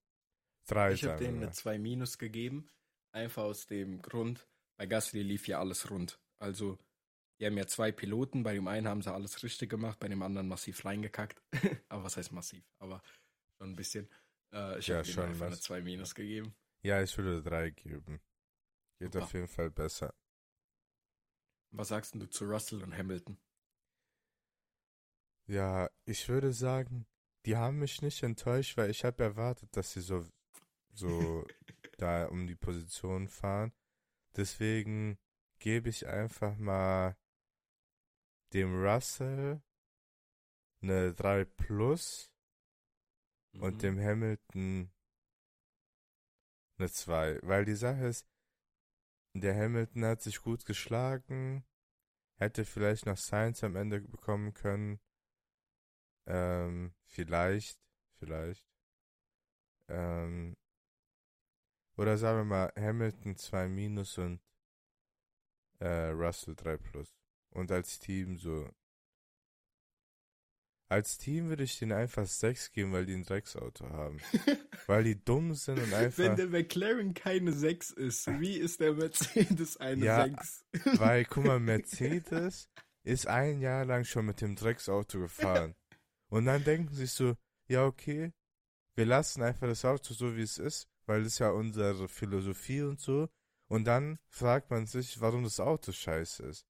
3 0.67 0.93
Ich 0.93 1.05
habe 1.05 1.19
denen 1.19 1.39
eine 1.39 1.47
mal. 1.47 1.53
2 1.53 1.79
minus 1.79 2.19
gegeben. 2.19 2.69
Einfach 3.13 3.45
aus 3.45 3.67
dem 3.67 4.01
Grund, 4.01 4.47
bei 4.79 4.87
Gasly 4.87 5.23
lief 5.23 5.49
ja 5.49 5.59
alles 5.59 5.91
rund. 5.91 6.21
Also, 6.39 6.79
die 7.41 7.47
haben 7.47 7.57
ja 7.59 7.67
zwei 7.67 7.93
Piloten. 7.93 8.43
Bei 8.43 8.55
dem 8.55 8.69
einen 8.69 8.89
haben 8.89 9.03
sie 9.03 9.13
alles 9.13 9.43
richtig 9.43 9.71
gemacht, 9.71 9.99
bei 10.01 10.09
dem 10.09 10.23
anderen 10.23 10.49
massiv 10.49 10.85
reingekackt. 10.85 11.43
aber 11.89 12.05
was 12.05 12.17
heißt 12.17 12.33
massiv? 12.33 12.65
Aber 12.79 13.03
schon 13.59 13.71
ein 13.71 13.77
bisschen. 13.77 14.09
Äh, 14.53 14.79
ich 14.79 14.89
Ja, 14.89 14.97
habe 14.99 15.05
schon 15.05 15.25
einfach 15.25 15.47
eine 15.47 15.53
was. 15.53 15.61
2 15.61 15.81
minus 15.83 16.15
gegeben. 16.15 16.55
Ja, 16.85 17.03
ich 17.03 17.17
würde 17.19 17.43
3 17.43 17.71
geben. 17.71 18.21
Geht 18.99 19.15
Super. 19.15 19.25
auf 19.25 19.33
jeden 19.35 19.49
Fall 19.49 19.71
besser. 19.71 20.15
Was 21.73 21.89
sagst 21.89 22.15
du 22.15 22.25
zu 22.31 22.45
Russell 22.45 22.83
und 22.85 22.97
Hamilton? 22.97 23.37
Ja, 25.47 25.89
ich 26.05 26.29
würde 26.29 26.53
sagen, 26.53 27.07
die 27.47 27.57
haben 27.57 27.79
mich 27.79 28.03
nicht 28.03 28.23
enttäuscht, 28.23 28.77
weil 28.77 28.91
ich 28.91 29.05
habe 29.05 29.23
erwartet, 29.23 29.77
dass 29.77 29.93
sie 29.93 30.01
so, 30.01 30.25
so 30.95 31.47
da 31.99 32.27
um 32.27 32.47
die 32.47 32.57
Position 32.57 33.29
fahren. 33.29 33.73
Deswegen 34.37 35.19
gebe 35.61 35.89
ich 35.91 36.07
einfach 36.09 36.57
mal 36.57 37.17
dem 38.55 38.83
Russell 38.85 39.63
eine 40.83 41.15
3 41.15 41.45
plus 41.45 42.33
Mhm. 43.55 43.63
und 43.63 43.83
dem 43.83 43.99
Hamilton 44.01 44.91
eine 46.79 46.91
2. 46.91 47.39
Weil 47.43 47.65
die 47.65 47.75
Sache 47.75 48.07
ist, 48.07 48.27
der 49.35 49.55
Hamilton 49.55 50.05
hat 50.05 50.23
sich 50.23 50.41
gut 50.43 50.65
geschlagen, 50.67 51.65
hätte 52.39 52.65
vielleicht 52.65 53.07
noch 53.07 53.17
Science 53.17 53.65
am 53.65 53.77
Ende 53.77 54.01
bekommen 54.01 54.53
können. 54.55 55.01
Ähm, 56.27 56.95
vielleicht, 57.05 57.79
vielleicht. 58.19 58.67
Ähm, 59.89 60.57
oder 61.97 62.17
sagen 62.17 62.39
wir 62.39 62.45
mal, 62.45 62.73
Hamilton 62.77 63.37
2 63.37 63.69
minus 63.69 64.19
und 64.19 64.41
äh, 65.81 66.09
Russell 66.11 66.55
3 66.55 66.77
plus. 66.77 67.22
Und 67.53 67.71
als 67.71 67.99
Team 67.99 68.39
so. 68.39 68.69
Als 70.89 71.17
Team 71.17 71.49
würde 71.49 71.65
ich 71.65 71.79
denen 71.79 71.93
einfach 71.93 72.27
6 72.27 72.73
geben, 72.73 72.93
weil 72.93 73.07
die 73.07 73.15
ein 73.15 73.25
Drecksauto 73.25 73.89
haben. 73.89 74.21
weil 74.87 75.05
die 75.05 75.25
dumm 75.25 75.55
sind 75.55 75.79
und 75.79 75.95
einfach. 75.95 76.19
Wenn 76.19 76.37
der 76.37 76.49
McLaren 76.49 77.15
keine 77.15 77.53
6 77.53 77.93
ist, 77.93 78.27
wie 78.41 78.59
ist 78.59 78.81
der 78.81 78.93
Mercedes 78.93 79.79
eine 79.79 80.05
Ja, 80.05 80.25
6? 80.25 80.67
Weil, 80.99 81.25
guck 81.25 81.45
mal, 81.45 81.61
Mercedes 81.61 82.69
ist 83.05 83.27
ein 83.27 83.61
Jahr 83.61 83.87
lang 83.87 84.05
schon 84.05 84.27
mit 84.27 84.43
dem 84.43 84.55
Drecksauto 84.55 85.21
gefahren. 85.21 85.75
Und 86.29 86.45
dann 86.45 86.63
denken 86.65 86.95
sie 86.95 87.07
sich 87.07 87.13
so, 87.13 87.37
ja, 87.69 87.87
okay, 87.87 88.33
wir 88.95 89.07
lassen 89.07 89.43
einfach 89.43 89.67
das 89.67 89.85
Auto 89.85 90.13
so, 90.13 90.37
wie 90.37 90.43
es 90.43 90.59
ist, 90.59 90.89
weil 91.07 91.23
das 91.23 91.35
ist 91.35 91.39
ja 91.39 91.51
unsere 91.51 92.09
Philosophie 92.09 92.83
und 92.83 93.01
so. 93.01 93.29
Und 93.69 93.85
dann 93.85 94.19
fragt 94.29 94.71
man 94.71 94.87
sich, 94.87 95.21
warum 95.21 95.45
das 95.45 95.59
Auto 95.59 95.93
scheiße 95.93 96.43
ist. 96.43 96.67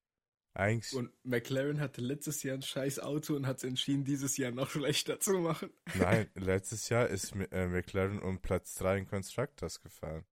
Eigentlich, 0.54 0.92
Und 0.92 1.10
McLaren 1.24 1.80
hatte 1.80 2.02
letztes 2.02 2.42
Jahr 2.42 2.56
ein 2.56 2.62
scheiß 2.62 2.98
Auto 2.98 3.34
und 3.34 3.46
hat 3.46 3.56
es 3.58 3.64
entschieden, 3.64 4.04
dieses 4.04 4.36
Jahr 4.36 4.50
noch 4.50 4.68
schlechter 4.70 5.18
zu 5.18 5.38
machen. 5.38 5.70
nein, 5.94 6.30
letztes 6.34 6.88
Jahr 6.90 7.08
ist 7.08 7.32
äh, 7.50 7.66
McLaren 7.68 8.20
um 8.20 8.40
Platz 8.40 8.74
3 8.74 8.98
in 8.98 9.06
Constructors 9.06 9.80
gefahren. 9.80 10.26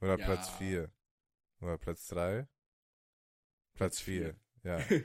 Oder 0.00 0.18
Ja. 0.18 0.24
Platz 0.24 0.48
4. 0.56 0.90
Oder 1.60 1.76
Platz 1.76 2.06
3? 2.08 2.48
Platz 3.74 4.00
4, 4.00 4.34
ja. 4.62 4.78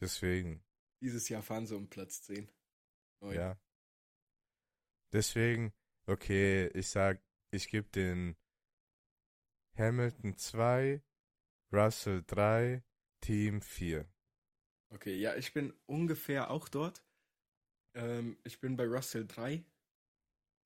Deswegen. 0.00 0.64
Dieses 1.02 1.28
Jahr 1.28 1.42
fahren 1.42 1.66
sie 1.66 1.76
um 1.76 1.88
Platz 1.88 2.22
10. 2.22 2.48
Neun. 3.20 3.34
Ja. 3.34 3.60
Deswegen, 5.12 5.72
okay, 6.06 6.68
ich 6.68 6.88
sag, 6.88 7.22
ich 7.50 7.68
gebe 7.68 7.88
den 7.90 8.36
Hamilton 9.76 10.36
2, 10.36 11.02
Russell 11.72 12.22
3, 12.26 12.82
Team 13.20 13.60
4. 13.60 14.06
Okay, 14.90 15.16
ja, 15.16 15.34
ich 15.36 15.52
bin 15.52 15.74
ungefähr 15.86 16.50
auch 16.50 16.68
dort. 16.68 17.04
Ähm, 17.94 18.38
ich 18.44 18.60
bin 18.60 18.76
bei 18.76 18.86
Russell 18.86 19.26
3. 19.26 19.64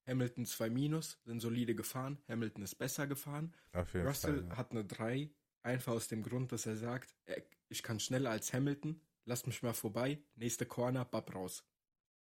Hamilton 0.07 0.47
2 0.47 0.71
minus, 0.71 1.21
sind 1.25 1.41
solide 1.41 1.75
gefahren. 1.75 2.19
Hamilton 2.29 2.63
ist 2.65 2.75
besser 2.77 3.07
gefahren. 3.07 3.55
Russell 3.75 4.41
Fall. 4.41 4.49
ja. 4.49 4.57
hat 4.57 4.73
eine 4.73 4.85
3, 4.85 5.31
einfach 5.63 5.93
aus 5.93 6.09
dem 6.09 6.23
Grund, 6.23 6.53
dass 6.53 6.67
er 6.67 6.77
sagt, 6.77 7.15
er, 7.25 7.43
ich 7.69 7.83
kann 7.83 8.01
schneller 8.01 8.31
als 8.31 8.53
Hamilton, 8.53 9.01
lasst 9.25 9.47
mich 9.47 9.63
mal 9.63 9.75
vorbei, 9.75 10.23
nächste 10.35 10.67
Corner, 10.67 11.05
bab 11.05 11.35
raus. 11.35 11.65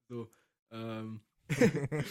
So, 0.08 0.30
ähm, 0.70 1.20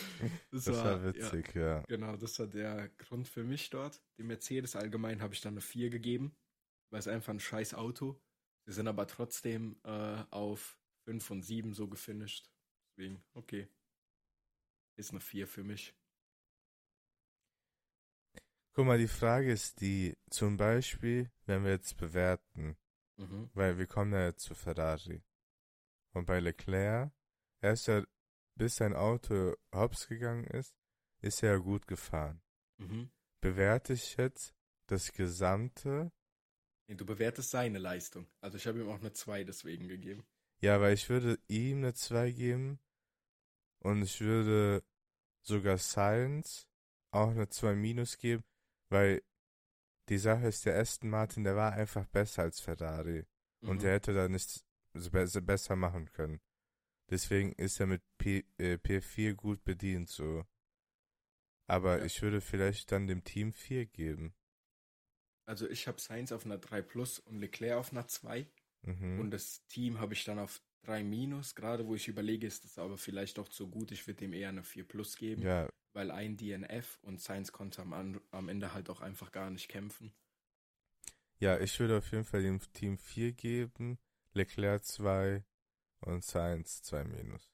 das 0.52 0.68
war 0.68 1.04
witzig, 1.04 1.56
ja. 1.56 1.84
Genau, 1.88 2.18
das 2.18 2.38
war 2.40 2.48
der 2.48 2.90
Grund 2.90 3.28
für 3.28 3.44
mich 3.44 3.70
dort. 3.70 4.02
Dem 4.18 4.28
Mercedes 4.28 4.76
allgemein 4.76 5.22
habe 5.22 5.34
ich 5.34 5.42
dann 5.42 5.54
eine 5.54 5.62
4 5.62 5.90
gegeben, 5.90 6.36
weil 6.94 7.00
es 7.00 7.08
einfach 7.08 7.34
ein 7.34 7.40
scheiß 7.40 7.74
Auto. 7.74 8.22
Sie 8.66 8.74
sind 8.74 8.88
aber 8.88 9.08
trotzdem 9.08 9.80
äh, 9.84 10.24
auf 10.30 10.78
5 11.06 11.32
und 11.32 11.42
7 11.42 11.74
so 11.74 11.88
gefinisht. 11.88 12.52
Deswegen, 12.92 13.24
okay. 13.34 13.68
Ist 14.96 15.10
eine 15.10 15.20
4 15.20 15.48
für 15.48 15.64
mich. 15.64 15.96
Guck 18.74 18.86
mal, 18.86 19.00
die 19.00 19.08
Frage 19.08 19.52
ist 19.52 19.82
die, 19.82 20.16
zum 20.30 20.56
Beispiel, 20.58 21.32
wenn 21.48 21.64
wir 21.64 21.72
jetzt 21.72 21.98
bewerten, 21.98 22.78
Mhm. 23.18 23.50
weil 23.54 23.78
wir 23.78 23.86
kommen 23.88 24.14
ja 24.14 24.26
jetzt 24.26 24.44
zu 24.44 24.56
Ferrari. 24.56 25.24
Und 26.14 26.26
bei 26.26 26.40
Leclerc, 26.40 27.12
er 27.62 27.74
ist 27.74 27.88
ja, 27.88 28.04
bis 28.56 28.76
sein 28.76 28.94
Auto 28.96 29.56
hops 29.74 30.08
gegangen 30.08 30.46
ist, 30.46 30.76
ist 31.22 31.42
er 31.42 31.54
ja 31.54 31.58
gut 31.58 31.88
gefahren. 31.88 32.42
Mhm. 32.78 33.12
Bewerte 33.42 33.94
ich 33.94 34.16
jetzt 34.18 34.54
das 34.88 35.12
gesamte, 35.12 36.12
Nee, 36.88 36.96
du 36.96 37.06
bewertest 37.06 37.52
seine 37.52 37.80
Leistung. 37.80 38.28
Also 38.42 38.58
ich 38.58 38.68
habe 38.68 38.80
ihm 38.80 38.90
auch 38.90 39.00
eine 39.00 39.14
2 39.14 39.44
deswegen 39.44 39.88
gegeben. 39.88 40.26
ja, 40.62 40.80
weil 40.82 40.94
ich 40.94 41.10
würde 41.10 41.40
ihm 41.48 41.78
eine 41.80 41.94
2 41.94 42.32
geben 42.32 42.80
und 43.80 44.02
ich 44.02 44.20
würde 44.22 44.84
sogar 45.42 45.78
Science 45.78 46.68
auch 47.12 47.30
eine 47.30 47.50
2 47.50 47.76
minus 47.76 48.18
geben, 48.18 48.44
weil 48.90 49.22
die 50.10 50.18
Sache 50.18 50.48
ist, 50.48 50.66
der 50.66 50.78
Aston 50.80 51.10
Martin, 51.10 51.44
der 51.44 51.56
war 51.56 51.74
einfach 51.74 52.06
besser 52.08 52.44
als 52.44 52.60
Ferrari. 52.60 53.26
Und 53.62 53.78
Mhm. 53.78 53.80
der 53.80 53.94
hätte 53.94 54.14
da 54.14 54.28
nichts 54.28 54.66
besser 54.94 55.76
machen 55.78 56.12
können. 56.12 56.42
Deswegen 57.10 57.54
ist 57.54 57.80
er 57.80 57.88
mit 57.88 58.02
P, 58.18 58.44
äh, 58.58 58.78
P4 58.78 59.34
gut 59.36 59.64
bedient 59.64 60.10
so. 60.10 60.46
Aber 61.68 62.00
Ja. 62.00 62.06
ich 62.06 62.22
würde 62.22 62.42
vielleicht 62.42 62.92
dann 62.92 63.08
dem 63.08 63.24
Team 63.24 63.54
4 63.54 63.86
geben. 63.86 64.34
Also 65.46 65.68
ich 65.70 65.88
habe 65.88 66.00
Sainz 66.00 66.32
auf 66.32 66.46
einer 66.46 66.58
3 66.58 66.82
plus 66.82 67.20
und 67.20 67.40
Leclerc 67.40 67.78
auf 67.78 67.92
einer 67.92 68.08
2. 68.08 68.48
Mhm. 68.84 69.20
Und 69.20 69.32
das 69.32 69.66
Team 69.68 70.00
habe 70.00 70.14
ich 70.14 70.24
dann 70.26 70.40
auf 70.40 70.62
3 70.84 71.04
minus. 71.04 71.56
Gerade 71.56 71.86
wo 71.88 71.96
ich 71.96 72.08
überlege, 72.08 72.48
ist 72.48 72.64
das 72.64 72.78
aber 72.78 72.98
vielleicht 72.98 73.38
doch 73.38 73.48
zu 73.50 73.70
gut. 73.70 73.92
Ich 73.92 74.08
würde 74.08 74.20
dem 74.20 74.34
eher 74.34 74.50
eine 74.50 74.64
4 74.64 74.88
plus 74.88 75.18
geben. 75.18 75.42
ja, 75.42 75.70
Weil 75.94 76.12
ein 76.12 76.38
DNF 76.38 77.00
und 77.04 77.22
Sainz 77.22 77.52
konnte 77.52 77.82
am, 77.82 78.22
am 78.32 78.50
Ende 78.50 78.74
halt 78.74 78.90
auch 78.90 79.02
einfach 79.02 79.32
gar 79.32 79.50
nicht 79.50 79.70
kämpfen. 79.70 80.14
ja, 81.40 81.60
ich 81.60 81.80
würde 81.80 81.98
auf 81.98 82.12
jeden 82.12 82.24
Fall 82.26 82.42
dem 82.42 82.60
Team 82.74 82.98
4 82.98 83.34
geben, 83.34 84.00
Leclerc 84.34 84.84
2 84.86 85.44
und 86.00 86.24
Sainz 86.24 86.82
2 86.84 87.04
minus. 87.06 87.52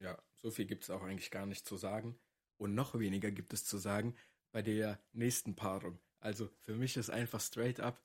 Ja, 0.00 0.20
so 0.34 0.50
viel 0.50 0.66
gibt 0.66 0.84
es 0.84 0.90
auch 0.90 1.02
eigentlich 1.02 1.30
gar 1.30 1.46
nicht 1.46 1.66
zu 1.66 1.76
sagen. 1.76 2.18
Und 2.58 2.74
noch 2.74 2.98
weniger 2.98 3.30
gibt 3.30 3.52
es 3.52 3.64
zu 3.64 3.78
sagen 3.78 4.14
bei 4.52 4.62
der 4.62 5.00
nächsten 5.12 5.56
Paarung. 5.56 5.98
Also 6.24 6.48
für 6.60 6.74
mich 6.74 6.96
ist 6.96 7.10
einfach 7.10 7.38
straight 7.40 7.80
up, 7.80 8.00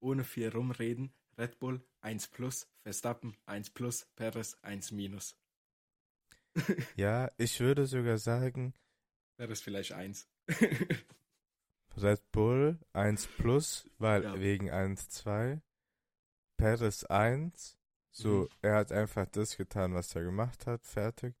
ohne 0.00 0.24
viel 0.24 0.48
rumreden, 0.48 1.12
Red 1.36 1.58
Bull 1.58 1.82
1 2.00 2.28
plus, 2.28 2.66
Verstappen 2.82 3.36
1 3.44 3.70
plus, 3.70 4.06
Perez 4.16 4.54
1 4.62 4.90
minus. 4.90 5.36
Ja, 6.96 7.30
ich 7.36 7.60
würde 7.60 7.86
sogar 7.86 8.16
sagen, 8.16 8.72
Perez 9.36 9.60
vielleicht 9.60 9.92
1. 9.92 10.26
Red 11.96 12.32
Bull 12.32 12.78
1 12.94 13.26
plus, 13.36 13.90
weil 13.98 14.24
Ja. 14.24 14.40
wegen 14.40 14.70
1, 14.70 15.10
2. 15.10 15.60
Perez 16.56 17.04
1. 17.04 17.76
So, 18.10 18.44
Mhm. 18.44 18.48
er 18.62 18.74
hat 18.76 18.92
einfach 18.92 19.26
das 19.26 19.58
getan, 19.58 19.92
was 19.92 20.14
er 20.16 20.22
gemacht 20.22 20.66
hat, 20.66 20.86
fertig. 20.86 21.36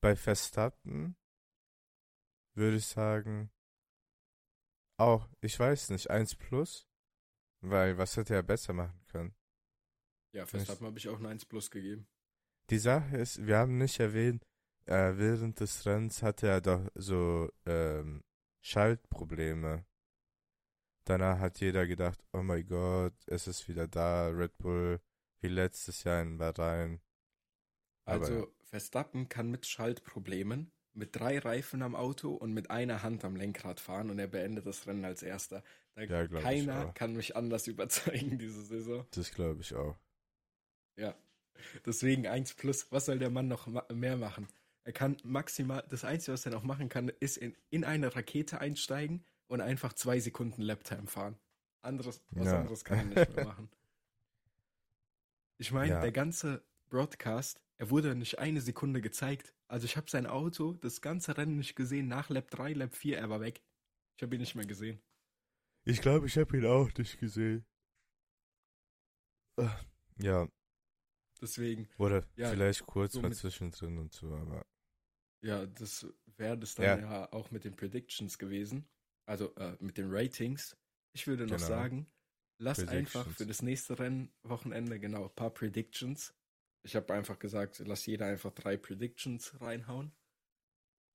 Bei 0.00 0.14
Verstappen 0.14 1.16
würde 2.54 2.76
ich 2.76 2.86
sagen, 2.86 3.50
auch, 4.96 5.28
ich 5.40 5.58
weiß 5.58 5.90
nicht, 5.90 6.10
1 6.10 6.36
plus, 6.36 6.86
weil 7.60 7.98
was 7.98 8.16
hätte 8.16 8.34
er 8.34 8.42
besser 8.42 8.72
machen 8.72 9.00
können? 9.06 9.34
Ja, 10.32 10.46
Verstappen 10.46 10.86
habe 10.86 10.98
ich 10.98 11.08
auch 11.08 11.18
eine 11.18 11.28
1 11.28 11.44
plus 11.46 11.70
gegeben. 11.70 12.06
Die 12.70 12.78
Sache 12.78 13.16
ist, 13.16 13.46
wir 13.46 13.58
haben 13.58 13.78
nicht 13.78 14.00
erwähnt, 14.00 14.44
äh, 14.86 15.16
während 15.16 15.60
des 15.60 15.84
Rennens 15.86 16.22
hatte 16.22 16.48
er 16.48 16.60
doch 16.60 16.90
so 16.94 17.50
ähm, 17.66 18.22
Schaltprobleme. 18.62 19.86
Danach 21.04 21.38
hat 21.38 21.60
jeder 21.60 21.86
gedacht, 21.86 22.24
oh 22.32 22.42
mein 22.42 22.66
Gott, 22.66 23.14
es 23.26 23.46
ist 23.46 23.68
wieder 23.68 23.86
da, 23.86 24.28
Red 24.28 24.56
Bull, 24.58 25.00
wie 25.40 25.48
letztes 25.48 26.04
Jahr 26.04 26.22
in 26.22 26.38
Bahrain. 26.38 27.00
Aber 28.06 28.24
Also 28.24 28.54
Verstappen 28.62 29.28
kann 29.28 29.50
mit 29.50 29.66
Schaltproblemen, 29.66 30.72
mit 30.94 31.16
drei 31.16 31.38
Reifen 31.38 31.82
am 31.82 31.94
Auto 31.94 32.32
und 32.32 32.52
mit 32.52 32.70
einer 32.70 33.02
Hand 33.02 33.24
am 33.24 33.36
Lenkrad 33.36 33.80
fahren 33.80 34.10
und 34.10 34.18
er 34.18 34.26
beendet 34.28 34.66
das 34.66 34.86
Rennen 34.86 35.04
als 35.04 35.22
erster. 35.22 35.62
Da 35.94 36.02
Ja, 36.02 36.26
keiner 36.26 36.92
kann 36.92 37.14
mich 37.14 37.36
anders 37.36 37.66
überzeugen 37.68 38.38
diese 38.38 38.62
Saison. 38.64 39.06
das 39.12 39.30
glaube 39.32 39.60
ich 39.60 39.74
auch. 39.74 39.96
Ja. 40.96 41.14
Deswegen 41.86 42.26
1 42.26 42.54
plus. 42.54 42.90
Was 42.90 43.06
soll 43.06 43.18
der 43.18 43.30
Mann 43.30 43.48
noch 43.48 43.66
ma 43.66 43.84
mehr 43.92 44.16
machen? 44.16 44.48
Er 44.84 44.92
kann 44.92 45.16
maximal, 45.24 45.84
das 45.88 46.04
Einzige, 46.04 46.32
was 46.34 46.44
er 46.44 46.52
noch 46.52 46.62
machen 46.64 46.88
kann, 46.88 47.08
ist 47.20 47.36
in, 47.38 47.56
in 47.70 47.84
eine 47.84 48.14
Rakete 48.14 48.60
einsteigen 48.60 49.24
und 49.46 49.60
einfach 49.60 49.92
zwei 49.94 50.20
Sekunden 50.20 50.62
Laptime 50.62 51.06
fahren. 51.06 51.38
Anderes, 51.82 52.22
was 52.30 52.46
Ja. 52.48 52.60
anderes 52.60 52.84
kann 52.84 52.98
er 52.98 53.04
nicht 53.24 53.34
mehr 53.36 53.44
machen. 53.46 53.70
Ich 55.58 55.72
meine, 55.72 55.92
Ja. 55.94 56.00
der 56.00 56.12
ganze 56.12 56.62
Broadcast, 56.94 57.60
er 57.76 57.90
wurde 57.90 58.14
nicht 58.14 58.38
eine 58.38 58.60
Sekunde 58.60 59.00
gezeigt. 59.00 59.52
Also 59.68 59.84
ich 59.84 59.96
habe 59.96 60.08
sein 60.08 60.28
Auto, 60.28 60.74
das 60.74 61.00
ganze 61.00 61.36
Rennen 61.36 61.56
nicht 61.56 61.74
gesehen. 61.74 62.06
Nach 62.06 62.30
Lap 62.30 62.48
3, 62.52 62.72
Lap 62.74 62.94
4, 62.94 63.18
er 63.18 63.30
war 63.30 63.40
weg. 63.40 63.64
Ich 64.16 64.22
habe 64.22 64.36
ihn 64.36 64.40
nicht 64.40 64.54
mehr 64.54 64.64
gesehen. 64.64 65.02
Ich 65.84 66.00
glaube, 66.00 66.26
ich 66.28 66.38
habe 66.38 66.56
ihn 66.56 66.64
auch 66.66 66.88
nicht 66.96 67.18
gesehen. 67.18 67.66
Ah, 69.58 69.76
Ja, 70.18 70.48
Deswegen, 71.40 71.88
oder 71.98 72.24
Ja, 72.36 72.50
vielleicht 72.50 72.86
kurz 72.86 73.14
so 73.14 73.22
mal 73.22 73.32
zwischendrin 73.34 73.98
und 73.98 74.12
so, 74.12 74.32
aber 74.32 74.64
Ja, 75.42 75.66
das 75.66 76.06
wäre 76.36 76.56
das 76.56 76.76
dann 76.76 76.84
Ja. 76.84 76.98
ja. 77.00 77.32
auch 77.32 77.50
mit 77.50 77.64
den 77.64 77.74
Predictions 77.74 78.38
gewesen. 78.38 78.88
Also 79.26 79.52
äh, 79.56 79.76
mit 79.80 79.98
den 79.98 80.14
Ratings. 80.14 80.76
Ich 81.12 81.26
würde 81.26 81.42
noch 81.44 81.56
Genau. 81.56 81.66
sagen, 81.66 82.06
lass 82.60 82.86
einfach 82.86 83.28
für 83.30 83.46
das 83.46 83.62
nächste 83.62 83.98
Rennwochenende 83.98 85.00
genau 85.00 85.24
ein 85.24 85.34
paar 85.34 85.50
Predictions. 85.50 86.32
Ich 86.84 86.94
habe 86.96 87.12
einfach 87.14 87.38
gesagt, 87.38 87.78
lass 87.86 88.06
jeder 88.06 88.26
einfach 88.26 88.52
drei 88.52 88.76
Predictions 88.76 89.60
reinhauen. 89.60 90.12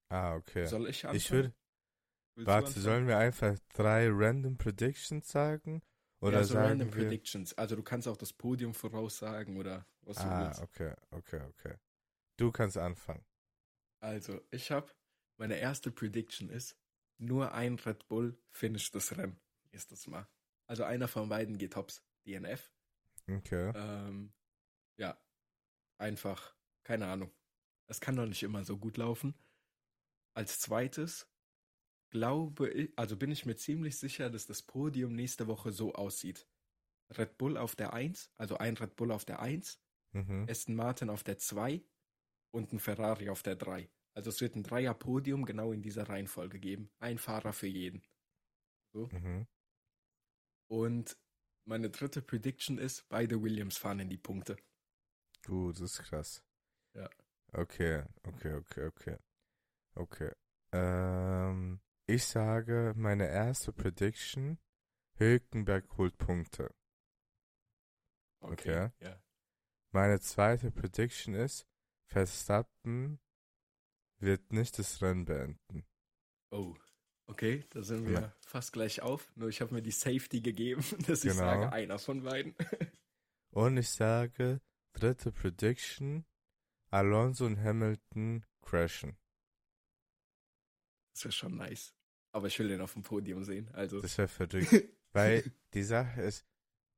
ah, 0.09 0.35
okay. 0.35 0.65
Soll 0.65 0.87
ich 0.89 1.05
anfangen? 1.05 1.17
Ich 1.17 1.31
würde, 1.31 1.53
du 2.35 2.45
warte, 2.45 2.79
sollen 2.79 3.07
wir 3.07 3.17
einfach 3.17 3.57
drei 3.73 4.07
Random 4.09 4.57
Predictions 4.57 5.29
sagen? 5.29 5.81
Oder 6.21 6.39
ja, 6.39 6.43
so 6.43 6.53
sagen 6.55 6.67
random 6.69 6.93
wir... 6.95 7.03
Predictions. 7.03 7.53
Also 7.57 7.75
du 7.75 7.83
kannst 7.83 8.07
auch 8.07 8.17
das 8.17 8.33
Podium 8.33 8.73
voraussagen 8.73 9.57
oder 9.57 9.85
was 10.01 10.17
du 10.17 10.23
Ah, 10.23 10.45
willst. 10.47 10.61
okay, 10.61 10.93
okay, 11.11 11.41
okay. 11.41 11.75
Du 12.37 12.51
kannst 12.51 12.77
anfangen. 12.77 13.23
Also, 14.01 14.41
ich 14.51 14.71
habe, 14.71 14.91
meine 15.37 15.57
erste 15.59 15.91
Prediction 15.91 16.49
ist, 16.49 16.77
nur 17.17 17.51
ein 17.53 17.75
Red 17.75 18.07
Bull 18.07 18.37
finisht 18.49 18.95
das 18.95 19.17
Rennen. 19.17 19.39
Nächstes 19.71 20.07
Mal. 20.07 20.27
Also 20.67 20.83
einer 20.83 21.07
von 21.07 21.29
beiden 21.29 21.57
geht 21.57 21.75
hops. 21.75 22.01
DNF. 22.25 22.71
Okay. 23.29 23.71
Ähm, 23.75 24.33
ja, 24.97 25.19
einfach, 25.99 26.55
keine 26.83 27.07
Ahnung. 27.07 27.31
Es 27.87 27.99
kann 28.01 28.15
doch 28.15 28.25
nicht 28.25 28.43
immer 28.43 28.63
so 28.63 28.77
gut 28.77 28.97
laufen. 28.97 29.35
Als 30.33 30.59
zweites 30.59 31.27
glaube 32.11 32.69
ich, 32.69 32.91
also 32.97 33.17
bin 33.17 33.31
ich 33.31 33.45
mir 33.45 33.55
ziemlich 33.55 33.97
sicher, 33.97 34.29
dass 34.29 34.47
das 34.47 34.63
Podium 34.63 35.15
nächste 35.15 35.47
Woche 35.47 35.71
so 35.71 35.93
aussieht. 35.93 36.47
Red 37.11 37.37
Bull 37.37 37.57
auf 37.57 37.75
der 37.75 37.93
1, 37.93 38.31
also 38.37 38.57
ein 38.57 38.77
Red 38.77 38.95
Bull 38.95 39.11
auf 39.11 39.25
der 39.25 39.39
1, 39.41 39.81
Mhm. 40.11 40.47
Aston 40.49 40.75
Martin 40.75 41.09
auf 41.11 41.23
der 41.23 41.37
2 41.37 41.83
und 42.51 42.73
ein 42.73 42.79
Ferrari 42.79 43.29
auf 43.29 43.43
der 43.43 43.55
3. 43.55 43.91
Also 44.15 44.29
es 44.31 44.41
wird 44.41 44.55
ein 44.55 44.63
Dreier-Podium 44.63 45.45
genau 45.45 45.71
in 45.71 45.83
dieser 45.83 46.09
Reihenfolge 46.09 46.59
geben. 46.59 46.91
Ein 46.99 47.19
Fahrer 47.19 47.53
für 47.53 47.67
jeden. 47.67 48.01
Mhm. 49.11 49.45
Und 50.67 51.17
meine 51.65 51.89
dritte 51.91 52.21
Prediction 52.21 52.77
ist, 52.79 53.07
beide 53.09 53.41
Williams 53.43 53.77
fahren 53.77 53.99
in 53.99 54.09
die 54.09 54.17
Punkte. 54.17 54.57
Gut, 55.45 55.75
das 55.75 55.99
ist 55.99 55.99
krass. 56.03 56.43
Ja. 56.93 57.09
Okay, 57.53 58.03
okay, 58.23 58.53
okay, 58.53 58.85
okay. 58.85 59.17
Okay. 59.95 60.31
Ähm, 60.71 61.79
ich 62.05 62.25
sage, 62.25 62.93
meine 62.95 63.27
erste 63.27 63.73
Prediction, 63.73 64.59
Hülkenberg 65.17 65.97
holt 65.97 66.17
Punkte. 66.17 66.73
Okay. 68.41 68.91
Ja. 68.99 69.21
Meine 69.91 70.19
zweite 70.19 70.71
Prediction 70.71 71.33
ist, 71.33 71.67
Verstappen 72.07 73.19
wird 74.19 74.51
nicht 74.51 74.77
das 74.77 75.01
Rennen 75.01 75.25
beenden. 75.25 75.85
Oh. 76.51 76.75
Okay, 77.27 77.63
da 77.69 77.83
sind 77.83 78.07
wir 78.07 78.21
Ja. 78.21 78.35
fast 78.41 78.73
gleich 78.73 79.01
auf. 79.03 79.31
Nur 79.35 79.49
ich 79.49 79.61
habe 79.61 79.73
mir 79.75 79.83
die 79.83 79.91
Safety 79.91 80.41
gegeben, 80.41 80.81
dass 81.07 81.23
ich 81.23 81.31
Genau. 81.33 81.43
sage, 81.43 81.71
einer 81.71 81.99
von 81.99 82.23
beiden. 82.23 82.55
Und 83.51 83.77
ich 83.77 83.89
sage, 83.89 84.59
dritte 84.93 85.31
Prediction, 85.31 86.25
Alonso 86.89 87.45
und 87.45 87.61
Hamilton 87.61 88.45
crashen. 88.61 89.17
Das 91.13 91.25
wäre 91.25 91.31
schon 91.31 91.57
nice. 91.57 91.93
Aber 92.31 92.47
ich 92.47 92.57
will 92.59 92.67
den 92.67 92.81
auf 92.81 92.93
dem 92.93 93.01
Podium 93.01 93.43
sehen. 93.43 93.69
Also. 93.73 94.01
Das 94.01 94.17
wäre 94.17 94.27
verrückt. 94.27 94.71
Weil 95.11 95.51
die 95.73 95.83
Sache 95.83 96.21
ist, 96.21 96.45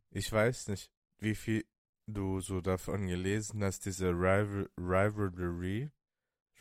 ich 0.10 0.32
weiß 0.32 0.68
nicht, 0.68 0.92
wie 1.20 1.36
viel 1.36 1.66
du 2.08 2.42
so 2.42 2.62
davon 2.62 3.08
gelesen 3.08 3.64
hast, 3.64 3.86
diese 3.86 4.10
Rival 4.10 4.70
Rivalry, 4.78 5.90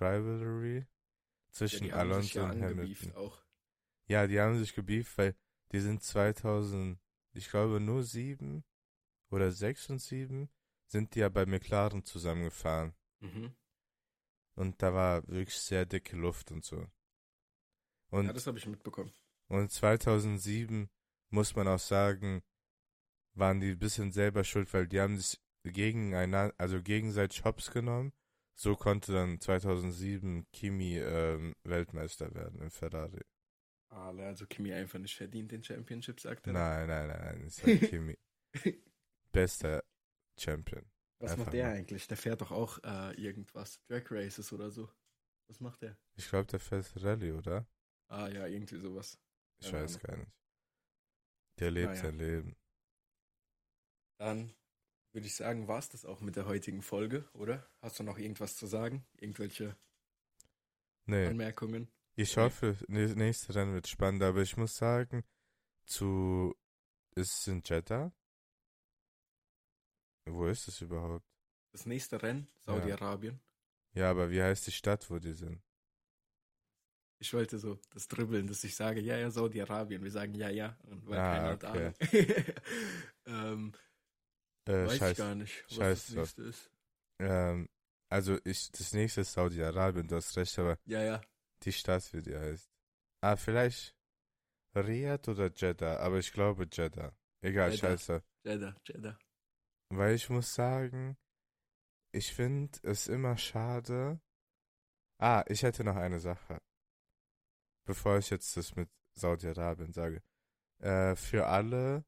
Rivalry 0.00 0.78
ja, 0.78 0.86
zwischen 1.50 1.84
sich 1.84 1.94
Alonso 1.94 2.38
ja 2.38 2.50
und 2.50 2.62
Hamilton. 2.62 3.12
auch. 3.14 3.42
Ja, 4.06 4.26
die 4.26 4.40
haben 4.40 4.58
sich 4.58 4.74
gebieft, 4.74 5.16
weil 5.18 5.34
die 5.72 5.80
sind 5.80 6.02
2000, 6.02 6.98
ich 7.32 7.48
glaube 7.48 7.80
nur 7.80 8.04
sieben 8.04 8.64
oder 9.30 9.50
sechs 9.50 9.88
und 9.90 10.00
sieben, 10.00 10.48
sind 10.90 11.14
die 11.14 11.20
ja 11.20 11.28
bei 11.28 11.46
McLaren 11.46 12.04
zusammengefahren. 12.04 12.94
Mhm. 13.20 13.54
Und 14.54 14.82
da 14.82 14.92
war 14.92 15.26
wirklich 15.28 15.56
sehr 15.56 15.86
dicke 15.86 16.16
Luft 16.16 16.50
und 16.50 16.64
so. 16.64 16.86
Und, 18.10 18.26
ja, 18.26 18.32
das 18.32 18.46
habe 18.46 18.58
ich 18.58 18.66
mitbekommen. 18.66 19.12
und 19.48 19.70
2007 19.70 20.90
muss 21.30 21.54
man 21.54 21.68
auch 21.68 21.78
sagen, 21.78 22.42
waren 23.34 23.60
die 23.60 23.70
ein 23.70 23.78
bisschen 23.78 24.10
selber 24.10 24.42
schuld, 24.42 24.72
weil 24.74 24.88
die 24.88 25.00
haben 25.00 25.16
sich 25.16 25.40
gegeneinander, 25.62 26.52
also 26.58 26.82
gegenseitig 26.82 27.44
Hops 27.44 27.70
genommen. 27.70 28.12
So 28.56 28.74
konnte 28.74 29.12
dann 29.12 29.40
2007 29.40 30.50
Kimi 30.52 30.98
ähm, 30.98 31.54
Weltmeister 31.62 32.34
werden 32.34 32.60
im 32.60 32.70
Ferrari. 32.70 33.22
Ah, 33.90 34.10
also 34.10 34.46
Kimi 34.46 34.72
einfach 34.72 34.98
nicht 34.98 35.16
verdient 35.16 35.52
den 35.52 35.62
Championship, 35.62 36.20
sagt 36.20 36.48
er. 36.48 36.52
Nein, 36.52 36.88
nein, 36.88 37.08
nein, 37.08 37.20
nein, 37.20 37.40
ist 37.46 37.62
halt 37.62 37.80
Kimi. 37.90 38.18
Bester 39.32 39.84
Champion. 40.40 40.90
Was 41.18 41.32
einfach 41.32 41.44
macht 41.46 41.54
der 41.54 41.66
mal. 41.68 41.74
eigentlich? 41.76 42.06
Der 42.08 42.16
fährt 42.16 42.40
doch 42.40 42.50
auch 42.50 42.78
äh, 42.82 43.12
irgendwas. 43.20 43.80
Drag 43.88 44.04
Races 44.10 44.52
oder 44.52 44.70
so. 44.70 44.88
Was 45.48 45.60
macht 45.60 45.82
der? 45.82 45.96
Ich 46.16 46.28
glaube, 46.28 46.46
der 46.46 46.60
fährt 46.60 46.90
Rallye, 47.02 47.32
oder? 47.32 47.66
Ah 48.08 48.28
ja, 48.28 48.46
irgendwie 48.46 48.78
sowas. 48.78 49.18
Ich 49.58 49.72
weiß 49.72 49.98
gar 49.98 50.16
nicht. 50.16 50.32
Der 51.58 51.70
lebt 51.70 51.90
Naja. 51.90 52.02
sein 52.02 52.14
Leben. 52.18 52.56
Dann 54.18 54.52
würde 55.12 55.26
ich 55.26 55.34
sagen, 55.34 55.66
war 55.68 55.78
es 55.78 55.88
das 55.88 56.04
auch 56.04 56.20
mit 56.20 56.36
der 56.36 56.46
heutigen 56.46 56.82
Folge, 56.82 57.28
oder? 57.34 57.68
Hast 57.82 57.98
du 57.98 58.02
noch 58.04 58.18
irgendwas 58.18 58.56
zu 58.56 58.66
sagen? 58.66 59.04
Irgendwelche 59.18 59.76
Nee, 61.06 61.26
Anmerkungen? 61.26 61.90
ich 62.16 62.36
hoffe, 62.36 62.76
nä- 62.88 63.14
nächste 63.14 63.54
Rennen 63.54 63.74
wird 63.74 63.88
spannend, 63.88 64.22
aber 64.22 64.42
ich 64.42 64.56
muss 64.56 64.76
sagen, 64.76 65.24
zu, 65.86 66.54
ist 67.16 67.32
es 67.40 67.46
in 67.48 67.62
Jeddah? 67.64 68.12
Wo 70.32 70.46
ist 70.46 70.68
es 70.68 70.80
überhaupt? 70.80 71.24
Das 71.72 71.86
nächste 71.86 72.20
Rennen, 72.22 72.48
Saudi-Arabien. 72.60 73.40
Ja, 73.94 74.10
aber 74.10 74.30
wie 74.30 74.42
heißt 74.42 74.66
die 74.66 74.72
Stadt, 74.72 75.08
wo 75.10 75.18
die 75.18 75.32
sind? 75.32 75.62
Ich 77.22 77.34
wollte 77.34 77.58
so 77.58 77.78
das 77.90 78.08
Dribbeln, 78.08 78.46
dass 78.46 78.64
ich 78.64 78.74
sage, 78.74 79.00
ja, 79.00 79.16
ja, 79.16 79.30
Saudi-Arabien. 79.30 80.02
Wir 80.02 80.10
sagen 80.10 80.34
ja, 80.34 80.48
ja. 80.48 80.78
Und 80.84 81.06
weil 81.06 81.18
Ah, 81.18 81.36
keiner 81.36 81.48
hat 81.50 81.64
okay. 81.64 81.86
Ahnung. 81.86 81.94
ähm, 83.26 83.72
Äh, 84.66 84.86
weiß 84.86 84.96
scheiß, 84.98 85.12
ich 85.12 85.18
gar 85.18 85.34
nicht, 85.34 85.64
was 85.64 85.74
scheiß 85.76 86.06
das 86.06 86.14
nächste 86.16 86.42
ist. 86.42 86.70
ähm, 87.20 87.68
also 88.08 88.38
ich, 88.44 88.70
das 88.72 88.92
nächste 88.92 89.20
ist 89.22 89.32
Saudi-Arabien, 89.32 90.08
du 90.08 90.16
hast 90.16 90.36
recht, 90.36 90.58
aber 90.58 90.78
Ja, 90.86 91.02
ja. 91.02 91.20
die 91.62 91.72
Stadt, 91.72 92.12
wie 92.12 92.22
die 92.22 92.36
heißt. 92.36 92.70
Ah, 93.22 93.36
vielleicht 93.36 93.94
Riyadh 94.74 95.28
oder 95.30 95.50
Jeddah, 95.54 95.98
aber 96.00 96.18
ich 96.18 96.32
glaube 96.32 96.66
Jeddah. 96.70 97.12
Egal, 97.42 97.70
Jeddah. 97.72 97.88
scheiße. 97.98 98.22
Jeddah, 98.44 98.74
Jeddah. 98.86 99.18
Weil 99.90 100.14
ich 100.14 100.30
muss 100.30 100.54
sagen, 100.54 101.16
ich 102.12 102.32
finde 102.32 102.78
es 102.82 103.08
immer 103.08 103.36
schade. 103.36 104.20
Ah, 105.18 105.44
ich 105.48 105.62
hätte 105.62 105.84
noch 105.84 105.96
eine 105.96 106.20
Sache. 106.20 106.58
Bevor 107.84 108.18
ich 108.18 108.30
jetzt 108.30 108.56
das 108.56 108.76
mit 108.76 108.88
Saudi-Arabien 109.14 109.92
sage. 109.92 110.22
Äh, 110.78 111.16
für 111.16 111.46
alle, 111.46 112.04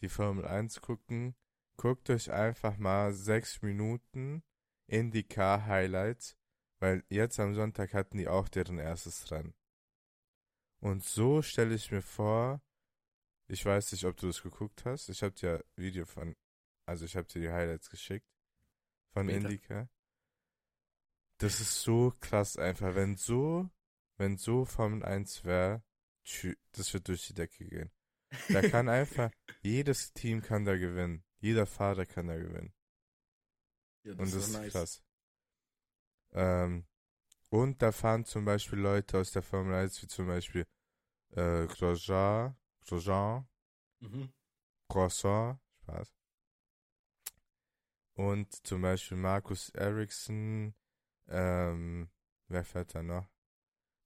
die 0.00 0.08
Formel 0.08 0.46
1 0.46 0.80
gucken, 0.80 1.36
guckt 1.76 2.10
euch 2.10 2.30
einfach 2.32 2.78
mal 2.78 3.12
sechs 3.12 3.62
Minuten 3.62 4.42
IndyCar 4.86 5.66
Highlights, 5.66 6.36
weil 6.80 7.04
jetzt 7.10 7.38
am 7.38 7.54
Sonntag 7.54 7.92
hatten 7.94 8.16
die 8.16 8.28
auch 8.28 8.48
deren 8.48 8.78
erstes 8.78 9.30
Rennen. 9.30 9.54
Und 10.80 11.04
so 11.04 11.42
stelle 11.42 11.74
ich 11.74 11.90
mir 11.90 12.02
vor, 12.02 12.62
ich 13.48 13.64
weiß 13.64 13.92
nicht, 13.92 14.04
ob 14.04 14.16
du 14.16 14.28
das 14.28 14.42
geguckt 14.42 14.84
hast, 14.84 15.08
ich 15.08 15.22
habe 15.22 15.34
dir 15.34 15.64
Video 15.76 16.06
von 16.06 16.34
also 16.88 17.04
ich 17.04 17.16
habe 17.16 17.26
dir 17.28 17.40
die 17.42 17.50
Highlights 17.50 17.90
geschickt 17.90 18.26
von 19.12 19.28
Später. 19.28 19.48
Indica. 19.50 19.88
Das 21.38 21.60
ist 21.60 21.82
so 21.82 22.12
krass 22.20 22.56
einfach. 22.56 22.94
Wenn 22.94 23.16
so, 23.16 23.70
wenn 24.16 24.36
so 24.38 24.64
Formel 24.64 25.04
1 25.04 25.44
wäre, 25.44 25.82
das 26.72 26.92
wird 26.92 27.08
durch 27.08 27.26
die 27.28 27.34
Decke 27.34 27.64
gehen. 27.64 27.90
Da 28.48 28.62
kann 28.62 28.88
einfach, 28.88 29.30
jedes 29.62 30.12
Team 30.12 30.42
kann 30.42 30.64
da 30.64 30.76
gewinnen. 30.76 31.24
Jeder 31.40 31.66
Fahrer 31.66 32.06
kann 32.06 32.26
da 32.26 32.36
gewinnen. 32.36 32.74
Ja, 34.02 34.12
Und 34.12 34.20
das 34.20 34.34
ist 34.34 34.52
nice. 34.52 34.72
krass. 34.72 35.02
Ähm, 36.32 36.86
und 37.50 37.80
da 37.80 37.92
fahren 37.92 38.24
zum 38.24 38.44
Beispiel 38.44 38.78
Leute 38.78 39.18
aus 39.18 39.30
der 39.30 39.42
Formel 39.42 39.74
1, 39.74 40.02
wie 40.02 40.06
zum 40.08 40.26
Beispiel 40.26 40.66
äh, 41.30 41.66
Grosjean, 41.66 42.56
Grosjean, 42.86 43.46
Mhm. 44.00 44.32
Croissant, 44.88 45.58
Spaß. 45.82 46.17
Und 48.18 48.66
zum 48.66 48.82
Beispiel 48.82 49.16
Markus 49.16 49.70
Ericsson, 49.70 50.74
ähm, 51.28 52.10
wer 52.48 52.64
fährt 52.64 52.92
da 52.96 53.00
noch? 53.00 53.30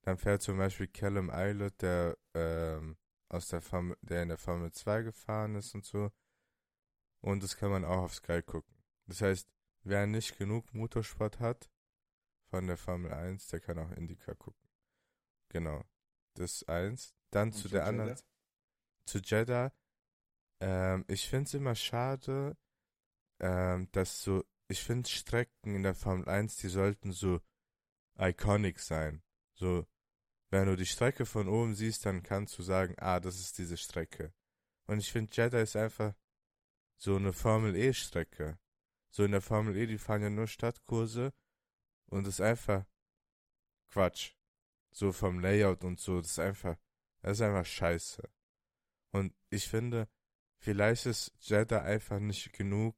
Dann 0.03 0.19
fährt 0.19 0.43
zum 0.43 0.59
Beispiel 0.59 0.87
Callum 0.87 1.31
Eilert, 1.31 1.81
der, 1.81 2.15
ähm, 2.35 2.95
aus 3.29 3.47
der 3.47 3.61
Formel, 3.61 3.97
der 4.01 4.21
in 4.21 4.29
der 4.29 4.37
Formel 4.37 4.71
2 4.71 5.01
gefahren 5.01 5.55
ist 5.55 5.73
und 5.73 5.83
so. 5.83 6.11
Und 7.21 7.41
das 7.41 7.57
kann 7.57 7.71
man 7.71 7.83
auch 7.85 8.03
auf 8.03 8.13
Sky 8.13 8.43
gucken. 8.43 8.75
Das 9.07 9.21
heißt, 9.21 9.49
wer 9.81 10.05
nicht 10.05 10.37
genug 10.37 10.71
Motorsport 10.75 11.39
hat 11.39 11.71
von 12.51 12.67
der 12.67 12.77
Formel 12.77 13.11
1, 13.11 13.47
der 13.47 13.61
kann 13.61 13.79
auch 13.79 13.89
Indica 13.93 14.35
gucken. 14.35 14.69
Genau. 15.49 15.83
Das 16.35 16.61
ist 16.61 16.69
eins. 16.69 17.15
Dann 17.31 17.47
Und 17.47 17.53
zu 17.53 17.67
der 17.67 17.85
anderen, 17.85 18.09
Jeddah? 18.09 18.23
zu 19.07 19.17
Jeddah. 19.17 19.73
Ähm, 20.59 21.03
ich 21.07 21.27
finde 21.27 21.47
es 21.47 21.53
immer 21.55 21.73
schade, 21.73 22.55
ähm, 23.43 23.89
dass 23.91 24.23
so, 24.23 24.45
ich 24.69 24.81
finde 24.81 25.09
Strecken 25.09 25.75
in 25.75 25.83
der 25.83 25.95
Formel 25.95 26.29
1, 26.29 26.55
die 26.57 26.69
sollten 26.69 27.11
so 27.11 27.41
iconic 28.17 28.79
sein. 28.79 29.21
So, 29.53 29.85
wenn 30.49 30.67
du 30.67 30.77
die 30.77 30.85
Strecke 30.85 31.25
von 31.25 31.49
oben 31.49 31.75
siehst, 31.75 32.05
dann 32.05 32.23
kannst 32.23 32.57
du 32.57 32.63
sagen, 32.63 32.95
ah, 32.99 33.19
das 33.19 33.39
ist 33.41 33.57
diese 33.57 33.75
Strecke. 33.75 34.33
Und 34.87 34.99
ich 34.99 35.11
finde, 35.11 35.35
Jeddah 35.35 35.59
ist 35.59 35.75
einfach 35.75 36.13
so 36.95 37.17
eine 37.17 37.33
Formel 37.33 37.75
E-Strecke. 37.75 38.57
So 39.09 39.25
in 39.25 39.31
der 39.31 39.41
Formel 39.41 39.75
E, 39.75 39.87
die 39.87 39.97
fahren 39.97 40.23
ja 40.23 40.29
nur 40.29 40.47
Stadtkurse 40.47 41.33
und 42.05 42.25
das 42.25 42.35
ist 42.35 42.41
einfach 42.41 42.85
Quatsch. 43.89 44.35
So 44.91 45.11
vom 45.11 45.39
Layout 45.39 45.83
und 45.83 45.99
so, 45.99 46.21
das 46.21 46.31
ist 46.31 46.39
einfach, 46.39 46.77
das 47.21 47.33
ist 47.33 47.41
einfach 47.41 47.65
scheiße. 47.65 48.23
Und 49.11 49.35
ich 49.49 49.67
finde, 49.67 50.07
vielleicht 50.59 51.07
ist 51.07 51.33
Jeddah 51.41 51.81
einfach 51.81 52.19
nicht 52.19 52.53
genug. 52.53 52.95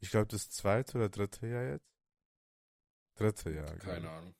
Ich 0.00 0.10
glaube, 0.10 0.26
das 0.28 0.50
zweite 0.50 0.98
oder 0.98 1.08
dritte 1.08 1.46
Jahr 1.46 1.64
jetzt? 1.64 1.90
Dritte 3.16 3.50
Jahr. 3.50 3.66
glaub 3.66 3.80
Keine 3.80 4.06
ich. 4.06 4.12
Ahnung. 4.12 4.34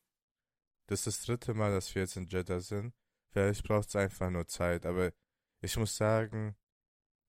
Das 0.86 1.06
ist 1.06 1.18
das 1.18 1.26
dritte 1.26 1.54
Mal, 1.54 1.72
dass 1.72 1.94
wir 1.94 2.02
jetzt 2.02 2.16
in 2.16 2.26
Jeddah 2.26 2.60
sind. 2.60 2.94
Vielleicht 3.30 3.64
braucht 3.64 3.88
es 3.88 3.96
einfach 3.96 4.30
nur 4.30 4.46
Zeit, 4.46 4.86
aber 4.86 5.12
ich 5.60 5.76
muss 5.76 5.96
sagen, 5.96 6.56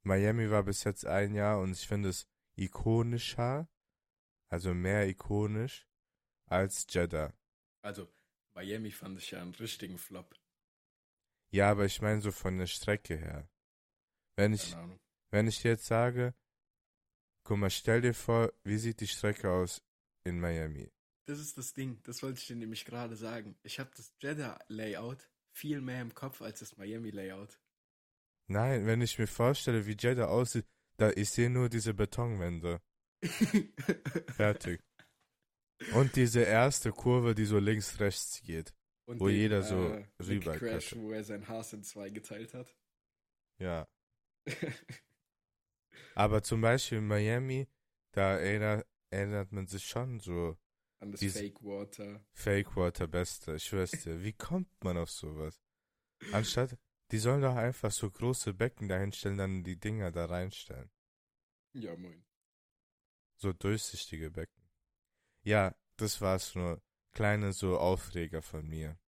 Miami 0.04 0.50
war 0.50 0.64
bis 0.64 0.84
jetzt 0.84 1.06
ein 1.06 1.34
Jahr 1.34 1.60
und 1.60 1.72
ich 1.72 1.88
finde 1.88 2.10
es 2.10 2.28
ikonischer, 2.56 3.68
also 4.50 4.74
mehr 4.74 5.08
ikonisch 5.08 5.88
als 6.46 6.86
Jeddah. 6.90 7.34
Also, 7.82 8.08
Miami 8.54 8.92
fand 8.92 9.18
ich 9.20 9.32
ja 9.32 9.42
einen 9.42 9.56
richtigen 9.56 9.98
Flop. 9.98 10.36
Ja, 11.52 11.72
aber 11.72 11.86
ich 11.86 12.02
meine 12.02 12.22
so 12.22 12.32
von 12.32 12.58
der 12.58 12.68
Strecke 12.68 13.18
her. 13.18 13.50
Wenn 14.36 14.54
ich, 14.54 14.72
Keine 14.72 14.84
Ahnung. 14.84 15.00
wenn 15.32 15.48
ich 15.48 15.64
jetzt 15.64 15.86
sage, 15.86 16.34
guck 17.50 17.58
mal, 17.58 17.72
stell 17.72 18.02
dir 18.02 18.14
vor, 18.14 18.54
wie 18.64 18.78
sieht 18.78 19.00
die 19.00 19.08
Strecke 19.08 19.50
aus 19.50 19.82
in 20.24 20.40
Miami? 20.40 20.92
Das 21.26 21.40
ist 21.40 21.58
das 21.58 21.74
Ding, 21.74 22.00
das 22.04 22.22
wollte 22.22 22.38
ich 22.38 22.46
dir 22.46 22.56
nämlich 22.56 22.86
gerade 22.86 23.16
sagen. 23.16 23.58
Ich 23.64 23.80
habe 23.80 23.90
das 23.98 24.14
Jeddah-Layout 24.22 25.28
viel 25.52 25.82
mehr 25.82 26.00
im 26.00 26.14
Kopf 26.14 26.44
als 26.44 26.60
das 26.60 26.78
Miami-Layout. 26.78 27.60
Nein, 28.50 28.86
wenn 28.86 29.02
ich 29.02 29.18
mir 29.18 29.26
vorstelle, 29.26 29.88
wie 29.88 29.98
Jeddah 30.00 30.28
aussieht, 30.28 30.68
da 30.98 31.10
ich 31.10 31.32
sehe 31.32 31.50
nur 31.50 31.70
diese 31.70 31.96
Betonwände. 31.96 32.82
Fertig. 34.36 34.84
Und 35.96 36.16
diese 36.16 36.42
erste 36.42 36.92
Kurve, 36.92 37.34
die 37.34 37.46
so 37.46 37.58
links 37.58 38.00
rechts 38.00 38.44
geht. 38.44 38.76
Und 39.08 39.20
Wo 39.20 39.28
den, 39.28 39.38
jeder 39.38 39.64
so 39.64 39.88
äh, 39.88 40.06
rüber 40.22 40.56
Crash, 40.56 40.96
wo 40.96 41.12
er 41.12 41.24
sein 41.24 41.48
Haas 41.48 41.74
in 41.74 41.84
zwei 41.84 42.12
geteilt 42.12 42.54
hat. 42.54 42.76
Ja. 43.58 43.88
Aber 46.16 46.44
zum 46.44 46.62
Beispiel 46.62 47.00
in 47.00 47.08
Miami, 47.08 47.68
da 48.12 48.38
erinnert, 48.38 48.88
erinnert 49.10 49.52
man 49.52 49.68
sich 49.68 49.86
schon 49.86 50.20
so 50.20 50.58
An 51.00 51.12
das 51.12 51.22
Fake 51.22 51.64
Water. 51.64 52.26
Fake 52.34 52.76
Water 52.76 53.08
Beste. 53.08 53.56
Ich 53.56 53.66
schwör's 53.66 53.92
dir. 53.92 54.22
Wie 54.22 54.34
kommt 54.34 54.70
man 54.84 54.98
auf 54.98 55.12
sowas? 55.12 55.62
Anstatt, 56.32 56.78
die 57.12 57.18
sollen 57.18 57.42
doch 57.42 57.56
einfach 57.56 57.92
so 57.92 58.10
große 58.10 58.54
Becken 58.54 58.88
dahinstellen, 58.88 59.38
dann 59.38 59.64
die 59.64 59.80
Dinger 59.80 60.12
da 60.12 60.26
reinstellen. 60.26 60.92
Ja, 61.74 61.96
moin. 61.96 62.26
So 63.38 63.54
durchsichtige 63.54 64.32
Becken. 64.32 64.70
Ja, 65.44 65.76
das 65.96 66.20
war's 66.22 66.56
nur. 66.56 66.82
Kleine 67.12 67.54
so 67.54 67.78
Aufreger 67.78 68.42
von 68.42 68.68
mir. 68.68 69.00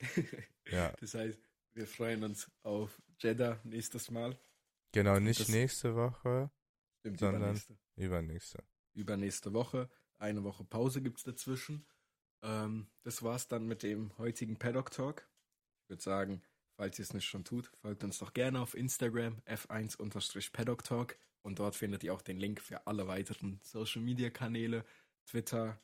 Ja. 0.70 0.92
Das 1.00 1.14
heißt, 1.14 1.40
wir 1.72 1.86
freuen 1.86 2.22
uns 2.22 2.48
auf 2.62 3.02
Jeddah 3.18 3.60
nächstes 3.64 4.08
Mal. 4.08 4.38
Genau, 4.92 5.18
nicht 5.20 5.40
Das- 5.40 5.48
nächste 5.48 5.94
Woche, 5.94 6.50
Stimmt, 7.00 7.18
Sondern- 7.20 7.42
übernächste. 7.42 7.78
übernächste. 7.96 8.64
übernächste 8.94 9.52
Woche. 9.52 9.88
Eine 10.18 10.44
Woche 10.44 10.64
Pause 10.64 11.00
gibt 11.00 11.18
es 11.18 11.24
dazwischen. 11.24 11.86
Ähm, 12.42 12.90
das 13.02 13.22
war's 13.22 13.48
dann 13.48 13.66
mit 13.66 13.82
dem 13.82 14.16
heutigen 14.18 14.58
Paddock 14.58 14.90
Talk. 14.90 15.28
Ich 15.84 15.88
würde 15.90 16.02
sagen, 16.02 16.42
falls 16.76 16.98
ihr 16.98 17.04
es 17.04 17.14
nicht 17.14 17.26
schon 17.26 17.44
tut, 17.44 17.70
folgt 17.80 18.04
uns 18.04 18.18
doch 18.18 18.32
gerne 18.34 18.60
auf 18.60 18.74
Instagram 18.74 19.40
f1-paddock 19.46 20.84
talk 20.84 21.16
und 21.42 21.58
dort 21.58 21.76
findet 21.76 22.02
ihr 22.04 22.12
auch 22.14 22.22
den 22.22 22.38
Link 22.38 22.60
für 22.60 22.86
alle 22.86 23.06
weiteren 23.06 23.60
Social 23.62 24.02
Media 24.02 24.30
Kanäle, 24.30 24.84
Twitter, 25.26 25.80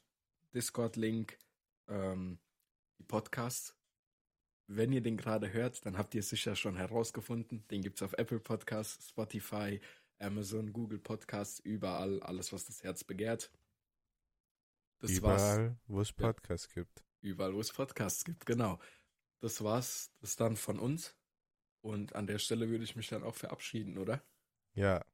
Discord-Link, 0.54 1.38
ähm, 1.88 2.38
die 2.98 3.04
Podcasts. 3.04 3.74
Wenn 4.68 4.92
ihr 4.92 5.00
den 5.00 5.16
gerade 5.16 5.52
hört, 5.52 5.86
dann 5.86 5.96
habt 5.96 6.14
ihr 6.14 6.20
es 6.20 6.28
sicher 6.28 6.56
schon 6.56 6.76
herausgefunden. 6.76 7.66
Den 7.68 7.82
gibt 7.82 7.96
es 7.96 8.02
auf 8.02 8.14
Apple 8.14 8.40
Podcasts, 8.40 9.10
Spotify, 9.10 9.80
Amazon, 10.18 10.72
Google 10.72 10.98
Podcasts, 10.98 11.60
überall, 11.60 12.20
alles, 12.22 12.52
was 12.52 12.66
das 12.66 12.82
Herz 12.82 13.04
begehrt. 13.04 13.50
Das 14.98 15.10
überall, 15.10 15.76
wo 15.86 16.00
es 16.00 16.12
Podcasts 16.12 16.68
ja, 16.74 16.82
gibt. 16.82 17.04
Überall, 17.20 17.54
wo 17.54 17.60
es 17.60 17.72
Podcasts 17.72 18.24
gibt, 18.24 18.46
genau. 18.46 18.80
Das 19.40 19.62
war's, 19.62 20.10
das 20.20 20.36
dann 20.36 20.56
von 20.56 20.78
uns. 20.78 21.14
Und 21.82 22.16
an 22.16 22.26
der 22.26 22.38
Stelle 22.38 22.68
würde 22.68 22.84
ich 22.84 22.96
mich 22.96 23.08
dann 23.08 23.22
auch 23.22 23.34
verabschieden, 23.34 23.98
oder? 23.98 24.22
Ja. 24.74 25.04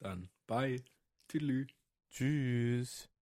Dann 0.00 0.28
bye. 0.46 0.84
Tschüss. 1.28 1.68
Tschüss. 2.10 3.13